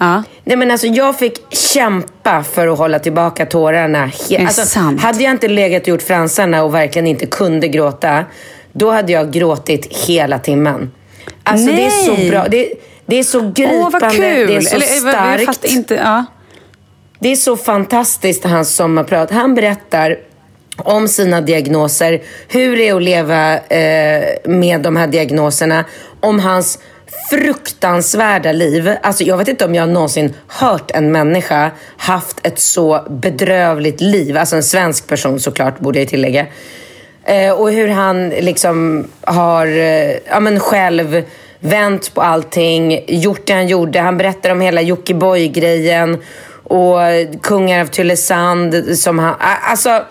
Ja. 0.00 0.22
Nej 0.44 0.56
men 0.56 0.70
alltså 0.70 0.86
jag 0.86 1.18
fick 1.18 1.54
kämpa 1.54 2.42
för 2.42 2.68
att 2.68 2.78
hålla 2.78 2.98
tillbaka 2.98 3.46
tårarna. 3.46 4.10
Alltså, 4.38 4.62
sant? 4.62 5.00
Hade 5.00 5.22
jag 5.22 5.30
inte 5.30 5.48
legat 5.48 5.82
och 5.82 5.88
gjort 5.88 6.02
fransarna 6.02 6.62
och 6.62 6.74
verkligen 6.74 7.06
inte 7.06 7.26
kunde 7.26 7.68
gråta, 7.68 8.24
då 8.72 8.90
hade 8.90 9.12
jag 9.12 9.32
gråtit 9.32 9.96
hela 10.06 10.38
timmen. 10.38 10.90
Alltså 11.42 11.66
det 11.66 11.86
är 11.86 11.90
så 11.90 12.12
Nej. 12.12 12.30
bra. 12.30 12.46
Det, 12.48 12.72
det 13.06 13.18
är 13.18 13.22
så 13.22 13.40
gripande, 13.40 13.80
Åh, 13.82 13.90
vad 14.00 14.10
kul! 14.12 14.46
det 14.46 14.56
är 14.56 14.60
så 14.60 14.76
Eller, 14.76 14.86
starkt. 14.86 15.64
Inte, 15.64 15.94
ja. 15.94 16.24
Det 17.18 17.32
är 17.32 17.36
så 17.36 17.56
fantastiskt, 17.56 18.44
hans 18.44 18.74
sommarprat. 18.74 19.30
Han 19.30 19.54
berättar 19.54 20.18
om 20.76 21.08
sina 21.08 21.40
diagnoser, 21.40 22.22
hur 22.48 22.76
det 22.76 22.88
är 22.88 22.94
att 22.94 23.02
leva 23.02 23.58
eh, 23.58 24.24
med 24.44 24.80
de 24.80 24.96
här 24.96 25.06
diagnoserna, 25.06 25.84
om 26.20 26.40
hans 26.40 26.78
fruktansvärda 27.30 28.52
liv. 28.52 28.96
Alltså 29.02 29.24
jag 29.24 29.36
vet 29.36 29.48
inte 29.48 29.64
om 29.64 29.74
jag 29.74 29.88
någonsin 29.88 30.34
hört 30.46 30.90
en 30.90 31.12
människa 31.12 31.70
haft 31.96 32.46
ett 32.46 32.58
så 32.58 33.06
bedrövligt 33.10 34.00
liv. 34.00 34.36
Alltså 34.36 34.56
en 34.56 34.62
svensk 34.62 35.06
person 35.06 35.40
såklart, 35.40 35.78
borde 35.78 35.98
jag 35.98 36.08
tillägga. 36.08 36.46
Eh, 37.24 37.52
och 37.52 37.72
hur 37.72 37.88
han 37.88 38.28
liksom 38.28 39.06
har 39.20 39.66
eh, 39.66 40.10
ja, 40.30 40.40
men 40.40 40.60
själv 40.60 41.22
vänt 41.60 42.14
på 42.14 42.22
allting, 42.22 43.04
gjort 43.06 43.46
det 43.46 43.52
han 43.52 43.68
gjorde. 43.68 44.00
Han 44.00 44.18
berättar 44.18 44.50
om 44.50 44.60
hela 44.60 44.80
Jockiboi-grejen 44.80 46.18
och 46.64 46.98
Kungar 47.42 47.80
av 47.80 47.86
Tylösand 47.86 48.98
som 48.98 49.18
han... 49.18 49.34
Alltså, 49.70 50.02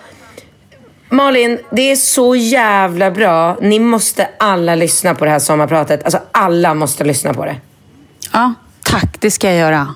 Malin, 1.09 1.59
det 1.71 1.91
är 1.91 1.95
så 1.95 2.35
jävla 2.35 3.11
bra. 3.11 3.57
Ni 3.61 3.79
måste 3.79 4.27
alla 4.39 4.75
lyssna 4.75 5.15
på 5.15 5.25
det 5.25 5.31
här 5.31 5.39
sommarpratet. 5.39 6.03
Alltså 6.03 6.19
alla 6.31 6.73
måste 6.73 7.03
lyssna 7.03 7.33
på 7.33 7.45
det. 7.45 7.55
Ja, 8.33 8.53
tack. 8.83 9.15
Det 9.19 9.31
ska 9.31 9.47
jag 9.47 9.57
göra. 9.57 9.95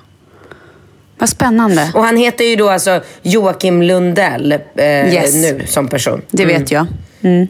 Vad 1.18 1.28
spännande. 1.28 1.90
Och 1.94 2.04
han 2.04 2.16
heter 2.16 2.44
ju 2.44 2.56
då 2.56 2.70
alltså 2.70 3.00
Joakim 3.22 3.82
Lundell 3.82 4.52
eh, 4.52 4.84
Yes. 5.14 5.34
nu 5.34 5.62
som 5.66 5.88
person. 5.88 6.22
Det 6.30 6.44
vet 6.46 6.70
jag. 6.70 6.86
Mm. 7.22 7.46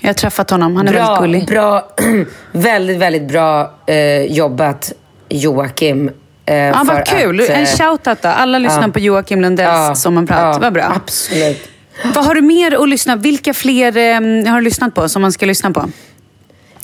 Jag 0.00 0.08
har 0.08 0.14
träffat 0.14 0.50
honom. 0.50 0.76
Han 0.76 0.88
är 0.88 0.92
väldigt 0.92 1.06
Bra, 1.08 1.20
gullig. 1.20 1.46
bra, 1.46 1.90
väldigt, 2.52 2.96
väldigt 2.98 3.28
bra 3.28 3.74
eh, 3.86 4.22
jobbat 4.22 4.92
Joakim. 5.28 6.10
Eh, 6.46 6.54
Ja, 6.56 6.82
vad 6.86 7.06
kul. 7.06 7.40
att, 7.40 7.48
eh, 7.48 7.58
en 7.60 7.66
shoutout 7.66 8.22
då. 8.22 8.28
Alla 8.28 8.58
lyssnar 8.58 8.82
ja. 8.82 8.88
på 8.92 8.98
Joakim 9.00 9.40
Lundells 9.40 9.88
ja, 9.88 9.94
sommarprat. 9.94 10.38
ja, 10.54 10.58
Vad 10.62 10.72
bra. 10.72 10.92
Absolut. 10.96 11.68
Vad 12.14 12.24
har 12.24 12.34
du 12.34 12.42
mer 12.42 12.82
att 12.82 12.88
lyssna 12.88 13.16
Vilka 13.16 13.54
fler 13.54 13.96
eh, 13.96 14.14
har 14.52 14.56
du 14.58 14.64
lyssnat 14.64 14.94
på 14.94 15.08
som 15.08 15.22
man 15.22 15.32
ska 15.32 15.46
lyssna 15.46 15.70
på? 15.70 15.80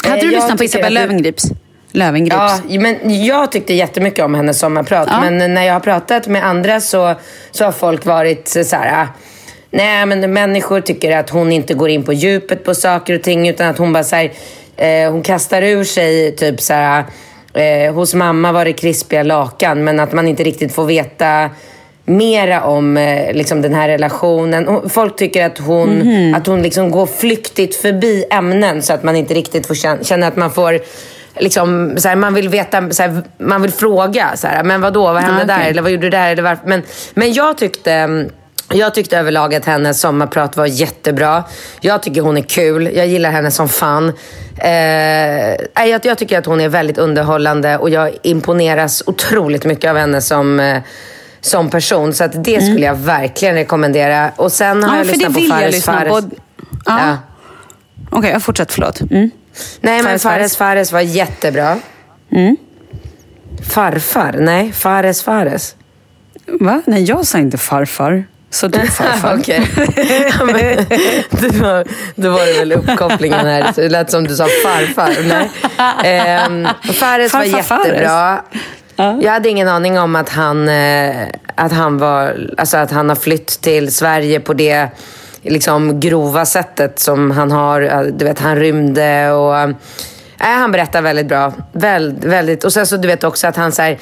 Hade 0.05 0.15
Eh, 0.17 0.21
du 0.21 0.27
jag 0.27 0.35
lyssnat 0.35 0.59
på 0.59 0.65
Isabella 0.65 1.01
du- 1.01 1.07
Lövengrips? 1.07 1.45
Lövengrips? 1.93 2.63
Ja, 2.69 2.81
men 2.81 3.25
jag 3.25 3.53
tyckte 3.53 3.75
jättemycket 3.75 4.25
om 4.25 4.35
hennes 4.35 4.59
sommarprat. 4.59 5.09
Ja. 5.11 5.21
Men 5.31 5.55
när 5.55 5.63
jag 5.63 5.73
har 5.73 5.81
pratat 5.81 6.27
med 6.27 6.47
andra 6.47 6.81
så, 6.81 7.15
så 7.51 7.65
har 7.65 7.73
folk 7.73 8.05
varit 8.07 8.49
så 8.49 8.77
här... 8.77 9.03
ah, 9.03 9.07
Nej, 9.71 10.07
men 10.07 10.33
människor 10.33 10.81
tycker 10.81 11.17
att 11.17 11.31
hon 11.31 11.53
inte 11.53 11.75
går 11.75 11.89
in 11.89 12.03
på 12.05 12.13
djupet 12.13 12.65
på 12.65 12.75
saker 12.75 13.15
och 13.15 13.23
ting 13.23 13.49
utan 13.49 13.69
att 13.69 13.79
hon 13.79 13.93
bara 13.93 14.05
så 14.05 14.17
här, 14.17 14.33
eh, 14.77 15.11
hon 15.13 15.23
kastar 15.23 15.63
ur 15.63 15.85
sig 15.85 16.37
typ 16.37 16.61
så 16.61 16.73
här... 16.75 17.05
Eh, 17.55 17.95
hos 17.95 18.15
mamma 18.15 18.53
var 18.53 18.65
det 18.65 18.73
krispiga 18.73 19.23
lakan 19.23 19.85
men 19.85 20.01
att 20.01 20.13
man 20.13 20.29
inte 20.29 20.43
riktigt 20.43 20.75
får 20.75 20.85
veta 20.85 21.51
mera 22.05 22.63
om 22.65 22.97
eh, 22.97 23.33
liksom 23.35 23.63
den 23.63 23.75
här 23.75 23.89
relationen. 23.89 24.89
Folk 24.91 25.17
tycker 25.17 25.47
att 25.47 25.59
hon, 25.59 25.89
Mhm. 25.91 26.35
att 26.35 26.47
hon 26.47 26.63
liksom 26.63 26.91
går 26.91 27.07
flyktigt 27.07 27.77
förbi 27.77 28.25
ämnen 28.31 28.83
så 28.83 28.93
att 28.93 29.03
man 29.03 29.17
inte 29.17 29.35
riktigt 29.35 29.67
får 29.67 29.75
känna, 29.75 30.05
känna 30.05 30.27
att 30.27 30.37
man 30.37 30.51
får 30.51 30.81
Liksom, 31.39 31.95
så 31.97 32.09
här, 32.09 32.17
man 32.17 32.35
vill 32.35 32.49
veta, 32.49 32.91
så 32.91 33.03
här, 33.03 33.23
man 33.39 33.63
vill 33.63 33.71
fråga, 33.73 34.31
så 34.37 34.47
här, 34.47 34.63
men 34.65 34.81
vad 34.81 34.93
då, 34.93 35.03
vad 35.03 35.17
hände 35.23 35.41
Ah, 35.41 35.45
okej. 35.45 35.57
där, 35.65 35.71
eller 35.71 35.83
vad 35.83 35.91
gjorde 35.91 36.03
du 36.07 36.11
där, 36.11 36.33
eller 36.33 36.43
varför? 36.43 36.67
Men, 36.69 36.83
men 37.15 37.33
jag 37.33 37.59
tyckte, 37.59 37.93
mm, 37.93 38.29
jag 38.73 38.95
tyckte 38.95 39.19
överlag 39.19 39.55
att 39.55 39.65
hennes 39.65 40.01
sommarprat 40.01 40.57
var 40.57 40.67
jättebra. 40.67 41.45
Jag 41.81 42.03
tycker 42.03 42.21
hon 42.21 42.37
är 42.37 42.41
kul, 42.43 42.91
jag 42.95 43.07
gillar 43.07 43.31
henne 43.31 43.51
som 43.51 43.69
fan. 43.69 44.13
Eh, 44.59 45.87
jag, 45.89 46.01
jag 46.07 46.19
tycker 46.19 46.39
att 46.39 46.47
hon 46.47 46.61
är 46.61 46.69
väldigt 46.69 46.99
underhållande 46.99 47.79
och 47.79 47.91
jag 47.91 48.11
imponeras 48.23 49.03
otroligt 49.07 49.65
mycket 49.65 49.91
av 49.91 49.97
henne 49.97 50.21
som 50.21 50.61
eh, 50.61 50.79
som 51.43 51.71
person. 51.71 52.15
Så 52.15 52.25
att 52.25 52.45
det 52.45 52.63
skulle 52.63 52.87
jag 52.87 52.95
verkligen 52.95 53.55
rekommendera. 53.55 54.31
Och 54.37 54.53
sen 54.53 54.83
har 54.85 54.97
Mm. 54.97 54.99
Ja, 54.99 54.99
jag 54.99 55.07
lyssnat 55.07 55.35
på 55.35 55.41
Fares 55.41 55.85
Fares. 55.85 56.25
på. 56.25 56.31
Ja. 56.87 57.17
Okej, 58.11 58.31
jag 58.31 58.43
fortsätter. 58.43 58.75
Förlåt. 58.75 59.01
Mm. 59.01 59.31
Nej, 59.81 60.03
men 60.03 60.19
Fares 60.19 60.57
Fares 60.57 60.93
var 60.93 61.01
jättebra. 61.01 61.79
Mm. 62.33 62.57
Farfar? 63.71 64.33
Nej, 64.39 64.73
Fares 64.73 65.23
Fares. 65.23 65.75
Va? 66.61 66.83
Nej, 66.87 67.03
jag 67.05 67.27
sa 67.27 67.39
inte 67.39 67.59
farfar. 67.59 68.25
Så 68.51 68.69
du 68.69 68.87
farfar? 68.87 69.39
Okej. 69.39 69.69
Ja, 70.39 70.45
men, 70.45 70.55
det 71.31 71.57
var, 71.61 71.85
då 72.15 72.31
var 72.31 72.47
det 72.47 72.53
väl 72.59 72.73
uppkopplingen 72.73 73.47
här. 73.47 73.73
Det 73.77 73.89
lät 73.89 74.11
som 74.11 74.27
du 74.27 74.37
sa 74.37 74.47
farfar. 74.65 75.11
Nej. 75.29 75.51
Ehm, 76.05 76.69
Fares 76.93 77.33
var 77.35 77.45
Farfar 77.45 77.63
Fares. 77.85 78.41
Jättebra. 78.97 79.23
Jag 79.23 79.33
hade 79.33 79.49
ingen 79.49 79.69
aning 79.69 79.99
om 79.99 80.17
att 80.17 80.29
han, 80.29 80.69
eh, 80.69 81.27
att 81.55 81.73
han, 81.73 81.99
var, 81.99 82.51
alltså 82.59 82.77
att 82.77 82.91
han 82.91 83.09
har 83.09 83.17
flytt 83.17 83.47
till 83.47 83.95
Sverige 83.95 84.41
på 84.41 84.55
det 84.55 84.89
liksom, 85.43 86.01
grova 86.01 86.45
sättet 86.45 86.99
som 86.99 87.31
han 87.31 87.51
har. 87.51 88.11
Du 88.13 88.25
vet, 88.25 88.39
han 88.39 88.57
rymde 88.57 89.33
och... 89.33 89.75
Nej, 90.45 90.55
han 90.55 90.73
berättar 90.73 91.03
väldigt 91.03 91.29
bra. 91.29 91.53
Väldigt, 91.73 92.25
väldigt. 92.25 92.65
Och 92.65 92.73
sen 92.73 92.87
så 92.87 92.97
du 92.97 93.09
vet 93.09 93.25
också 93.25 93.47
att 93.47 93.57
han 93.57 93.73
så 93.73 93.83
här, 93.83 93.99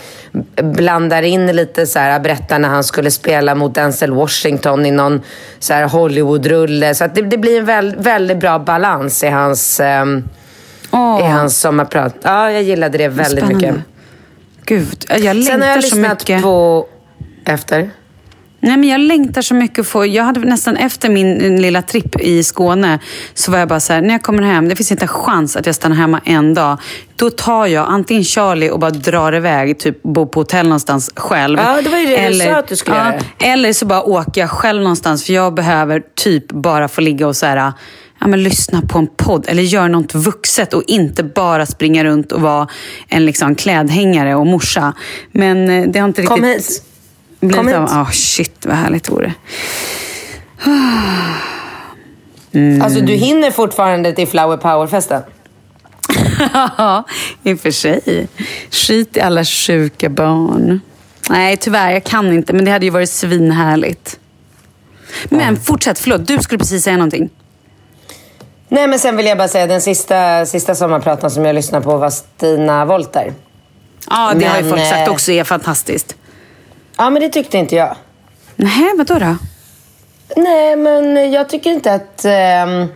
blandar 0.62 1.22
in 1.22 1.46
lite 1.46 1.86
så 1.86 1.98
här, 1.98 2.20
berättar 2.20 2.58
när 2.58 2.68
han 2.68 2.84
skulle 2.84 3.10
spela 3.10 3.54
mot 3.54 3.74
Denzel 3.74 4.12
Washington 4.12 4.86
i 4.86 4.90
någon 4.90 5.20
så 5.58 5.74
här 5.74 5.88
Hollywood-rulle. 5.88 6.94
Så 6.94 7.04
att 7.04 7.14
det, 7.14 7.22
det 7.22 7.38
blir 7.38 7.58
en 7.58 7.64
väl, 7.64 7.96
väldigt 7.98 8.38
bra 8.40 8.58
balans 8.58 9.24
i 9.24 9.28
hans, 9.28 9.80
ehm, 9.80 10.24
Åh, 10.90 11.20
i 11.20 11.26
hans 11.26 11.60
sommarprat. 11.60 12.14
Ja, 12.22 12.50
jag 12.50 12.62
gillade 12.62 12.98
det 12.98 13.08
väldigt 13.08 13.44
spännande. 13.44 13.72
mycket. 13.72 13.84
Gud, 14.64 15.04
jag 15.08 15.22
längtar 15.22 15.42
Sen 15.42 15.60
har 15.62 15.68
jag 15.68 15.84
så 15.84 15.96
lyssnat 15.96 16.20
mycket. 16.20 16.42
på... 16.42 16.86
Efter? 17.44 17.90
Nej, 18.62 18.76
men 18.76 18.88
jag 18.88 19.00
längtar 19.00 19.42
så 19.42 19.54
mycket 19.54 19.86
för... 19.86 20.04
Jag 20.04 20.24
hade 20.24 20.40
nästan 20.40 20.76
efter 20.76 21.08
min 21.08 21.62
lilla 21.62 21.82
tripp 21.82 22.20
i 22.20 22.44
Skåne 22.44 22.98
så 23.34 23.50
var 23.50 23.58
jag 23.58 23.68
bara 23.68 23.80
så 23.80 23.92
här, 23.92 24.00
när 24.02 24.14
jag 24.14 24.22
kommer 24.22 24.42
hem, 24.42 24.68
det 24.68 24.76
finns 24.76 24.92
inte 24.92 25.04
en 25.04 25.08
chans 25.08 25.56
att 25.56 25.66
jag 25.66 25.74
stannar 25.74 25.96
hemma 25.96 26.20
en 26.24 26.54
dag. 26.54 26.78
Då 27.16 27.30
tar 27.30 27.66
jag 27.66 27.86
antingen 27.88 28.24
Charlie 28.24 28.70
och 28.70 28.78
bara 28.78 28.90
drar 28.90 29.34
iväg, 29.34 29.78
typ 29.78 30.02
bo 30.02 30.26
på 30.26 30.40
hotell 30.40 30.66
någonstans 30.66 31.10
själv. 31.16 31.58
Ja, 31.58 31.82
det 31.82 31.88
var 31.88 31.98
ju 31.98 32.06
det 32.06 32.28
du 32.28 32.38
sa 32.38 32.50
att 32.50 32.68
du 32.68 32.76
skulle 32.76 32.96
göra. 32.96 33.20
Eller 33.38 33.72
så 33.72 33.86
bara 33.86 34.02
åker 34.02 34.40
jag 34.40 34.50
själv 34.50 34.82
någonstans 34.82 35.26
för 35.26 35.32
jag 35.32 35.54
behöver 35.54 36.02
typ 36.16 36.52
bara 36.52 36.88
få 36.88 37.00
ligga 37.00 37.26
och 37.26 37.36
så 37.36 37.46
här, 37.46 37.72
ja, 38.20 38.26
men 38.26 38.42
lyssna 38.42 38.82
på 38.82 38.98
en 38.98 39.06
podd 39.16 39.44
eller 39.48 39.62
göra 39.62 39.88
något 39.88 40.14
vuxet 40.14 40.74
och 40.74 40.82
inte 40.86 41.22
bara 41.22 41.66
springa 41.66 42.04
runt 42.04 42.32
och 42.32 42.40
vara 42.40 42.68
en 43.08 43.26
liksom, 43.26 43.54
klädhängare 43.54 44.34
och 44.34 44.46
morsa. 44.46 44.92
Men 45.32 45.70
eh, 45.70 45.86
det 45.88 45.98
har 45.98 46.08
inte 46.08 46.22
Kom 46.22 46.44
riktigt 46.44 46.66
hit. 46.66 46.84
blivit 47.40 47.56
Kom 47.56 47.68
hit. 47.68 47.76
Oh, 47.76 48.10
shit, 48.10 48.66
vad 48.66 48.76
härligt 48.76 49.04
det 49.04 49.12
vore. 49.12 49.34
Alltså, 52.82 53.00
du 53.00 53.12
hinner 53.12 53.50
fortfarande 53.50 54.12
till 54.12 54.28
Flower 54.28 54.56
Power-festen. 54.56 55.22
Ja, 56.52 57.04
i 57.42 57.54
och 57.54 57.60
för 57.60 57.70
sig. 57.70 58.28
Skit 58.70 59.16
i 59.16 59.20
alla 59.20 59.44
sjuka 59.44 60.08
barn. 60.08 60.80
Nej, 61.30 61.56
tyvärr, 61.56 61.90
jag 61.92 62.04
kan 62.04 62.32
inte. 62.32 62.52
Men 62.52 62.64
det 62.64 62.70
hade 62.70 62.84
ju 62.84 62.90
varit 62.90 63.10
svinhärligt. 63.10 64.18
Men 65.28 65.56
fortsätt, 65.56 65.98
förlåt. 65.98 66.26
Du 66.26 66.38
skulle 66.38 66.58
precis 66.58 66.84
säga 66.84 66.96
någonting. 66.96 67.30
Nej, 68.72 68.86
men 68.86 68.98
sen 68.98 69.16
vill 69.16 69.26
jag 69.26 69.38
bara 69.38 69.48
säga 69.48 69.66
den 69.66 69.80
sista, 69.80 70.46
sista 70.46 70.74
sommarpraten 70.74 71.30
som 71.30 71.44
jag 71.44 71.54
lyssnade 71.54 71.84
på 71.84 71.96
var 71.96 72.10
Stina 72.10 72.84
Wolter. 72.84 73.32
Ja, 74.10 74.32
det 74.36 74.46
har 74.46 74.56
ju 74.56 74.62
Men, 74.62 74.70
folk 74.70 74.88
sagt 74.88 75.08
eh, 75.08 75.12
också 75.12 75.32
är 75.32 75.44
fantastiskt. 75.44 76.16
Ja, 76.98 77.10
men 77.10 77.22
det 77.22 77.28
tyckte 77.28 77.58
inte 77.58 77.76
jag. 77.76 77.96
Nej, 78.56 78.92
vadå 78.98 79.14
då? 79.18 79.36
Nej, 80.36 80.76
men 80.76 81.32
jag 81.32 81.48
tycker 81.48 81.70
inte 81.70 81.92
att... 81.94 82.24
ehm, 82.24 82.86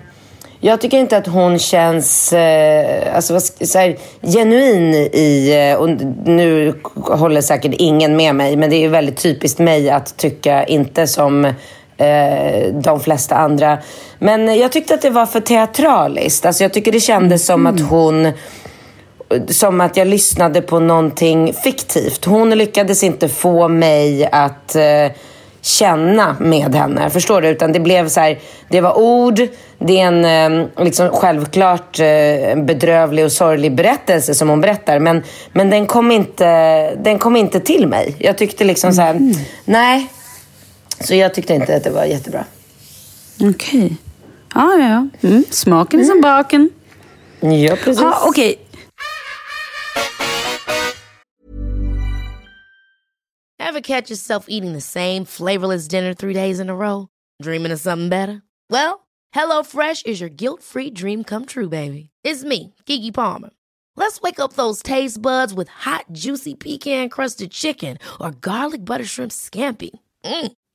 jag 0.61 0.81
tycker 0.81 0.99
inte 0.99 1.17
att 1.17 1.27
hon 1.27 1.59
känns 1.59 2.33
eh, 2.33 3.17
alltså, 3.17 3.41
så 3.41 3.79
här, 3.79 3.97
genuin 4.23 4.95
i... 4.95 5.53
eh, 5.73 5.81
och 5.81 5.91
nu 6.25 6.75
håller 6.95 7.41
säkert 7.41 7.75
ingen 7.79 8.17
med 8.17 8.35
mig, 8.35 8.57
men 8.57 8.71
det 8.71 8.77
är 8.77 8.81
ju 8.81 8.89
väldigt 8.89 9.17
typiskt 9.17 9.59
mig 9.59 9.91
att 9.91 10.17
tycka 10.17 10.65
inte 10.65 11.07
som 11.07 11.53
eh, 11.97 12.75
de 12.75 13.01
flesta 13.01 13.35
andra. 13.35 13.79
Men 14.19 14.59
jag 14.59 14.73
tyckte 14.73 14.95
att 14.95 15.03
det 15.03 15.11
var 15.11 15.27
för 15.27 15.41
teatraliskt. 15.41 16.47
Alltså, 16.47 16.65
jag 16.65 16.73
tycker 16.73 16.93
det 16.93 17.01
kändes 17.01 17.47
som 17.47 17.67
att 17.67 17.81
hon 17.81 18.33
som 19.49 19.81
att 19.81 19.97
jag 19.97 20.07
lyssnade 20.07 20.63
på 20.63 20.81
någonting 20.81 21.53
fiktivt. 21.53 22.25
Hon 22.25 22.51
lyckades 22.51 23.03
inte 23.03 23.29
få 23.29 23.69
mig 23.69 24.29
att 24.33 24.75
eh, 24.77 25.13
känna 25.61 26.37
med 26.41 26.75
henne. 26.75 27.11
Förstår 27.11 27.43
du? 27.43 27.49
Utan 27.49 27.73
det 27.73 27.81
blev 27.81 28.09
så 28.09 28.21
här, 28.21 28.39
det 28.69 28.81
var 28.81 28.99
ord, 28.99 29.41
det 29.79 30.01
är 30.01 30.07
en 30.07 30.25
eh, 30.25 30.85
liksom 30.85 31.09
självklart 31.09 32.01
eh, 32.01 32.57
bedrövlig 32.57 33.25
och 33.25 33.33
sorglig 33.33 33.75
berättelse 33.75 34.35
som 34.35 34.49
hon 34.49 34.61
berättar. 34.61 34.99
Men, 34.99 35.23
men 35.53 35.71
den, 35.71 35.87
kom 35.87 36.11
inte, 36.11 36.47
den 36.95 37.19
kom 37.19 37.37
inte 37.37 37.61
till 37.61 37.87
mig. 37.87 38.15
Jag 38.19 38.39
tyckte 38.39 38.65
liksom 38.65 38.93
så 38.93 39.03
här, 39.03 39.35
nej. 39.65 40.09
Så 41.05 41.15
jag 41.15 41.35
tyckte 41.35 41.55
inte 41.55 41.77
att 41.77 41.85
det 41.85 41.91
var 41.91 42.05
jättebra. 42.05 42.45
Okej. 43.41 43.97
Ja, 44.55 44.79
ja, 44.79 45.09
ja. 45.23 45.29
Mm. 45.29 45.45
Smaken 45.51 46.01
är 46.01 46.05
som 46.05 46.21
baken. 46.21 46.71
Ja, 47.41 47.77
precis. 47.77 48.03
Ja, 48.03 48.29
okej. 48.29 48.61
Ever 53.59 53.81
catch 53.81 54.11
yourself 54.11 54.47
eating 54.49 54.73
the 54.73 54.81
same 54.81 55.25
flavorless 55.25 55.89
dinner 55.89 56.15
three 56.15 56.35
days 56.35 56.61
in 56.61 56.71
a 56.71 56.75
row? 56.75 57.09
Dreaming 57.43 57.73
of 57.73 57.81
something 57.81 58.09
better? 58.09 58.43
Well, 58.71 59.07
HelloFresh 59.35 60.07
is 60.07 60.21
your 60.21 60.31
guilt-free 60.31 60.91
dream 60.91 61.25
come 61.25 61.45
true, 61.45 61.69
baby. 61.69 62.11
It's 62.23 62.45
me, 62.45 62.75
Kiki 62.87 63.11
Palmer. 63.11 63.51
Let's 63.97 64.21
wake 64.21 64.39
up 64.39 64.53
those 64.53 64.83
taste 64.83 65.21
buds 65.21 65.53
with 65.55 65.69
hot, 65.69 66.05
juicy 66.13 66.55
pecan-crusted 66.55 67.51
chicken 67.51 67.99
or 68.21 68.31
garlic 68.31 68.85
butter 68.85 69.05
shrimp 69.05 69.33
scampi. 69.33 69.91
Mm. 70.25 70.53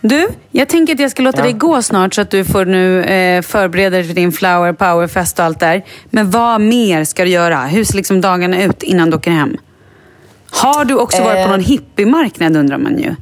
Du, 0.00 0.28
jag 0.50 0.68
tänker 0.68 0.94
att 0.94 1.00
jag 1.00 1.10
ska 1.10 1.22
låta 1.22 1.42
dig 1.42 1.52
gå 1.52 1.82
snart 1.82 2.14
så 2.14 2.20
att 2.20 2.30
du 2.30 2.44
får 2.44 2.64
nu 2.64 3.02
eh, 3.04 3.42
förbereda 3.42 3.90
dig 3.96 4.04
för 4.04 4.14
din 4.14 4.32
flower 4.32 4.72
power-fest 4.72 5.38
och 5.38 5.44
allt 5.44 5.60
där. 5.60 5.84
Men 6.10 6.30
vad 6.30 6.60
mer 6.60 7.04
ska 7.04 7.24
du 7.24 7.30
göra? 7.30 7.58
Hur 7.58 7.84
ser 7.84 7.96
liksom 7.96 8.20
dagarna 8.20 8.62
ut 8.62 8.82
innan 8.82 9.10
du 9.10 9.16
åker 9.16 9.30
hem? 9.30 9.56
Har 10.50 10.84
du 10.84 10.94
också 10.94 11.22
varit 11.22 11.34
på 11.36 11.40
Eh. 11.42 11.50
någon 11.50 11.60
hippiemarknad 11.60 12.56
undrar 12.56 12.78
man 12.78 12.98
ju. 12.98 13.14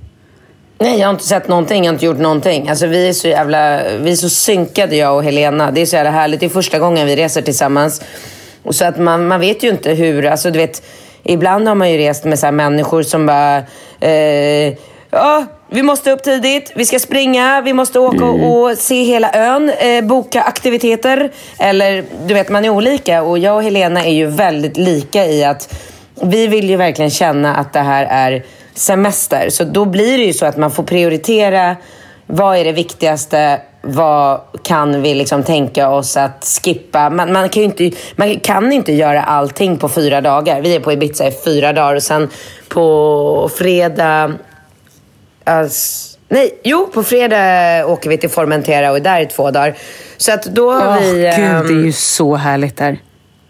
Nej, 0.78 0.98
jag 1.00 1.06
har 1.06 1.12
inte 1.12 1.24
sett 1.24 1.48
någonting, 1.48 1.84
jag 1.84 1.90
har 1.90 1.94
inte 1.94 2.06
gjort 2.06 2.18
någonting. 2.18 2.68
Alltså, 2.68 2.86
vi 2.86 3.08
är 3.08 3.12
så 3.12 3.28
jävla, 3.28 3.82
vi 3.98 4.12
är 4.12 4.16
så 4.16 4.28
synkade 4.28 4.96
jag 4.96 5.16
och 5.16 5.24
Helena. 5.24 5.70
Det 5.70 5.80
är 5.80 5.86
så 5.86 5.96
jävla 5.96 6.10
härligt. 6.10 6.40
Det 6.40 6.46
är 6.46 6.50
första 6.50 6.78
gången 6.78 7.06
vi 7.06 7.16
reser 7.16 7.42
tillsammans. 7.42 8.02
Och 8.62 8.74
så 8.74 8.84
att 8.84 8.98
man, 8.98 9.26
man 9.26 9.40
vet 9.40 9.62
ju 9.62 9.68
inte 9.68 9.90
hur, 9.92 10.26
alltså 10.26 10.50
du 10.50 10.58
vet, 10.58 10.82
ibland 11.22 11.68
har 11.68 11.74
man 11.74 11.92
ju 11.92 11.98
rest 11.98 12.24
med 12.24 12.38
så 12.38 12.50
människor 12.52 13.02
som 13.02 13.26
bara, 13.26 13.56
eh, 14.00 14.74
ja, 15.14 15.46
vi 15.68 15.82
måste 15.82 16.12
upp 16.12 16.22
tidigt, 16.22 16.72
vi 16.74 16.84
ska 16.84 16.98
springa, 16.98 17.60
vi 17.60 17.72
måste 17.72 17.98
åka 17.98 18.24
och, 18.24 18.62
och 18.62 18.78
se 18.78 19.02
hela 19.02 19.32
ön, 19.34 19.70
eh, 19.70 20.04
boka 20.04 20.42
aktiviteter. 20.42 21.30
Eller 21.58 22.04
du 22.26 22.34
vet, 22.34 22.48
man 22.48 22.64
är 22.64 22.70
olika. 22.70 23.22
Och 23.22 23.38
jag 23.38 23.56
och 23.56 23.62
Helena 23.62 24.04
är 24.04 24.12
ju 24.12 24.26
väldigt 24.26 24.76
lika 24.76 25.26
i 25.26 25.44
att 25.44 25.74
vi 26.22 26.46
vill 26.46 26.70
ju 26.70 26.76
verkligen 26.76 27.10
känna 27.10 27.56
att 27.56 27.72
det 27.72 27.80
här 27.80 28.06
är 28.10 28.44
semester. 28.74 29.50
Så 29.50 29.64
då 29.64 29.84
blir 29.84 30.18
det 30.18 30.24
ju 30.24 30.32
så 30.32 30.46
att 30.46 30.56
man 30.56 30.70
får 30.70 30.82
prioritera 30.82 31.76
vad 32.26 32.56
är 32.56 32.64
det 32.64 32.72
viktigaste, 32.72 33.60
vad 33.82 34.40
kan 34.62 35.02
vi 35.02 35.14
liksom 35.14 35.42
tänka 35.42 35.90
oss 35.90 36.16
att 36.16 36.60
skippa? 36.64 37.10
Man, 37.10 37.32
man, 37.32 37.48
kan 37.48 37.62
inte, 37.62 37.90
man 38.16 38.40
kan 38.40 38.72
inte 38.72 38.92
göra 38.92 39.22
allting 39.22 39.76
på 39.76 39.88
fyra 39.88 40.20
dagar. 40.20 40.60
Vi 40.60 40.74
är 40.74 40.80
på 40.80 40.92
Ibiza 40.92 41.26
i 41.28 41.32
fyra 41.44 41.72
dagar 41.72 41.94
och 41.94 42.02
sen 42.02 42.28
på 42.68 43.50
fredag... 43.58 44.32
Alltså, 45.44 46.18
nej, 46.28 46.60
jo, 46.62 46.86
på 46.86 47.04
fredag 47.04 47.86
åker 47.86 48.10
vi 48.10 48.18
till 48.18 48.30
Formentera 48.30 48.90
och 48.90 48.96
är 48.96 49.00
där 49.00 49.20
i 49.20 49.26
två 49.26 49.50
dagar. 49.50 49.74
Så 50.16 50.32
att 50.32 50.44
då 50.44 50.72
har 50.72 50.88
Åh, 50.88 51.00
vi... 51.00 51.12
gud, 51.12 51.20
det 51.20 51.26
är 51.26 51.60
ehm, 51.60 51.84
ju 51.84 51.92
så 51.92 52.34
härligt 52.34 52.76
där. 52.76 52.98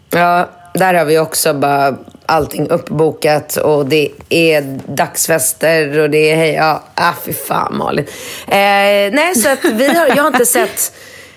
Ja, 0.09 0.49
där 0.73 0.93
har 0.93 1.05
vi 1.05 1.19
också 1.19 1.53
bara 1.53 1.95
allting 2.25 2.69
uppbokat 2.69 3.57
och 3.57 3.85
det 3.85 4.09
är 4.29 4.79
dagsfester 4.87 5.99
och 5.99 6.09
det 6.09 6.31
är 6.31 6.35
hej, 6.35 6.53
ja, 6.53 6.83
ah, 6.95 7.13
fy 7.25 7.33
fan 7.33 7.77
Malin. 7.77 8.05
Eh, 8.47 9.13
nej, 9.13 9.35
så 9.35 9.49
att 9.49 9.65
vi 9.65 9.87
har, 9.87 10.07
jag 10.07 10.15
har 10.23 10.27
inte 10.27 10.45
sett, 10.45 10.93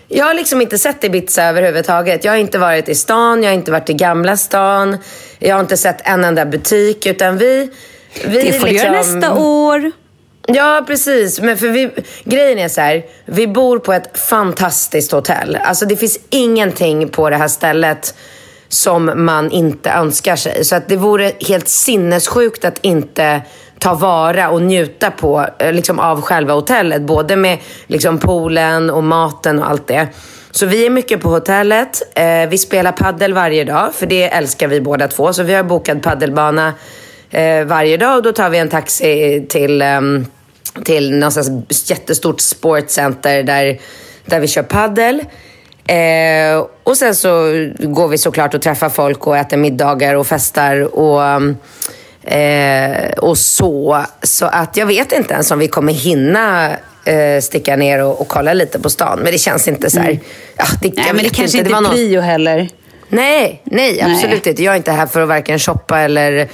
jag 0.09 0.25
har 0.25 0.35
liksom 0.35 0.61
inte 0.61 0.79
sett 0.79 1.05
Ibiza 1.05 1.45
överhuvudtaget. 1.45 2.25
Jag 2.25 2.33
har 2.33 2.39
inte 2.39 2.59
varit 2.59 2.89
i 2.89 2.95
stan, 2.95 3.43
jag 3.43 3.51
har 3.51 3.55
inte 3.55 3.73
varit 3.73 3.91
i 3.91 3.95
Gamla 3.95 4.37
stan, 4.37 4.97
jag 5.39 5.55
har 5.55 5.61
inte 5.61 5.77
sett 5.77 6.09
en 6.09 6.25
enda 6.25 6.47
butik 6.47 7.07
utan 7.07 7.39
vi... 7.39 7.71
vi 8.25 8.43
Det 8.43 8.53
får 8.53 8.67
du 8.67 8.73
göra 8.73 8.93
nästa 8.93 9.35
år. 9.35 9.93
Ja, 10.53 10.85
precis. 10.87 11.41
Men 11.41 11.59
för 11.59 11.69
vi, 11.69 11.91
grejen 12.25 12.59
är 12.59 12.69
så 12.69 12.81
här, 12.81 13.05
vi 13.25 13.47
bor 13.47 13.79
på 13.79 13.93
ett 13.93 14.19
fantastiskt 14.19 15.13
hotell. 15.13 15.59
Alltså 15.63 15.87
det 15.87 15.97
finns 15.97 16.19
ingenting 16.31 17.09
på 17.09 17.31
det 17.31 17.37
här 17.37 17.49
stället 17.49 18.15
som 18.69 19.13
man 19.17 19.51
inte 19.51 19.91
önskar 19.91 20.37
sig. 20.37 20.65
Så 20.65 20.77
att 20.77 20.89
det 20.89 20.97
vore 20.97 21.33
helt 21.49 21.69
sinnessjukt 21.69 22.65
att 22.65 22.79
inte 22.83 23.43
ta 23.79 23.95
vara 23.95 24.51
och 24.51 24.63
njuta 24.63 25.11
på, 25.11 25.47
eh, 25.59 25.73
liksom, 25.73 25.99
av 25.99 26.21
själva 26.21 26.55
hotellet. 26.55 27.03
Både 27.03 27.37
med 27.37 27.59
liksom, 27.87 28.19
poolen 28.19 28.91
och 28.91 29.05
maten 29.05 29.59
och 29.59 29.71
allt 29.71 29.87
det. 29.87 30.09
Så 30.51 30.67
vi 30.67 30.87
är 30.87 30.91
mycket 30.91 31.21
på 31.21 31.29
hotellet. 31.29 32.03
Eh, 32.15 32.49
vi 32.49 32.59
spelar 32.59 32.93
paddel 32.93 33.35
varje 33.35 33.65
dag, 33.65 33.95
för 33.95 34.07
det 34.07 34.23
älskar 34.23 34.69
vi 34.69 34.81
båda 34.81 35.09
två. 35.09 35.33
Så 35.33 35.43
vi 35.43 35.55
har 35.55 35.63
bokat 35.63 36.03
paddelbana 36.03 36.75
eh, 37.31 37.65
varje 37.65 37.97
dag 37.97 38.17
och 38.17 38.23
då 38.23 38.33
tar 38.33 38.51
vi 38.51 38.59
en 38.59 38.69
taxi 38.69 39.47
till, 39.49 39.83
ehm, 39.83 40.27
till 40.85 41.15
någonstans 41.15 41.91
jättestort 41.91 42.41
sportcenter 42.41 43.43
där, 43.43 43.81
där 44.27 44.41
vi 44.41 44.47
kör 44.47 44.63
paddel. 44.63 45.25
Eh, 45.87 46.67
och 46.83 46.97
sen 46.97 47.15
så 47.15 47.31
går 47.79 48.09
vi 48.09 48.19
såklart 48.19 48.55
och 48.55 48.63
träffar 48.63 48.89
folk 48.89 49.27
och 49.27 49.37
äter 49.37 49.57
middagar 49.57 50.15
och 50.15 50.27
festar 50.27 50.99
och, 50.99 51.23
eh, 52.33 53.11
och 53.11 53.39
så. 53.39 54.05
Så 54.23 54.47
att 54.47 54.77
jag 54.77 54.87
vet 54.87 55.13
inte 55.13 55.35
ens 55.35 55.51
om 55.51 55.59
vi 55.59 55.69
kommer 55.69 55.93
hinna 55.93 56.71
eh, 57.05 57.41
sticka 57.43 57.77
ner 57.77 58.03
och, 58.03 58.21
och 58.21 58.29
kolla 58.29 58.55
lite 58.55 58.79
på 58.79 58.91
stan. 58.91 59.19
Men 59.23 59.33
det 59.33 59.39
känns 59.39 59.69
inte 59.69 59.91
så 59.91 60.01
här... 60.01 60.21
Ja, 60.57 60.65
det, 60.83 60.89
Mm. 60.89 61.05
Nej, 61.05 61.13
men 61.15 61.25
det 61.25 61.31
kanske 61.31 61.59
inte 61.59 61.71
är 61.71 61.91
prio 61.91 62.21
heller. 62.21 62.69
Nej, 63.09 63.63
nej, 63.65 64.01
absolut 64.01 64.47
inte. 64.47 64.63
Jag 64.63 64.73
är 64.73 64.77
inte 64.77 64.93
här 64.93 65.07
för 65.07 65.21
att 65.21 65.29
varken 65.29 65.59
shoppa 65.59 66.01
eller, 66.01 66.49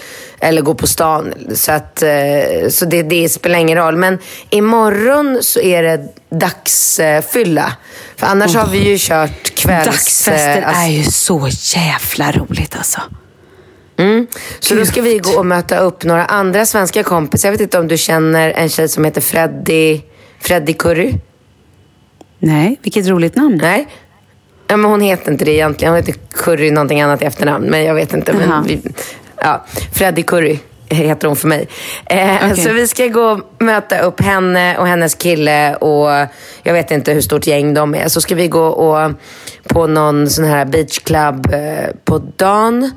eller 0.44 0.62
gå 0.62 0.74
på 0.74 0.86
stan. 0.86 1.34
Så, 1.54 1.72
att, 1.72 2.02
eh, 2.02 2.68
så 2.70 2.84
det, 2.84 3.02
det 3.02 3.28
spelar 3.28 3.58
ingen 3.58 3.78
roll. 3.78 3.96
Men 3.96 4.18
imorgon 4.50 5.38
så 5.42 5.60
är 5.60 5.82
det 5.82 6.08
dagsfylla. 6.30 7.72
För 8.16 8.26
annars 8.26 8.54
har 8.54 8.66
vi 8.66 8.78
ju 8.78 8.96
kört 8.98 9.54
kvälls... 9.54 9.86
Dagsfester 9.86 10.58
eh, 10.58 10.68
alltså- 10.68 10.82
är 10.82 10.88
ju 10.88 11.04
så 11.04 11.48
jävla 11.76 12.32
roligt 12.32 12.76
alltså. 12.76 13.00
Mm. 13.96 14.26
Så 14.60 14.74
då 14.74 14.86
ska 14.86 15.02
vi 15.02 15.18
gå 15.18 15.38
och 15.38 15.46
möta 15.46 15.78
upp 15.78 16.04
några 16.04 16.24
andra 16.24 16.66
svenska 16.66 17.02
kompisar. 17.02 17.48
Jag 17.48 17.52
vet 17.52 17.60
inte 17.60 17.78
om 17.78 17.88
du 17.88 17.96
känner 17.98 18.50
en 18.50 18.68
tjej 18.68 18.88
som 18.88 19.04
heter 19.04 19.20
Freddy, 19.20 20.00
Freddy 20.40 20.72
Curry? 20.72 21.14
Nej, 22.38 22.80
vilket 22.82 23.06
roligt 23.06 23.36
namn. 23.36 23.58
Nej. 23.62 23.86
Ja, 24.66 24.76
men 24.76 24.90
hon 24.90 25.00
heter 25.00 25.32
inte 25.32 25.44
det 25.44 25.52
egentligen. 25.52 25.94
Hon 25.94 26.02
heter 26.02 26.14
Curry 26.32 26.70
någonting 26.70 27.00
annat 27.00 27.22
i 27.22 27.24
efternamn. 27.24 27.64
Men 27.64 27.84
jag 27.84 27.94
vet 27.94 28.12
inte. 28.12 28.32
Jaha. 28.32 28.46
Men 28.46 28.64
vi, 28.66 28.80
ja, 29.44 29.64
Freddy 29.92 30.22
Curry 30.22 30.58
heter 30.88 31.28
hon 31.28 31.36
för 31.36 31.48
mig. 31.48 31.68
Eh, 32.06 32.36
Okej. 32.50 32.64
Så 32.64 32.72
vi 32.72 32.88
ska 32.88 33.06
gå 33.06 33.22
och 33.22 33.40
möta 33.58 33.98
upp 33.98 34.20
henne 34.20 34.78
och 34.78 34.86
hennes 34.86 35.14
kille 35.14 35.74
och 35.76 36.10
jag 36.62 36.72
vet 36.72 36.90
inte 36.90 37.12
hur 37.12 37.20
stort 37.20 37.46
gäng 37.46 37.74
de 37.74 37.94
är. 37.94 38.08
Så 38.08 38.20
ska 38.20 38.34
vi 38.34 38.48
gå 38.48 38.64
och 38.66 39.12
på 39.68 39.86
någon 39.86 40.30
sån 40.30 40.44
här 40.44 40.64
beachclub 40.64 41.54
eh, 41.54 41.90
på 42.04 42.18
dagen. 42.18 42.90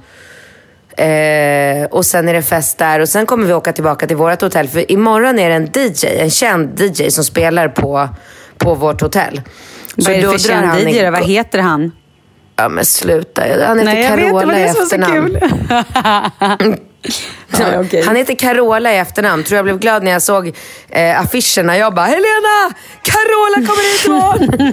Eh, 0.97 1.85
och 1.91 2.05
sen 2.05 2.27
är 2.27 2.33
det 2.33 2.41
fest 2.41 2.77
där 2.77 2.99
och 2.99 3.09
sen 3.09 3.25
kommer 3.25 3.47
vi 3.47 3.53
åka 3.53 3.73
tillbaka 3.73 4.07
till 4.07 4.15
vårt 4.17 4.41
hotell. 4.41 4.67
För 4.67 4.91
imorgon 4.91 5.39
är 5.39 5.49
det 5.49 5.55
en 5.55 5.65
DJ, 5.75 6.05
en 6.19 6.29
känd 6.29 6.81
DJ 6.81 7.09
som 7.09 7.23
spelar 7.23 7.67
på, 7.67 8.09
på 8.57 8.73
vårt 8.75 9.01
hotell. 9.01 9.41
Vad 9.95 10.09
är 10.13 10.15
det 10.21 10.25
då 10.25 10.31
för 10.31 10.39
känd 10.39 10.79
DJ? 10.79 10.99
igång- 10.99 11.11
Vad 11.11 11.25
heter 11.25 11.59
han? 11.59 11.91
Ja 12.57 12.69
men 12.69 12.85
sluta. 12.85 13.41
Han 13.41 13.79
heter 13.79 13.93
Nej, 13.93 14.07
Carola 14.07 14.59
i 14.59 14.63
efternamn. 14.63 15.39
Ja, 17.59 17.79
okej. 17.79 18.03
Han 18.05 18.15
heter 18.15 18.35
Carola 18.35 18.93
i 18.93 18.97
efternamn. 18.97 19.43
Tror 19.43 19.55
jag 19.55 19.65
blev 19.65 19.79
glad 19.79 20.03
när 20.03 20.11
jag 20.11 20.21
såg 20.21 20.47
eh, 20.89 21.21
affischerna. 21.21 21.77
Jag 21.77 21.93
bara, 21.93 22.05
Helena! 22.05 22.73
Carola 23.01 23.67
kommer 23.67 24.05
imorgon! 24.05 24.69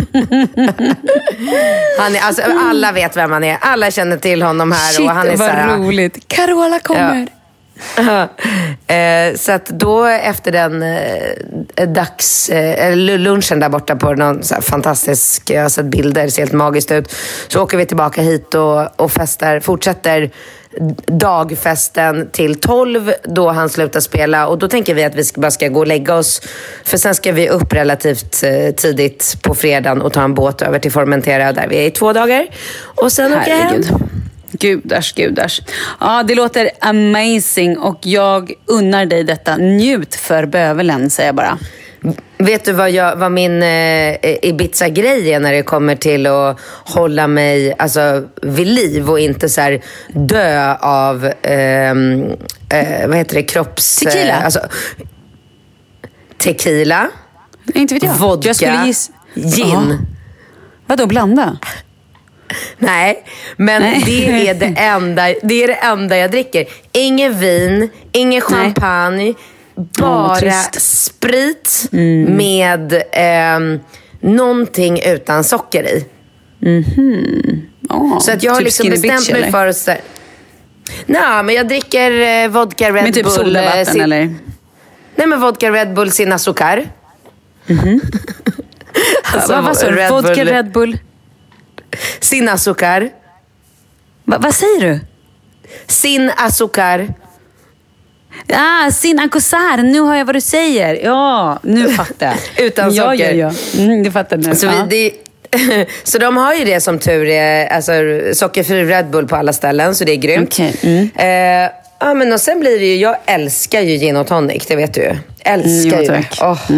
han 1.98 2.16
är, 2.16 2.20
alltså, 2.20 2.42
alla 2.70 2.92
vet 2.92 3.16
vem 3.16 3.32
han 3.32 3.44
är. 3.44 3.58
Alla 3.60 3.90
känner 3.90 4.16
till 4.16 4.42
honom 4.42 4.72
här. 4.72 4.92
Shit, 4.92 5.00
och 5.00 5.14
han 5.14 5.26
är 5.28 5.36
vad 5.36 5.50
så 5.50 5.54
här, 5.54 5.76
roligt. 5.76 6.28
Carola 6.28 6.78
kommer. 6.78 7.28
eh, 8.86 9.36
så 9.36 9.52
att 9.52 9.66
då 9.66 10.04
efter 10.04 10.52
den 10.52 10.82
eh, 10.82 11.88
dags, 11.88 12.50
eh, 12.50 12.96
lunchen 12.96 13.60
där 13.60 13.68
borta 13.68 13.96
på 13.96 14.14
någon 14.14 14.42
så 14.42 14.54
här 14.54 14.62
fantastisk, 14.62 15.50
jag 15.50 15.62
har 15.62 15.68
sett 15.68 15.86
bilder, 15.86 16.24
det 16.24 16.30
ser 16.30 16.42
helt 16.42 16.52
magiskt 16.52 16.90
ut. 16.90 17.14
Så 17.48 17.62
åker 17.62 17.76
vi 17.76 17.86
tillbaka 17.86 18.22
hit 18.22 18.54
och, 18.54 19.00
och 19.00 19.12
festar, 19.12 19.60
fortsätter 19.60 20.30
dagfesten 21.06 22.30
till 22.32 22.60
12 22.60 23.12
då 23.22 23.50
han 23.50 23.68
slutar 23.68 24.00
spela. 24.00 24.46
Och 24.46 24.58
då 24.58 24.68
tänker 24.68 24.94
vi 24.94 25.04
att 25.04 25.14
vi 25.14 25.22
bara 25.36 25.50
ska 25.50 25.68
gå 25.68 25.80
och 25.80 25.86
lägga 25.86 26.14
oss. 26.14 26.42
För 26.84 26.96
sen 26.96 27.14
ska 27.14 27.32
vi 27.32 27.48
upp 27.48 27.72
relativt 27.72 28.42
eh, 28.42 28.74
tidigt 28.74 29.36
på 29.42 29.54
fredagen 29.54 30.02
och 30.02 30.12
ta 30.12 30.22
en 30.22 30.34
båt 30.34 30.62
över 30.62 30.78
till 30.78 30.92
Formentera 30.92 31.52
där 31.52 31.68
vi 31.68 31.76
är 31.76 31.86
i 31.86 31.90
två 31.90 32.12
dagar. 32.12 32.46
Och 32.84 33.12
sen 33.12 33.32
åker 33.32 33.50
jag 33.50 33.56
hem. 33.56 33.82
Gudars, 34.58 35.12
gudars. 35.12 35.60
Ja, 36.00 36.22
det 36.22 36.34
låter 36.34 36.70
amazing 36.80 37.78
och 37.78 37.98
jag 38.02 38.52
unnar 38.66 39.06
dig 39.06 39.24
detta. 39.24 39.56
Njut 39.56 40.14
för 40.14 40.46
bövelen, 40.46 41.10
säger 41.10 41.28
jag 41.28 41.34
bara. 41.36 41.58
Vet 42.38 42.64
du 42.64 42.72
vad, 42.72 42.90
jag, 42.90 43.16
vad 43.16 43.32
min 43.32 43.62
eh, 43.62 44.16
Ibiza-grej 44.42 45.32
är 45.32 45.40
när 45.40 45.52
det 45.52 45.62
kommer 45.62 45.96
till 45.96 46.26
att 46.26 46.60
hålla 46.84 47.26
mig 47.26 47.74
alltså, 47.78 48.24
vid 48.42 48.66
liv 48.66 49.10
och 49.10 49.20
inte 49.20 49.48
så 49.48 49.60
här, 49.60 49.82
dö 50.08 50.74
av, 50.74 51.26
eh, 51.42 51.90
eh, 51.90 53.08
vad 53.08 53.16
heter 53.16 53.34
det, 53.34 53.42
kropps... 53.42 53.96
Tequila? 53.96 54.28
Eh, 54.28 54.44
alltså, 54.44 54.60
tequila. 56.38 57.10
Inte 57.74 57.94
vet 57.94 58.02
jag. 58.02 58.14
Vodka. 58.14 58.52
Jag. 58.60 58.94
Gin. 59.34 59.66
Ja. 59.68 59.98
Vadå, 60.86 61.06
blanda? 61.06 61.58
Nej, 62.78 63.24
men 63.56 63.82
Nej. 63.82 64.02
det 64.06 64.48
är 64.48 64.54
det, 64.54 64.66
enda, 64.80 65.22
det 65.42 65.64
är 65.64 65.68
det 65.68 65.74
enda 65.74 66.16
jag 66.18 66.30
dricker. 66.30 66.64
Ingen 66.92 67.38
vin, 67.38 67.88
ingen 68.12 68.40
champagne, 68.40 69.34
bara 69.74 70.36
trist. 70.36 70.80
sprit 71.04 71.88
med 72.28 73.02
ehm, 73.12 73.80
någonting 74.20 75.00
utan 75.06 75.44
socker 75.44 75.84
i. 75.84 76.04
Ja, 77.88 78.18
Så 78.20 78.32
att 78.32 78.42
jag 78.42 78.52
har 78.52 78.58
typ 78.58 78.64
liksom 78.64 78.84
Skinny 78.84 78.96
bestämt 78.96 79.20
Bitch, 79.20 79.30
mig 79.32 79.50
för 79.50 79.66
att... 79.66 79.76
så- 79.76 79.94
Nej, 81.06 81.42
men 81.44 81.54
jag 81.54 81.68
dricker 81.68 82.10
eh, 82.44 82.48
vodka 82.48 82.92
Red 82.92 83.04
Med 83.04 83.14
typ 83.14 83.24
Bull. 83.24 83.32
eh, 83.32 83.44
sodavatten 83.44 83.86
sin- 83.86 84.00
eller? 84.02 84.34
Nej, 85.16 85.26
men 85.26 85.40
vodka 85.40 85.70
Red 85.72 85.94
Bull 85.94 86.10
sin 86.10 86.32
azúcar. 86.32 86.88
alltså, 89.32 89.52
vad, 89.52 89.64
vad 89.64 89.76
sa 89.76 89.90
du? 89.90 89.96
Red 89.96 90.10
Vodka 90.10 90.44
Red 90.44 90.70
Bull? 90.72 90.98
Sin 92.20 92.48
azúcar. 92.48 93.10
Va, 94.24 94.38
vad 94.38 94.54
säger 94.54 94.80
du? 94.80 95.00
Sin 95.86 96.30
azúcar. 96.36 97.14
Ah, 98.52 98.90
sin 98.90 99.18
ankosar. 99.18 99.82
Nu 99.82 100.00
har 100.00 100.16
jag 100.16 100.24
vad 100.24 100.34
du 100.34 100.40
säger. 100.40 101.04
Ja, 101.04 101.58
nu 101.62 101.88
fattar 101.88 102.26
jag. 102.26 102.36
Utan 102.66 102.94
ja, 102.94 103.10
socker. 103.10 103.34
Ja, 103.34 103.52
ja. 103.74 103.82
Mm, 103.82 104.02
det 104.02 104.10
fattar 104.10 104.36
nu. 104.36 104.54
Så, 104.54 104.66
ja. 104.66 104.86
vi, 104.90 105.14
det, 105.50 105.86
så 106.04 106.18
de 106.18 106.36
har 106.36 106.54
ju 106.54 106.64
det 106.64 106.80
som 106.80 106.98
tur 106.98 107.28
är, 107.28 107.66
alltså 107.66 107.92
sockerfri 108.34 108.84
Red 108.84 109.10
Bull 109.10 109.28
på 109.28 109.36
alla 109.36 109.52
ställen, 109.52 109.94
så 109.94 110.04
det 110.04 110.12
är 110.12 110.16
grymt. 110.16 110.48
Okej, 110.52 110.76
mm. 110.82 111.10
Eh, 111.16 111.70
ja, 112.00 112.14
men 112.14 112.32
och 112.32 112.40
sen 112.40 112.60
blir 112.60 112.78
det 112.78 112.86
ju, 112.86 112.96
jag 112.96 113.16
älskar 113.26 113.80
ju 113.80 113.96
gin 113.98 114.16
och 114.16 114.26
tonic, 114.26 114.66
det 114.66 114.76
vet 114.76 114.94
du 114.94 115.00
ju. 115.00 115.16
Älskar 115.44 115.98
Mm, 115.98 116.02
ju 116.02 116.22
tack. 116.22 116.38
Åh. 116.42 116.70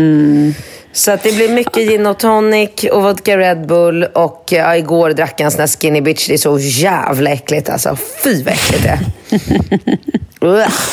Så 0.97 1.11
att 1.11 1.23
det 1.23 1.33
blir 1.37 1.49
mycket 1.49 1.89
gin 1.89 2.07
och 2.07 2.19
tonic 2.19 2.71
och 2.93 3.03
vodka 3.03 3.39
Red 3.39 3.67
Bull 3.67 4.05
och 4.05 4.45
ja, 4.51 4.77
igår 4.77 5.11
drack 5.11 5.35
jag 5.37 5.45
en 5.45 5.51
sån 5.51 5.61
här 5.61 5.67
skinny 5.67 6.01
bitch. 6.01 6.27
Det 6.29 6.35
är 6.35 6.39
så 6.39 6.59
jävla 6.59 7.31
äckligt 7.31 7.69
alltså. 7.69 7.97
Fy 8.25 8.43
vad 8.43 8.55
äckligt 8.55 8.83
det 8.83 8.89
är. 8.89 9.01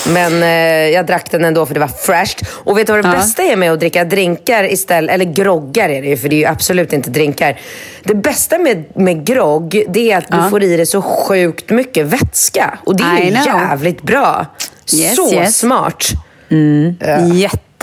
Men 0.13 0.43
eh, 0.43 0.93
jag 0.93 1.05
drack 1.05 1.31
den 1.31 1.45
ändå 1.45 1.65
för 1.65 1.73
det 1.73 1.79
var 1.79 1.87
fräscht. 1.87 2.41
Och 2.49 2.77
vet 2.77 2.87
du 2.87 2.93
vad 2.93 3.03
det 3.03 3.09
Ja. 3.09 3.15
bästa 3.15 3.43
är 3.43 3.55
med 3.55 3.71
att 3.71 3.79
dricka 3.79 4.03
drinkar 4.05 4.71
istället, 4.71 5.11
eller 5.13 5.25
groggar 5.25 5.89
är 5.89 6.01
det 6.01 6.07
ju, 6.07 6.17
för 6.17 6.29
det 6.29 6.35
är 6.35 6.37
ju 6.37 6.45
absolut 6.45 6.93
inte 6.93 7.09
drinkar. 7.09 7.59
Det 8.03 8.15
bästa 8.15 8.57
med, 8.57 8.83
med 8.95 9.25
grogg, 9.25 9.83
det 9.89 10.11
är 10.11 10.17
att 10.17 10.27
du 10.31 10.37
Ja. 10.37 10.49
får 10.49 10.63
i 10.63 10.77
dig 10.77 10.85
så 10.85 11.01
sjukt 11.01 11.69
mycket 11.69 12.05
vätska. 12.05 12.79
Och 12.85 12.95
det 12.95 13.03
är 13.03 13.23
ju 13.23 13.31
jävligt 13.31 14.01
bra. 14.01 14.45
Yes, 14.93 15.15
så 15.15 15.33
yes. 15.33 15.57
smart. 15.57 16.05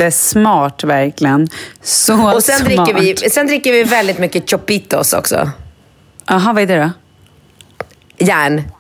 Jättesmart 0.00 0.84
verkligen. 0.84 1.48
Så 1.82 2.34
Och 2.34 2.42
sen 2.42 2.58
smart. 2.58 2.68
dricker, 2.68 3.00
vi, 3.00 3.30
sen 3.30 3.46
dricker 3.46 3.72
vi 3.72 3.82
väldigt 3.82 4.18
mycket 4.18 4.50
chopitos 4.50 5.12
också. 5.12 5.50
Jaha, 6.26 6.52
vad 6.52 6.62
är 6.62 6.66
det 6.66 6.78
då? 6.78 6.90
Järn. 8.26 8.62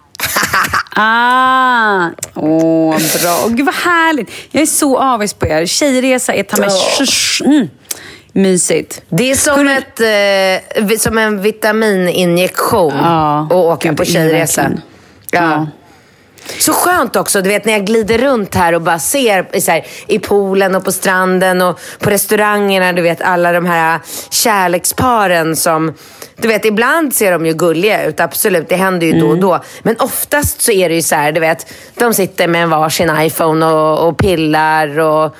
Ah, 1.02 2.10
åh, 2.34 2.96
bra. 3.22 3.48
Gud, 3.48 3.66
vad 3.66 3.74
härligt. 3.74 4.30
Jag 4.50 4.62
är 4.62 4.66
så 4.66 4.98
avis 4.98 5.34
på 5.34 5.46
er. 5.46 5.66
Tjejresa 5.66 6.34
är 6.34 6.42
ta 6.42 6.56
mig 6.56 6.68
mm. 7.44 7.68
mysigt. 8.32 9.02
Det 9.08 9.30
är 9.30 9.34
som, 9.34 9.68
ett, 9.68 10.00
eh, 10.80 10.96
som 10.98 11.18
en 11.18 11.42
vitamininjektion 11.42 12.94
Ja, 12.96 13.46
att 13.46 13.52
åka 13.52 13.94
på 13.94 14.04
tjejresa. 14.04 14.70
Ja. 15.30 15.40
Ja. 15.40 15.66
Så 16.58 16.72
skönt 16.72 17.16
också, 17.16 17.42
du 17.42 17.48
vet 17.48 17.64
när 17.64 17.72
jag 17.72 17.86
glider 17.86 18.18
runt 18.18 18.54
här 18.54 18.72
och 18.72 18.82
bara 18.82 18.98
ser 18.98 19.56
i 19.56 19.60
så 19.60 19.70
här, 19.70 19.86
i 20.06 20.18
poolen 20.18 20.74
och 20.74 20.84
på 20.84 20.92
stranden 20.92 21.62
och 21.62 21.80
på 21.98 22.10
restaurangerna, 22.10 22.92
du 22.92 23.02
vet 23.02 23.22
alla 23.22 23.52
de 23.52 23.66
här 23.66 24.00
kärleksparen 24.30 25.56
som, 25.56 25.94
du 26.36 26.48
vet 26.48 26.64
ibland 26.64 27.14
ser 27.14 27.32
de 27.32 27.46
ju 27.46 27.52
gulliga 27.52 28.04
ut, 28.04 28.20
absolut, 28.20 28.68
det 28.68 28.76
händer 28.76 29.06
ju 29.06 29.20
då 29.20 29.28
och 29.28 29.38
då. 29.38 29.60
Men 29.82 29.96
oftast 29.98 30.60
så 30.60 30.72
är 30.72 30.88
det 30.88 30.94
ju 30.94 31.02
så 31.02 31.14
här, 31.14 31.32
du 31.32 31.40
vet, 31.40 31.72
de 31.94 32.14
sitter 32.14 32.48
med 32.48 32.62
en 32.62 32.70
varsin 32.70 33.10
iPhone 33.20 33.66
och, 33.66 34.08
och 34.08 34.18
pillar 34.18 34.98
och 34.98 35.36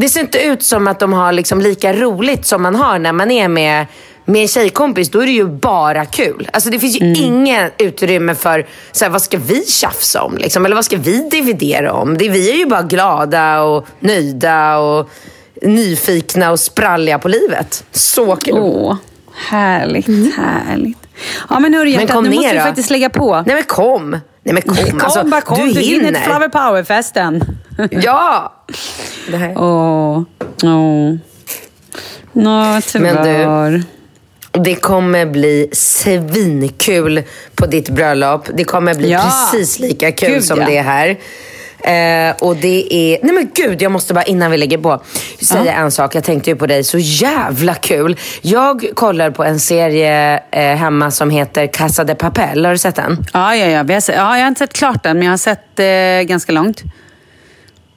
det 0.00 0.08
ser 0.08 0.20
inte 0.20 0.38
ut 0.38 0.62
som 0.62 0.88
att 0.88 1.00
de 1.00 1.12
har 1.12 1.32
liksom 1.32 1.60
lika 1.60 1.92
roligt 1.92 2.46
som 2.46 2.62
man 2.62 2.74
har 2.74 2.98
när 2.98 3.12
man 3.12 3.30
är 3.30 3.48
med 3.48 3.86
med 4.28 4.42
en 4.42 4.48
tjejkompis, 4.48 5.10
då 5.10 5.22
är 5.22 5.26
det 5.26 5.32
ju 5.32 5.46
bara 5.46 6.04
kul. 6.04 6.48
Alltså 6.52 6.70
det 6.70 6.78
finns 6.78 7.00
ju 7.00 7.14
ingen 7.14 7.70
utrymme 7.78 8.34
för, 8.34 8.66
så 8.92 9.04
här, 9.04 9.12
vad 9.12 9.22
ska 9.22 9.38
vi 9.38 9.64
tjafsa 9.66 10.22
om? 10.22 10.36
Liksom? 10.38 10.64
Eller 10.64 10.74
vad 10.74 10.84
ska 10.84 10.96
vi 10.96 11.28
dividera 11.30 11.92
om? 11.92 12.18
Det, 12.18 12.28
vi 12.28 12.50
är 12.50 12.56
ju 12.56 12.66
bara 12.66 12.82
glada 12.82 13.62
och 13.62 13.86
nöjda 14.00 14.78
och 14.78 15.10
nyfikna 15.62 16.50
och 16.50 16.60
spralliga 16.60 17.18
på 17.18 17.28
livet. 17.28 17.84
Så 17.92 18.36
kul. 18.36 18.54
Åh, 18.54 18.96
härligt, 19.34 20.06
härligt. 20.36 20.98
Ja, 21.50 21.58
men 21.58 21.74
hörru 21.74 21.88
hjärtat, 21.90 22.24
nu 22.24 22.30
måste 22.30 22.54
vi 22.54 22.60
faktiskt 22.60 22.90
lägga 22.90 23.10
på. 23.10 23.42
Nej 23.46 23.54
men 23.54 23.64
kom. 23.64 24.10
Nej 24.42 24.54
men 24.54 24.62
kom. 24.62 24.76
Kom 24.90 25.00
alltså, 25.00 25.24
bara, 25.24 25.40
kom. 25.40 25.68
du 25.68 25.72
Du 25.72 25.80
hinner 25.80 26.12
till 26.12 26.22
Flower 26.22 26.48
Power-festen. 26.48 27.44
Ja. 27.90 28.54
Åh, 29.56 30.22
åh. 30.62 31.14
Nå, 32.32 32.80
tyvärr. 32.92 33.97
Det 34.64 34.74
kommer 34.74 35.26
bli 35.26 35.68
svinkul 35.72 37.22
på 37.54 37.66
ditt 37.66 37.88
bröllop. 37.88 38.48
Det 38.54 38.64
kommer 38.64 38.94
bli 38.94 39.10
Ja. 39.10 39.48
precis 39.52 39.78
lika 39.78 40.12
kul 40.12 40.28
Gud, 40.28 40.44
som 40.44 40.60
ja. 40.60 40.66
det 40.66 40.76
är 40.76 40.82
här. 40.82 41.18
Eh, 41.80 42.34
och 42.40 42.56
det 42.56 42.94
är... 42.94 43.18
Nej 43.22 43.34
men 43.34 43.50
gud, 43.54 43.82
jag 43.82 43.92
måste 43.92 44.14
bara 44.14 44.24
innan 44.24 44.50
vi 44.50 44.56
lägger 44.56 44.78
på 44.78 45.02
säga 45.42 45.72
en 45.72 45.90
sak. 45.90 46.14
Jag 46.14 46.24
tänkte 46.24 46.50
ju 46.50 46.56
på 46.56 46.66
dig, 46.66 46.84
så 46.84 46.98
jävla 46.98 47.74
kul. 47.74 48.16
Jag 48.42 48.90
kollar 48.94 49.30
på 49.30 49.44
en 49.44 49.60
serie 49.60 50.40
eh, 50.50 50.76
hemma 50.76 51.10
som 51.10 51.30
heter 51.30 51.66
Casa 51.66 52.04
de 52.04 52.14
Papel. 52.14 52.64
Har 52.64 52.72
du 52.72 52.78
sett 52.78 52.94
den? 52.96 53.26
Ja, 53.32 53.56
ja, 53.56 53.66
ja. 53.66 53.82
Vi 53.82 53.94
har 53.94 54.00
sett, 54.00 54.16
ja, 54.16 54.36
jag 54.36 54.42
har 54.44 54.48
inte 54.48 54.58
sett 54.58 54.72
klart 54.72 55.02
den, 55.02 55.16
men 55.16 55.24
jag 55.26 55.32
har 55.32 55.38
sett 55.38 55.80
eh, 55.80 56.28
ganska 56.28 56.52
långt. 56.52 56.82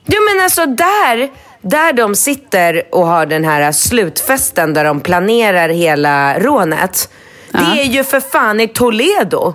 Jo 0.05 0.18
men 0.34 0.43
alltså 0.43 0.66
där, 0.66 1.30
där 1.62 1.93
de 1.93 2.16
sitter 2.16 2.84
och 2.91 3.07
har 3.07 3.26
den 3.26 3.43
här 3.43 3.72
slutfesten 3.72 4.74
där 4.74 4.84
de 4.84 4.99
planerar 4.99 5.70
hela 5.70 6.39
rånet. 6.39 7.09
Det 7.51 7.82
är 7.82 7.84
ju 7.86 8.03
för 8.03 8.20
fan 8.20 8.59
i 8.59 8.68
Toledo. 8.68 9.53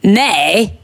Nej! 0.00 0.80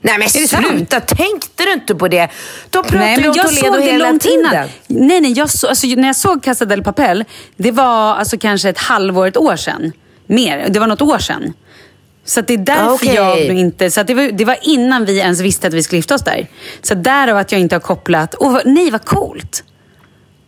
Nej 0.00 0.18
men 0.18 0.28
sluta, 0.28 1.00
tänkte 1.00 1.64
du 1.64 1.72
inte 1.72 1.94
på 1.94 2.08
det? 2.08 2.28
De 2.70 2.82
pratar 2.82 2.98
Nej, 2.98 3.20
ju 3.20 3.28
om 3.28 3.34
jag 3.36 3.46
Toledo 3.46 3.66
såg 3.66 3.74
det 3.74 3.92
hela 3.92 4.08
långt 4.08 4.22
tiden. 4.22 4.38
innan. 4.40 4.68
Nej, 4.86 5.20
nej, 5.20 5.32
jag 5.32 5.50
så, 5.50 5.68
alltså, 5.68 5.86
när 5.86 6.06
jag 6.06 6.16
såg 6.16 6.42
Casa 6.44 6.64
del 6.64 6.82
Papel, 6.82 7.24
det 7.56 7.70
var 7.70 8.14
alltså 8.14 8.38
kanske 8.38 8.68
ett 8.68 8.78
halvår, 8.78 9.26
ett 9.26 9.36
år 9.36 9.56
sedan. 9.56 9.92
Mer, 10.26 10.68
det 10.68 10.80
var 10.80 10.86
något 10.86 11.02
år 11.02 11.18
sedan. 11.18 11.52
Så 12.26 12.40
att 12.40 12.46
det 12.46 12.54
är 12.54 12.58
därför 12.58 12.94
Okej. 12.94 13.14
jag 13.14 13.48
nog 13.48 13.58
inte... 13.58 13.90
Så 13.90 14.02
det, 14.02 14.14
var, 14.14 14.22
det 14.22 14.44
var 14.44 14.58
innan 14.62 15.04
vi 15.04 15.18
ens 15.18 15.40
visste 15.40 15.66
att 15.66 15.74
vi 15.74 15.82
skulle 15.82 15.98
gifta 15.98 16.14
oss 16.14 16.24
där. 16.24 16.46
Så 16.82 16.94
därav 16.94 17.36
att 17.36 17.52
jag 17.52 17.60
inte 17.60 17.74
har 17.74 17.80
kopplat... 17.80 18.34
Vad- 18.40 18.66
nej, 18.66 18.90
vad 18.90 19.04
coolt! 19.04 19.64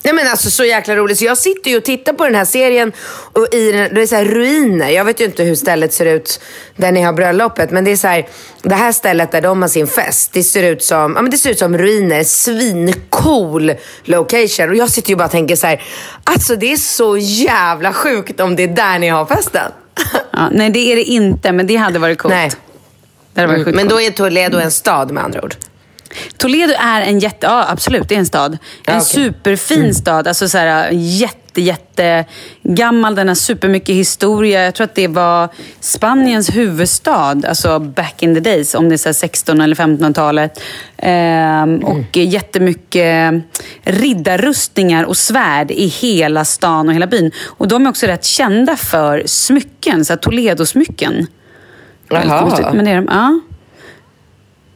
Nej 0.05 0.15
men 0.15 0.29
alltså 0.29 0.51
så 0.51 0.65
jäkla 0.65 0.97
roligt. 0.97 1.19
Så 1.19 1.25
jag 1.25 1.39
sitter 1.39 1.71
ju 1.71 1.77
och 1.77 1.85
tittar 1.85 2.13
på 2.13 2.25
den 2.25 2.35
här 2.35 2.45
serien 2.45 2.93
och 3.33 3.55
i 3.55 3.73
den, 3.73 3.95
det 3.95 4.03
är 4.03 4.07
så 4.07 4.15
här 4.15 4.25
ruiner. 4.25 4.91
Jag 4.91 5.05
vet 5.05 5.21
ju 5.21 5.25
inte 5.25 5.43
hur 5.43 5.55
stället 5.55 5.93
ser 5.93 6.07
ut 6.07 6.41
där 6.77 6.93
ni 6.93 7.03
har 7.03 7.13
bröllopet. 7.13 7.71
Men 7.71 7.85
det 7.85 7.91
är 7.91 7.97
så 7.97 8.09
här, 8.09 8.29
det 8.63 8.75
här 8.75 8.93
stället 8.93 9.33
där 9.33 9.41
de 9.41 9.63
har 9.63 9.69
sin 9.69 9.87
fest. 9.87 10.31
Det 10.33 10.43
ser 10.43 10.63
ut 10.63 10.83
som, 10.83 11.13
ja, 11.17 11.23
men 11.23 11.31
det 11.31 11.39
ser 11.39 11.51
ut 11.51 11.59
som 11.59 11.79
ruiner. 11.79 12.25
Svincool 12.25 13.73
location. 14.05 14.69
Och 14.69 14.77
jag 14.77 14.91
sitter 14.91 15.11
ju 15.11 15.17
bara 15.17 15.25
och 15.25 15.31
tänker 15.31 15.57
så 15.57 15.67
här, 15.67 15.83
alltså 16.25 16.57
det 16.57 16.73
är 16.73 16.77
så 16.77 17.17
jävla 17.17 17.93
sjukt 17.93 18.41
om 18.41 18.57
det 18.57 18.63
är 18.63 18.69
där 18.69 18.99
ni 18.99 19.09
har 19.09 19.27
festen. 19.27 19.73
Ja, 20.33 20.49
nej, 20.53 20.71
det 20.71 20.93
är 20.93 20.97
det 20.97 21.05
inte, 21.05 21.53
men 21.53 21.67
det 21.67 21.77
hade 21.77 21.99
varit 21.99 22.19
coolt. 22.19 22.35
Nej. 22.35 22.51
Det 23.35 23.41
hade 23.41 23.53
varit 23.53 23.67
Mm, 23.67 23.77
men 23.77 23.89
då 23.89 24.01
är 24.01 24.11
Toledo 24.11 24.59
en 24.59 24.71
stad 24.71 25.11
med 25.11 25.25
andra 25.25 25.43
ord. 25.43 25.55
Toledo 26.37 26.73
är 26.79 27.01
en 27.01 27.19
jätte, 27.19 27.47
ja 27.47 27.67
absolut 27.69 28.09
det 28.09 28.15
är 28.15 28.19
en 28.19 28.27
stad. 28.27 28.53
En 28.53 28.97
okej. 28.97 29.01
superfin 29.01 29.95
stad, 29.95 30.29
alltså 30.29 30.49
så 30.49 30.59
här, 30.59 30.91
jätte, 30.93 31.38
jätte 31.57 32.25
gammal, 32.63 33.15
den 33.15 33.29
har 33.29 33.35
supermycket 33.35 33.95
historia. 33.95 34.65
Jag 34.65 34.75
tror 34.75 34.85
att 34.85 34.95
det 34.95 35.09
var 35.09 35.49
Spaniens 35.81 36.57
huvudstad, 36.57 37.43
alltså 37.49 37.79
back 37.79 38.23
in 38.23 38.35
the 38.35 38.41
days, 38.41 38.75
om 38.75 38.89
det 38.89 38.95
är 38.95 38.97
så 38.97 39.09
här 39.09 39.15
16 39.15 39.61
eller 39.61 39.77
1500-talet. 39.77 40.61
Ehm, 40.97 41.79
Och 41.79 42.17
jättemycket 42.17 43.35
riddarrustningar 43.83 45.05
och 45.05 45.17
svärd 45.17 45.71
i 45.71 45.87
hela 45.87 46.45
stan 46.45 46.89
och 46.89 46.95
hela 46.95 47.07
byn. 47.07 47.31
Och 47.47 47.69
de 47.69 47.87
är 47.87 47.91
också 47.91 48.07
rätt 48.07 48.25
kända 48.25 48.77
för 48.77 49.23
smycken, 49.27 50.05
så 50.05 50.17
Toledo-smycken. 50.17 51.27
Jaha. 52.11 52.73
men 52.75 52.85
det 52.85 52.91
är 52.91 52.97
de. 52.97 53.07
Ja. 53.11 53.41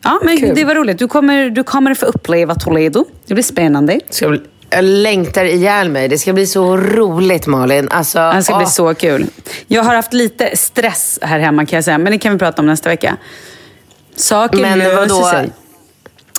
Ja, 0.04 0.20
men 0.24 0.54
det 0.54 0.64
var 0.64 0.74
roligt. 0.74 0.98
Du 0.98 1.08
kommer, 1.08 1.50
du 1.50 1.64
kommer 1.64 1.94
få 1.94 2.06
uppleva 2.06 2.54
Toledo. 2.54 3.04
Det 3.26 3.34
blir 3.34 3.44
spännande. 3.44 4.00
Ska 4.10 4.28
bli, 4.28 4.40
jag 4.72 4.84
längtar 4.84 5.44
ihjäl 5.44 5.88
mig. 5.88 6.08
Det 6.08 6.18
ska 6.18 6.32
bli 6.32 6.46
så 6.46 6.76
roligt 6.76 7.46
Malin. 7.46 7.88
Alltså, 7.90 8.32
Det 8.34 8.42
ska 8.42 8.56
bli 8.56 8.64
åh. 8.64 8.70
så 8.70 8.94
kul. 8.94 9.26
Jag 9.66 9.82
har 9.82 9.94
haft 9.94 10.12
lite 10.12 10.56
stress 10.56 11.18
här 11.22 11.38
hemma 11.38 11.66
kan 11.66 11.76
jag 11.76 11.84
säga, 11.84 11.98
men 11.98 12.12
det 12.12 12.18
kan 12.18 12.32
vi 12.32 12.38
prata 12.38 12.62
om 12.62 12.66
nästa 12.66 12.88
vecka. 12.88 13.16
Saker 14.16 14.58
Men 14.58 14.78
löser 14.78 15.30
sig. 15.30 15.50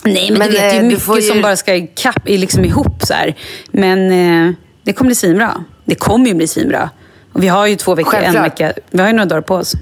Nej, 0.05 0.29
men, 0.31 0.39
Men, 0.39 0.47
du 0.47 0.53
vet, 0.53 0.61
det 0.61 0.67
eh, 0.67 0.75
är 0.77 0.81
du 0.81 0.87
mycket 0.87 1.17
ju- 1.17 1.21
som 1.21 1.41
bara 1.41 1.55
ska 1.55 1.73
är 1.75 2.37
liksom 2.37 2.65
ihop 2.65 3.01
så 3.03 3.13
här. 3.13 3.35
Men 3.71 4.11
eh, 4.47 4.53
det 4.83 4.93
kommer 4.93 5.07
bli 5.09 5.15
svinbra. 5.15 5.63
Det 5.85 5.95
kommer 5.95 6.27
ju 6.27 6.33
bli 6.33 6.47
svinbra. 6.47 6.89
Och 7.33 7.43
vi 7.43 7.47
har 7.47 7.67
ju 7.67 7.75
två 7.75 7.95
veckor, 7.95 8.13
en 8.15 8.21
Självklart. 8.21 8.45
vecka. 8.45 8.73
Vi 8.91 8.99
har 9.01 9.07
ju 9.07 9.13
några 9.13 9.25
dagar 9.25 9.41
på 9.41 9.55
oss. 9.55 9.73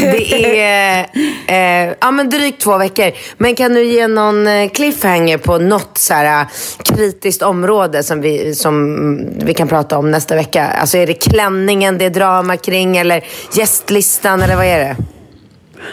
Det 0.00 0.60
är 0.60 1.06
eh, 1.46 1.94
ja, 2.00 2.10
men 2.10 2.30
drygt 2.30 2.62
två 2.62 2.78
veckor. 2.78 3.12
Men 3.38 3.54
kan 3.54 3.74
du 3.74 3.84
ge 3.84 4.08
någon 4.08 4.46
eh, 4.46 4.68
cliffhanger 4.70 5.38
på 5.38 5.58
något 5.58 5.98
så 5.98 6.14
här, 6.14 6.40
eh, 6.40 6.46
kritiskt 6.84 7.42
område 7.42 8.02
som 8.02 8.20
vi, 8.20 8.54
som 8.54 8.96
vi 9.38 9.54
kan 9.54 9.68
prata 9.68 9.98
om 9.98 10.10
nästa 10.10 10.34
vecka? 10.34 10.66
Alltså 10.66 10.98
är 10.98 11.06
det 11.06 11.14
klänningen 11.14 11.98
det 11.98 12.04
är 12.04 12.10
drama 12.10 12.56
kring 12.56 12.96
eller 12.96 13.24
gästlistan 13.52 14.42
eller 14.42 14.56
vad 14.56 14.66
är 14.66 14.78
det? 14.78 14.96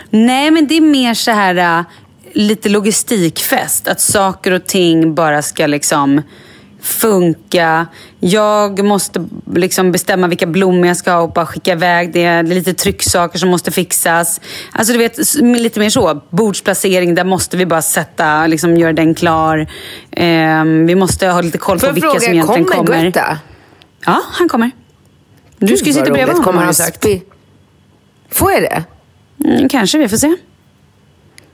Nej, 0.09 0.51
men 0.51 0.67
det 0.67 0.77
är 0.77 0.81
mer 0.81 1.13
så 1.13 1.31
här 1.31 1.79
eh, 1.79 1.85
lite 2.33 2.69
logistikfest. 2.69 3.87
Att 3.87 4.01
saker 4.01 4.51
och 4.51 4.67
ting 4.67 5.15
bara 5.15 5.41
ska 5.41 5.67
liksom 5.67 6.21
funka. 6.81 7.87
Jag 8.19 8.85
måste 8.85 9.25
liksom 9.53 9.91
bestämma 9.91 10.27
vilka 10.27 10.45
blommor 10.45 10.87
jag 10.87 10.97
ska 10.97 11.11
ha 11.11 11.21
och 11.21 11.33
bara 11.33 11.45
skicka 11.45 11.71
iväg 11.71 12.13
det. 12.13 12.19
Det 12.19 12.25
är 12.25 12.43
lite 12.43 12.73
trycksaker 12.73 13.39
som 13.39 13.49
måste 13.49 13.71
fixas. 13.71 14.41
Alltså 14.71 14.93
du 14.93 14.99
vet, 14.99 15.35
lite 15.41 15.79
mer 15.79 15.89
så. 15.89 16.21
Bordsplacering, 16.29 17.15
där 17.15 17.23
måste 17.23 17.57
vi 17.57 17.65
bara 17.65 17.81
sätta, 17.81 18.47
liksom 18.47 18.77
göra 18.77 18.93
den 18.93 19.15
klar. 19.15 19.67
Ehm, 20.11 20.85
vi 20.85 20.95
måste 20.95 21.27
ha 21.27 21.41
lite 21.41 21.57
koll 21.57 21.79
på 21.79 21.91
vilka 21.91 22.07
fråga, 22.07 22.19
som 22.19 22.33
egentligen 22.33 22.65
kommer 22.65 22.85
kommer. 22.85 23.03
Guetta? 23.03 23.37
Ja, 24.05 24.21
han 24.31 24.49
kommer. 24.49 24.71
Du 25.57 25.65
Gud, 25.67 25.77
ska 25.77 25.87
ju 25.87 25.93
sitta 25.93 26.11
bredvid 26.11 26.27
honom 26.27 26.43
Kommer 26.43 26.63
han 26.63 26.73
sagt. 26.73 27.05
Får 28.31 28.51
jag 28.51 28.61
det? 28.61 28.83
Mm, 29.45 29.69
kanske, 29.69 29.97
vi 29.97 30.09
får 30.09 30.17
se. 30.17 30.35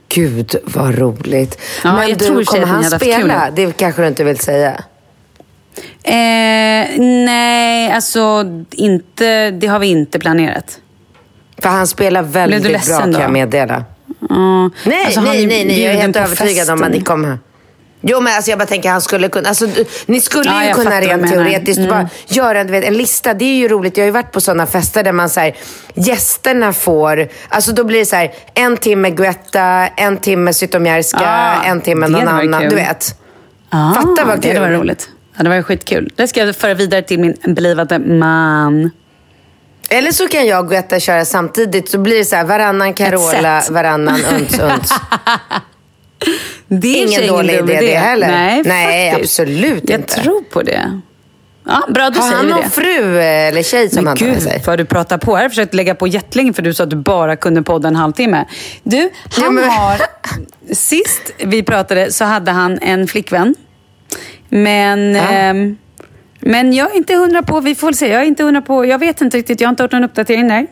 Gud 0.08 0.56
vad 0.64 0.98
roligt. 0.98 1.58
Ja, 1.84 1.96
Men 1.96 2.18
du, 2.18 2.44
kommer 2.44 2.66
han 2.66 2.84
spela? 2.84 3.50
Det 3.56 3.76
kanske 3.76 4.02
du 4.02 4.08
inte 4.08 4.24
vill 4.24 4.38
säga. 4.38 4.84
Eh, 6.08 7.00
nej, 7.00 7.92
alltså 7.92 8.44
inte, 8.72 9.50
det 9.50 9.66
har 9.66 9.78
vi 9.78 9.86
inte 9.86 10.18
planerat. 10.18 10.78
För 11.58 11.68
han 11.68 11.86
spelar 11.86 12.22
väldigt 12.22 12.62
bra 12.86 12.98
kan 12.98 13.12
då? 13.12 13.20
jag 13.20 13.30
meddela. 13.32 13.84
Ja, 14.28 14.70
Nej, 14.84 15.04
alltså, 15.04 15.20
nej, 15.20 15.46
nej, 15.46 15.64
nej. 15.64 15.82
Jag 15.82 15.94
är 15.94 16.00
helt 16.00 16.16
övertygad 16.16 16.70
om 16.70 16.78
festen. 16.78 16.84
att 16.84 16.90
ni 16.90 17.00
kommer. 17.00 17.38
Jo, 18.00 18.20
men 18.20 18.34
alltså 18.36 18.50
jag 18.50 18.58
bara 18.58 18.66
tänker 18.66 18.88
han 18.90 19.00
skulle 19.00 19.28
kunna... 19.28 19.48
Alltså, 19.48 19.66
ni 20.06 20.20
skulle 20.20 20.50
Ja, 20.50 20.64
ju 20.64 20.74
kunna 20.74 21.00
rent 21.00 21.28
teoretiskt 21.32 21.78
Mm. 21.78 21.90
bara 21.90 22.08
göra 22.28 22.64
du 22.64 22.70
vet, 22.72 22.84
en 22.84 22.94
lista. 22.96 23.34
Det 23.34 23.44
är 23.44 23.56
ju 23.56 23.68
roligt. 23.68 23.96
Jag 23.96 24.04
har 24.04 24.06
ju 24.06 24.12
varit 24.12 24.32
på 24.32 24.40
sådana 24.40 24.66
fester 24.66 25.02
där 25.04 25.12
man 25.12 25.28
säger 25.30 25.56
gästerna 25.94 26.72
får... 26.72 27.28
Alltså 27.48 27.72
då 27.72 27.84
blir 27.84 27.98
det 27.98 28.06
så 28.06 28.16
här, 28.16 28.32
en 28.54 28.76
timme 28.76 29.10
Guetta, 29.10 29.86
en 29.96 30.16
timme 30.16 30.52
Zytomierska, 30.52 31.18
Ah, 31.22 31.64
en 31.64 31.80
timme 31.80 32.06
det 32.06 32.12
någon 32.12 32.28
annan. 32.28 32.60
kul. 32.60 32.70
Du 32.70 32.76
vet. 32.76 33.14
Ah, 33.70 33.92
Fatta 33.94 34.24
vad 34.24 34.40
Det 34.40 34.52
kul. 34.52 34.60
varit 34.60 34.80
roligt. 34.80 35.08
Det 35.38 35.48
var 35.48 35.62
skitkul. 35.62 36.12
Det 36.16 36.28
ska 36.28 36.44
jag 36.44 36.56
föra 36.56 36.74
vidare 36.74 37.02
till 37.02 37.18
min 37.18 37.36
blivande 37.44 37.98
man. 37.98 38.90
Eller 39.90 40.12
så 40.12 40.28
kan 40.28 40.46
jag 40.46 40.64
och 40.64 40.70
Guetta 40.70 41.00
köra 41.00 41.24
samtidigt. 41.24 41.88
Så 41.88 41.98
blir 41.98 42.18
det 42.18 42.24
så 42.24 42.36
här 42.36 42.44
varannan 42.44 42.94
Carola, 42.94 43.62
varannan 43.70 44.20
uns 44.40 44.58
uns. 44.58 44.92
Det 46.68 46.88
är 47.02 47.06
Ingen 47.06 47.26
dålig 47.28 47.58
dum 47.58 47.70
idé 47.70 47.80
det 47.80 47.94
heller. 47.98 48.28
Nej, 48.28 48.62
Nej, 48.66 49.14
absolut 49.22 49.82
Jag 49.90 50.00
inte. 50.00 50.14
tror 50.14 50.40
på 50.40 50.62
det. 50.62 51.00
Ja, 51.68 51.82
bra, 51.94 52.10
då 52.10 52.20
Har 52.20 52.32
han 52.32 52.46
någon 52.46 52.60
det. 52.62 52.70
fru 52.70 53.20
eller 53.20 53.62
tjej 53.62 53.90
som 53.90 53.96
Men 53.96 54.06
han 54.06 54.16
tar 54.16 54.26
med 54.26 54.34
gud 54.34 54.42
sig? 54.42 54.62
vad 54.66 54.78
du 54.78 54.84
pratar 54.84 55.18
på. 55.18 55.32
Jag 55.38 55.42
har 55.42 55.48
försökt 55.48 55.74
lägga 55.74 55.94
på 55.94 56.06
jättelänge 56.06 56.52
för 56.52 56.62
du 56.62 56.74
sa 56.74 56.84
att 56.84 56.90
du 56.90 56.96
bara 56.96 57.36
kunde 57.36 57.62
podda 57.62 57.88
en 57.88 57.96
halvtimme. 57.96 58.44
Du, 58.82 58.96
han 58.98 59.10
Ja, 59.44 59.50
men- 59.50 59.70
har... 59.70 60.00
Sist 60.74 61.30
vi 61.38 61.62
pratade 61.62 62.12
så 62.12 62.24
hade 62.24 62.50
han 62.50 62.78
en 62.82 63.06
flickvän. 63.08 63.54
Men... 64.48 65.16
ehm, 65.16 65.76
men 66.40 66.72
jag 66.72 66.90
är 66.90 66.96
inte 66.96 67.14
hundra 67.14 67.42
på, 67.42 67.60
vi 67.60 67.74
får 67.74 67.92
se. 67.92 68.08
Jag 68.08 68.22
är 68.22 68.26
inte 68.26 68.42
hundra 68.42 68.62
på, 68.62 68.86
jag 68.86 68.98
vet 68.98 69.20
inte 69.20 69.36
riktigt, 69.36 69.60
jag 69.60 69.68
har 69.68 69.70
inte 69.70 69.82
hört 69.82 69.92
någon 69.92 70.04
uppdatering 70.04 70.48
där. 70.48 70.66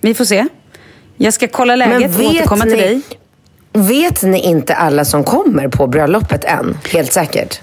Vi 0.00 0.14
får 0.14 0.24
se. 0.24 0.46
Jag 1.16 1.34
ska 1.34 1.48
kolla 1.48 1.76
läget 1.76 2.18
och 2.18 2.24
återkomma 2.24 2.64
till 2.64 2.78
dig. 2.78 3.00
Vet 3.72 4.22
ni 4.22 4.40
inte 4.40 4.74
alla 4.74 5.04
som 5.04 5.24
kommer 5.24 5.68
på 5.68 5.86
bröllopet 5.86 6.44
än? 6.44 6.78
Helt 6.92 7.12
säkert. 7.12 7.60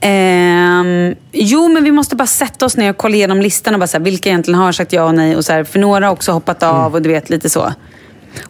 Ehm, 0.00 1.14
jo, 1.32 1.68
men 1.68 1.84
vi 1.84 1.92
måste 1.92 2.16
bara 2.16 2.26
sätta 2.26 2.64
oss 2.64 2.76
ner 2.76 2.90
och 2.90 2.96
kolla 2.96 3.14
igenom 3.14 3.40
listan 3.40 3.74
och 3.74 3.80
bara 3.80 3.86
så 3.86 3.96
här, 3.96 4.04
vilka 4.04 4.28
egentligen 4.28 4.60
har 4.60 4.72
sagt 4.72 4.92
ja 4.92 5.04
och 5.04 5.14
nej. 5.14 5.36
Och 5.36 5.44
så 5.44 5.52
här, 5.52 5.64
för 5.64 5.78
några 5.78 6.06
har 6.06 6.12
också 6.12 6.32
hoppat 6.32 6.62
av 6.62 6.94
och 6.94 7.02
du 7.02 7.08
vet 7.08 7.30
lite 7.30 7.50
så. 7.50 7.72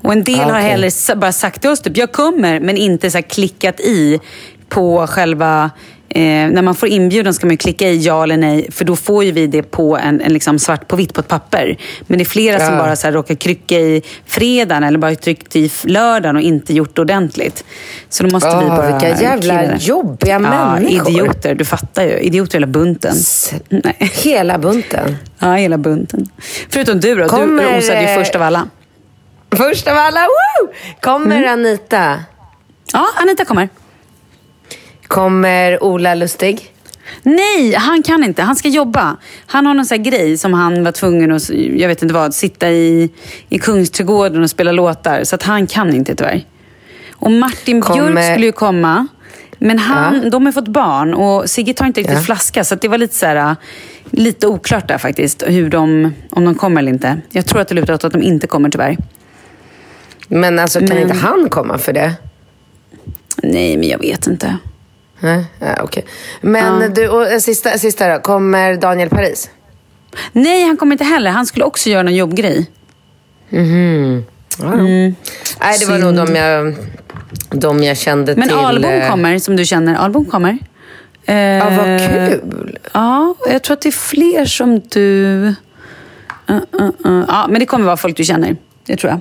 Och 0.02 0.12
en 0.12 0.24
del 0.24 0.40
Ah, 0.40 0.52
har 0.52 0.60
heller 0.60 1.16
bara 1.16 1.32
sagt 1.32 1.60
till 1.60 1.70
oss 1.70 1.80
typ, 1.80 1.96
jag 1.96 2.12
kommer, 2.12 2.60
men 2.60 2.76
inte 2.76 3.10
så 3.10 3.18
här 3.18 3.22
klickat 3.22 3.80
i 3.80 4.20
på 4.68 5.06
själva... 5.06 5.70
Eh, 6.10 6.20
när 6.50 6.62
man 6.62 6.74
får 6.74 6.88
inbjudan 6.88 7.34
ska 7.34 7.46
man 7.46 7.56
klicka 7.56 7.88
i 7.88 7.98
ja 7.98 8.22
eller 8.22 8.36
nej, 8.36 8.68
för 8.72 8.84
då 8.84 8.96
får 8.96 9.24
ju 9.24 9.32
vi 9.32 9.46
det 9.46 9.62
på 9.62 9.96
en, 9.96 10.20
en 10.20 10.32
liksom 10.32 10.58
svart 10.58 10.88
på 10.88 10.96
vitt 10.96 11.14
på 11.14 11.20
ett 11.20 11.28
papper. 11.28 11.78
Men 12.06 12.18
det 12.18 12.22
är 12.22 12.26
flera 12.26 12.58
som 12.58 12.74
Ja. 12.74 12.78
bara 12.80 12.96
så 12.96 13.06
här 13.06 13.12
råkar 13.14 13.34
trycka 13.34 13.74
i 13.78 14.02
fredagen 14.26 14.84
eller 14.84 14.98
bara 14.98 15.14
tryckt 15.14 15.56
i 15.56 15.70
lördagen 15.82 16.36
och 16.36 16.42
inte 16.42 16.74
gjort 16.74 16.96
det 16.96 17.02
ordentligt. 17.02 17.64
Så 18.08 18.22
då 18.22 18.30
måste 18.30 18.48
vi 18.48 18.54
Åh, 18.64 18.76
bara 18.76 18.92
vilka 18.92 19.22
jävla 19.22 19.40
klirra 19.58 19.66
det. 19.76 19.76
jobbiga 19.84 20.32
ja, 20.32 20.38
människor. 20.38 21.08
idioter, 21.10 21.54
du 21.54 21.64
fattar 21.64 22.02
ju. 22.04 22.10
Idioter 22.18 22.58
hela 22.58 22.66
bunten. 22.66 23.14
Nej. 23.68 23.96
Hela 24.22 24.58
bunten. 24.58 25.16
Ja, 25.38 25.52
hela 25.54 25.78
bunten. 25.78 26.26
Förutom 26.70 27.00
du 27.00 27.14
då, 27.14 27.28
Kommer, 27.28 27.62
du 27.62 27.76
rosade 27.76 28.00
ju 28.02 28.06
eh, 28.08 28.14
först 28.18 28.34
av 28.36 28.42
alla. 28.42 28.66
Först 29.56 29.88
av 29.88 29.96
alla, 29.98 30.20
woo! 30.20 30.68
Kommer 31.00 31.36
Mm. 31.36 31.52
Anita? 31.52 32.16
Ja, 32.92 33.06
Anita 33.16 33.44
kommer. 33.44 33.68
Kommer 35.08 35.82
Ola 35.84 36.14
Lustig? 36.14 36.72
Nej, 37.22 37.74
han 37.74 38.02
kan 38.02 38.24
inte. 38.24 38.42
Han 38.42 38.56
ska 38.56 38.68
jobba. 38.68 39.16
Han 39.46 39.66
har 39.66 39.74
någon 39.74 39.86
sån 39.86 40.02
grej 40.02 40.38
som 40.38 40.54
han 40.54 40.84
var 40.84 40.92
tvungen 40.92 41.32
att, 41.32 41.50
jag 41.50 41.88
vet 41.88 42.02
inte 42.02 42.14
vad, 42.14 42.34
sitta 42.34 42.70
i, 42.70 43.10
i 43.48 43.58
Kungsträdgården 43.58 44.42
och 44.42 44.50
spela 44.50 44.72
låtar. 44.72 45.24
Så 45.24 45.34
att 45.34 45.42
han 45.42 45.66
kan 45.66 45.94
inte 45.94 46.14
tyvärr. 46.14 46.44
Och 47.12 47.30
Martin 47.32 47.80
Kommer- 47.80 48.12
Björk 48.12 48.32
skulle 48.32 48.46
ju 48.46 48.52
komma. 48.52 49.06
Men 49.58 49.78
han, 49.78 50.30
de 50.30 50.44
har 50.46 50.52
fått 50.52 50.68
barn 50.68 51.14
och 51.14 51.50
Sigge 51.50 51.74
tar 51.74 51.86
inte 51.86 52.00
riktigt 52.00 52.16
Ja. 52.16 52.22
flaska. 52.22 52.64
Så 52.64 52.74
det 52.74 52.88
var 52.88 52.98
lite 52.98 53.14
så 53.14 53.26
här, 53.26 53.56
lite 54.10 54.46
oklart 54.46 54.88
där 54.88 54.98
faktiskt. 54.98 55.42
Hur 55.46 55.70
de, 55.70 56.12
om 56.30 56.44
de 56.44 56.54
kommer 56.54 56.80
eller 56.80 56.92
inte. 56.92 57.20
Jag 57.30 57.46
tror 57.46 57.60
att 57.60 57.68
det 57.68 57.74
lutar 57.74 57.94
åt 57.94 58.04
att 58.04 58.12
de 58.12 58.22
inte 58.22 58.46
kommer 58.46 58.70
tyvärr. 58.70 58.96
Men 60.28 60.58
alltså 60.58 60.78
kan 60.78 60.88
Men- 60.88 60.98
inte 60.98 61.14
han 61.14 61.48
komma 61.50 61.78
för 61.78 61.92
det? 61.92 62.12
Nej, 63.42 63.76
men 63.76 63.88
jag 63.88 63.98
vet 63.98 64.26
inte. 64.26 64.56
Nej, 65.20 65.44
ja, 65.58 65.82
okej. 65.82 66.04
Men 66.40 66.80
Ja. 66.80 66.88
du, 66.88 67.08
och 67.08 67.26
eh, 67.26 67.38
sista, 67.38 67.78
sista 67.78 68.14
då. 68.14 68.20
Kommer 68.20 68.76
Daniel 68.76 69.08
Paris? 69.08 69.50
Nej, 70.32 70.64
han 70.66 70.76
kommer 70.76 70.92
inte 70.92 71.04
heller. 71.04 71.30
Han 71.30 71.46
skulle 71.46 71.64
också 71.64 71.90
göra 71.90 72.02
någon 72.02 72.14
jobbgrej. 72.14 72.70
Mhm. 73.48 74.24
Ja. 74.58 74.72
Mm. 74.72 75.14
Nej, 75.60 75.78
det 75.80 75.86
var 75.86 75.98
nog 75.98 76.14
de 76.26 76.36
jag, 76.36 76.74
de 77.50 77.82
jag 77.82 77.96
kände 77.98 78.34
Men 78.36 78.48
till. 78.48 78.56
Albom 78.56 78.90
eh, 78.90 79.10
kommer, 79.10 79.38
som 79.38 79.56
du 79.56 79.64
känner. 79.64 79.94
Albom 79.94 80.24
kommer. 80.24 80.58
Eh, 81.24 81.36
Ja, 81.36 81.70
vad 81.70 82.00
kul. 82.00 82.78
Ja, 82.92 83.34
jag 83.50 83.62
tror 83.62 83.74
att 83.74 83.82
det 83.82 83.88
är 83.88 83.90
fler 83.90 84.44
som 84.44 84.80
du... 84.80 85.24
Uh, 86.50 86.56
uh, 86.80 86.90
uh. 87.06 87.24
Ja, 87.28 87.46
men 87.50 87.60
det 87.60 87.66
kommer 87.66 87.84
vara 87.84 87.96
folk 87.96 88.16
du 88.16 88.24
känner. 88.24 88.56
Det 88.86 88.96
tror 88.96 89.10
jag. 89.10 89.20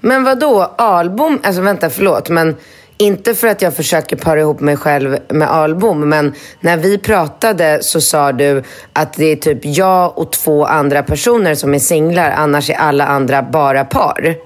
Men 0.00 0.24
vad 0.24 0.40
då? 0.40 0.62
Albom? 0.62 1.40
Alltså 1.42 1.62
vänta, 1.62 1.90
förlåt. 1.90 2.28
Men 2.28 2.56
inte 2.96 3.34
för 3.34 3.48
att 3.48 3.62
jag 3.62 3.76
försöker 3.76 4.16
para 4.16 4.40
ihop 4.40 4.60
mig 4.60 4.76
själv 4.76 5.18
med 5.28 5.50
Albom. 5.50 6.08
Men 6.08 6.34
när 6.60 6.76
vi 6.76 6.98
pratade 6.98 7.78
så 7.82 8.00
sa 8.00 8.32
du 8.32 8.62
att 8.92 9.12
det 9.12 9.24
är 9.24 9.36
typ 9.36 9.58
jag 9.62 10.18
och 10.18 10.32
två 10.32 10.64
andra 10.64 11.02
personer 11.02 11.54
som 11.54 11.74
är 11.74 11.78
singlar. 11.78 12.30
Annars 12.30 12.70
är 12.70 12.74
alla 12.74 13.06
andra 13.06 13.42
bara 13.42 13.84
par. 13.84 14.36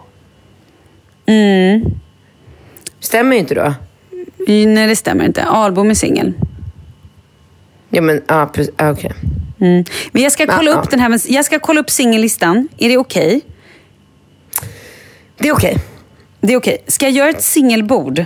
Mm. 1.26 1.84
Stämmer 3.00 3.32
ju 3.32 3.38
inte 3.38 3.54
då. 3.54 3.74
Nej, 4.48 4.86
det 4.86 4.96
stämmer 4.96 5.24
inte. 5.24 5.42
Albom 5.42 5.90
är 5.90 5.94
singel. 5.94 6.32
Ja, 7.90 8.02
men 8.02 8.22
ja, 8.26 8.50
precis. 8.52 8.74
Ah, 8.76 8.90
okej. 8.90 9.12
Mm. 9.60 9.84
Men 10.12 10.22
jag 10.22 10.32
ska 10.32 10.46
kolla 10.46 10.70
Ja, 10.70 10.76
upp 10.76 10.90
den 10.90 11.00
här, 11.00 11.20
jag 11.26 11.44
ska 11.44 11.58
kolla 11.58 11.80
upp 11.80 11.90
singellistan. 11.90 12.68
Är 12.78 12.88
det 12.88 12.98
okej? 12.98 13.40
Det 15.38 15.48
är 15.48 15.52
okej. 15.52 15.78
Det 16.40 16.52
är 16.52 16.56
okej. 16.56 16.84
Ska 16.86 17.06
jag 17.06 17.12
göra 17.12 17.30
ett 17.30 17.42
singelbord? 17.42 18.24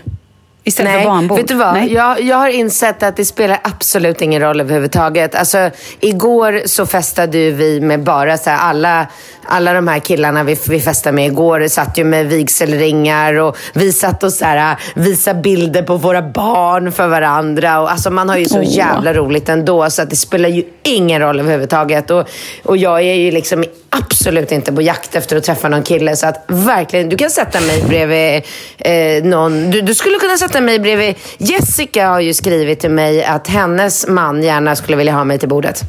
Istället 0.65 0.93
Nej, 0.93 1.03
för 1.03 1.11
barnbord? 1.11 1.39
vet 1.39 1.49
du 1.49 1.55
vad? 1.55 1.75
Nej. 1.75 1.93
Jag, 1.93 2.21
jag 2.21 2.37
har 2.37 2.49
insett 2.49 3.03
att 3.03 3.17
det 3.17 3.25
spelar 3.25 3.61
absolut 3.65 4.23
ingen 4.23 4.43
roll 4.43 4.61
överhuvudtaget. 4.61 5.35
Alltså, 5.35 5.71
igår 6.01 6.63
så 6.67 6.87
festade 6.87 7.39
ju 7.39 7.51
vi 7.51 7.81
med 7.81 8.03
bara 8.03 8.39
så 8.39 8.51
här, 8.51 8.59
alla, 8.59 9.07
alla 9.45 9.73
de 9.73 9.89
här 9.89 9.99
killarna 9.99 10.45
vi, 10.45 10.59
vi 10.69 10.81
festade 10.81 11.15
med 11.15 11.27
igår 11.27 11.69
satt 11.69 11.99
ju 11.99 12.05
med 12.05 12.27
vigselringar 12.27 13.35
och 13.35 13.57
vi 13.75 13.93
satt 13.93 14.23
och 14.23 14.33
så 14.33 14.45
här, 14.45 14.77
visade 14.95 15.41
bilder 15.41 15.83
på 15.83 15.97
våra 15.97 16.23
barn 16.23 16.93
för 16.93 17.09
varandra. 17.09 17.81
Och, 17.81 17.91
alltså, 17.91 18.11
man 18.11 18.29
har 18.29 18.37
ju 18.37 18.45
så 18.45 18.63
jävla 18.63 19.15
roligt 19.15 19.49
ändå 19.49 19.91
så 19.91 20.03
att 20.03 20.11
det 20.11 20.17
spelar 20.17 20.49
ju 20.49 20.65
ingen 20.83 21.21
roll 21.21 21.41
överhuvudtaget. 21.41 22.11
Och, 22.11 22.29
och 22.65 22.77
jag 22.77 23.03
är 23.03 23.15
ju 23.15 23.31
liksom 23.31 23.65
absolut 23.97 24.53
inte 24.53 24.73
på 24.73 24.83
jakt 24.83 25.17
efter 25.17 25.37
att 25.37 25.45
träffa 25.45 25.69
någon 25.69 25.83
kille. 25.83 26.17
Så 26.17 26.27
att 26.27 26.45
verkligen, 26.47 27.09
du 27.09 27.17
kan 27.17 27.31
sätta 27.31 27.61
mig 27.61 27.83
bredvid 27.83 28.43
eh, 28.79 29.25
någon. 29.25 29.71
Du, 29.71 29.81
du 29.81 29.95
skulle 29.95 30.19
kunna 30.19 30.37
sätta 30.37 30.61
mig 30.61 30.79
bredvid... 30.79 31.15
Jessica 31.39 32.09
har 32.09 32.21
ju 32.21 32.35
skrivit 32.35 32.81
till 32.81 32.91
mig 32.91 33.25
att 33.25 33.47
hennes 33.49 34.07
man 34.07 34.43
gärna 34.43 34.77
skulle 34.77 34.97
vilja 34.97 35.13
ha 35.13 35.25
mig 35.25 35.39
till 35.39 35.49
bordet. 35.49 35.83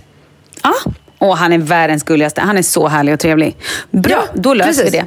Ja. 0.63 0.73
Åh, 1.19 1.35
han 1.35 1.53
är 1.53 1.57
världens 1.57 2.03
gulligaste. 2.03 2.41
Han 2.41 2.57
är 2.57 2.61
så 2.61 2.87
härlig 2.87 3.13
och 3.13 3.19
trevlig. 3.19 3.55
Bra, 3.91 4.11
Ja, 4.13 4.23
då 4.33 4.53
löser 4.53 4.71
precis. 4.71 4.93
vi 4.93 4.97
det. 4.97 5.05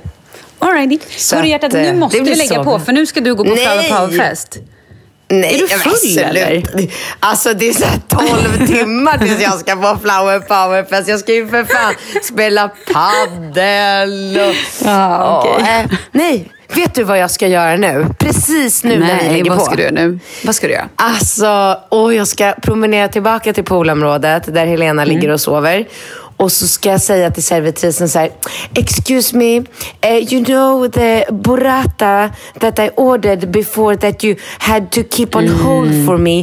Alrighty. 0.59 0.99
Så 1.17 1.37
Hörru 1.37 1.49
hjärtat, 1.49 1.73
nu 1.73 1.87
eh, 1.87 1.95
måste 1.95 2.19
vi 2.19 2.25
blir 2.25 2.37
lägga 2.37 2.55
så. 2.55 2.65
på 2.65 2.79
för 2.79 2.93
nu 2.93 3.07
ska 3.07 3.21
du 3.21 3.35
gå 3.35 3.45
på 3.45 3.57
Flower. 3.57 3.89
Power-fest. 3.89 4.59
Nej, 5.29 5.55
Är 5.55 5.59
du 5.61 5.69
full, 5.69 6.19
eller? 6.19 6.63
Alltså 7.21 7.55
det 7.55 7.69
är 7.69 7.73
så 7.73 7.85
här 7.85 8.01
12 8.09 8.67
timmar 8.73 9.19
tills 9.19 9.41
jag 9.43 9.59
ska 9.59 9.73
på 9.77 9.99
Flower 10.03 10.41
Power 10.41 10.85
Fest. 10.85 11.09
Jag 11.09 11.21
ska 11.21 11.35
ju 11.35 11.49
för 11.49 11.65
fan 11.65 11.95
spela 12.23 12.71
paddel 12.93 14.39
och... 14.49 14.55
Ja, 14.87 15.39
okej. 15.45 15.67
Ja, 15.69 15.81
eh, 15.81 15.99
nej, 16.13 16.53
vet 16.75 16.95
du 16.95 17.03
vad 17.05 17.19
jag 17.19 17.31
ska 17.31 17.47
göra 17.49 17.77
nu? 17.77 18.07
Precis 18.19 18.85
nu 18.85 18.99
när 18.99 19.07
vi 19.07 19.23
Nej, 19.23 19.33
lägger 19.33 19.51
vad 19.51 19.59
på. 19.59 19.65
ska 19.65 19.75
du 19.75 19.83
göra 19.83 19.93
nu? 19.95 20.19
Vad 20.45 20.55
ska 20.55 20.67
du 20.67 20.73
göra? 20.73 20.89
Alltså, 20.97 21.79
och 21.89 22.15
jag 22.15 22.29
ska 22.29 22.53
promenera 22.63 23.09
tillbaka 23.09 23.53
till 23.53 23.65
poolområdet 23.65 24.55
där 24.55 24.67
Helena 24.67 25.03
Mm. 25.03 25.15
ligger 25.17 25.31
och 25.31 25.41
sover. 25.41 25.85
Och 26.39 26.53
så 26.53 26.67
ska 26.67 26.91
jag 26.91 27.01
säga 27.03 27.31
till 27.31 27.43
servitrisen 27.43 28.09
så 28.09 28.19
här, 28.19 28.31
Excuse 28.75 29.37
me, 29.37 29.57
eh, 30.01 30.33
you 30.35 30.45
know 30.45 30.89
the 30.89 31.25
burrata 31.33 32.31
that 32.61 32.79
I 32.79 32.91
ordered 32.97 33.51
before 33.51 33.97
that 33.97 34.25
you 34.25 34.37
had 34.59 34.91
to 34.91 35.01
keep 35.11 35.37
on 35.37 35.45
Mm. 35.49 35.61
hold 35.61 36.07
for 36.07 36.19
me. 36.19 36.41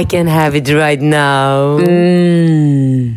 I 0.00 0.04
can 0.10 0.28
have 0.28 0.58
it 0.58 0.68
right 0.68 1.02
now. 1.02 1.80
Mm. 1.80 3.16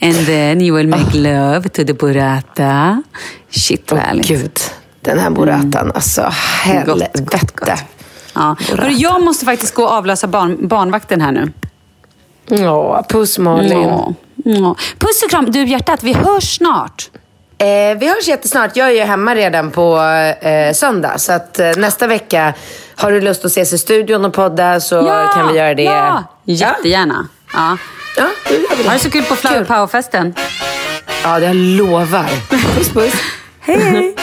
And 0.00 0.26
then 0.26 0.60
you 0.60 0.76
will 0.76 0.88
make 0.88 1.14
love 1.18 1.68
to 1.68 1.84
the 1.84 1.92
burrata. 1.94 3.02
Shit 3.50 3.90
vad 3.92 4.00
härligt. 4.00 4.26
Gud, 4.28 4.60
den 5.00 5.18
här 5.18 5.30
burratan, 5.30 5.92
alltså 5.94 6.22
helvete. 6.62 7.76
Ja. 8.34 8.56
Hörru, 8.68 8.90
jag 8.92 9.24
måste 9.24 9.44
faktiskt 9.44 9.74
gå 9.74 9.82
och 9.82 9.90
avlösa 9.92 10.26
barn, 10.26 10.68
barnvakten 10.68 11.20
här 11.20 11.32
nu. 11.32 11.52
Ja, 12.48 13.04
puss 13.08 13.38
Malin. 13.38 13.82
Ja. 13.82 14.14
Ja. 14.48 14.76
Puss 14.98 15.22
och 15.24 15.30
kram. 15.30 15.50
Du 15.50 15.64
hjärtat, 15.64 16.02
vi 16.02 16.12
hörs 16.12 16.56
snart. 16.56 17.10
Eh, 17.58 17.98
vi 17.98 18.08
hörs 18.08 18.28
jättesnart. 18.28 18.76
Jag 18.76 18.88
är 18.88 18.92
ju 18.92 19.00
hemma 19.00 19.34
redan 19.34 19.70
på 19.70 19.98
eh, 20.40 20.72
söndag. 20.72 21.18
Så 21.18 21.32
att 21.32 21.58
eh, 21.58 21.70
nästa 21.76 22.06
vecka, 22.06 22.54
har 22.96 23.12
du 23.12 23.20
lust 23.20 23.44
att 23.44 23.50
ses 23.50 23.72
i 23.72 23.78
studion 23.78 24.24
och 24.24 24.34
podda 24.34 24.80
så 24.80 25.28
kan 25.34 25.52
vi 25.52 25.58
göra 25.58 25.74
det. 25.74 25.82
Ja, 25.82 26.24
jättegärna. 26.44 27.28
Ja. 27.52 27.76
Ja, 28.16 28.26
då 28.48 28.54
gör 28.54 28.76
vi 28.76 28.82
det. 28.82 28.88
Ha 28.88 28.92
det 28.92 28.98
så 28.98 29.10
kul 29.10 29.24
på 29.24 29.36
Flower 29.36 29.64
Power-festen. 29.64 30.34
Ja, 31.24 31.38
det 31.38 31.46
jag 31.46 31.56
lovar. 31.56 32.26
Puss, 32.50 32.88
puss. 32.88 33.14
Hej, 33.60 33.80
hej. 33.80 34.16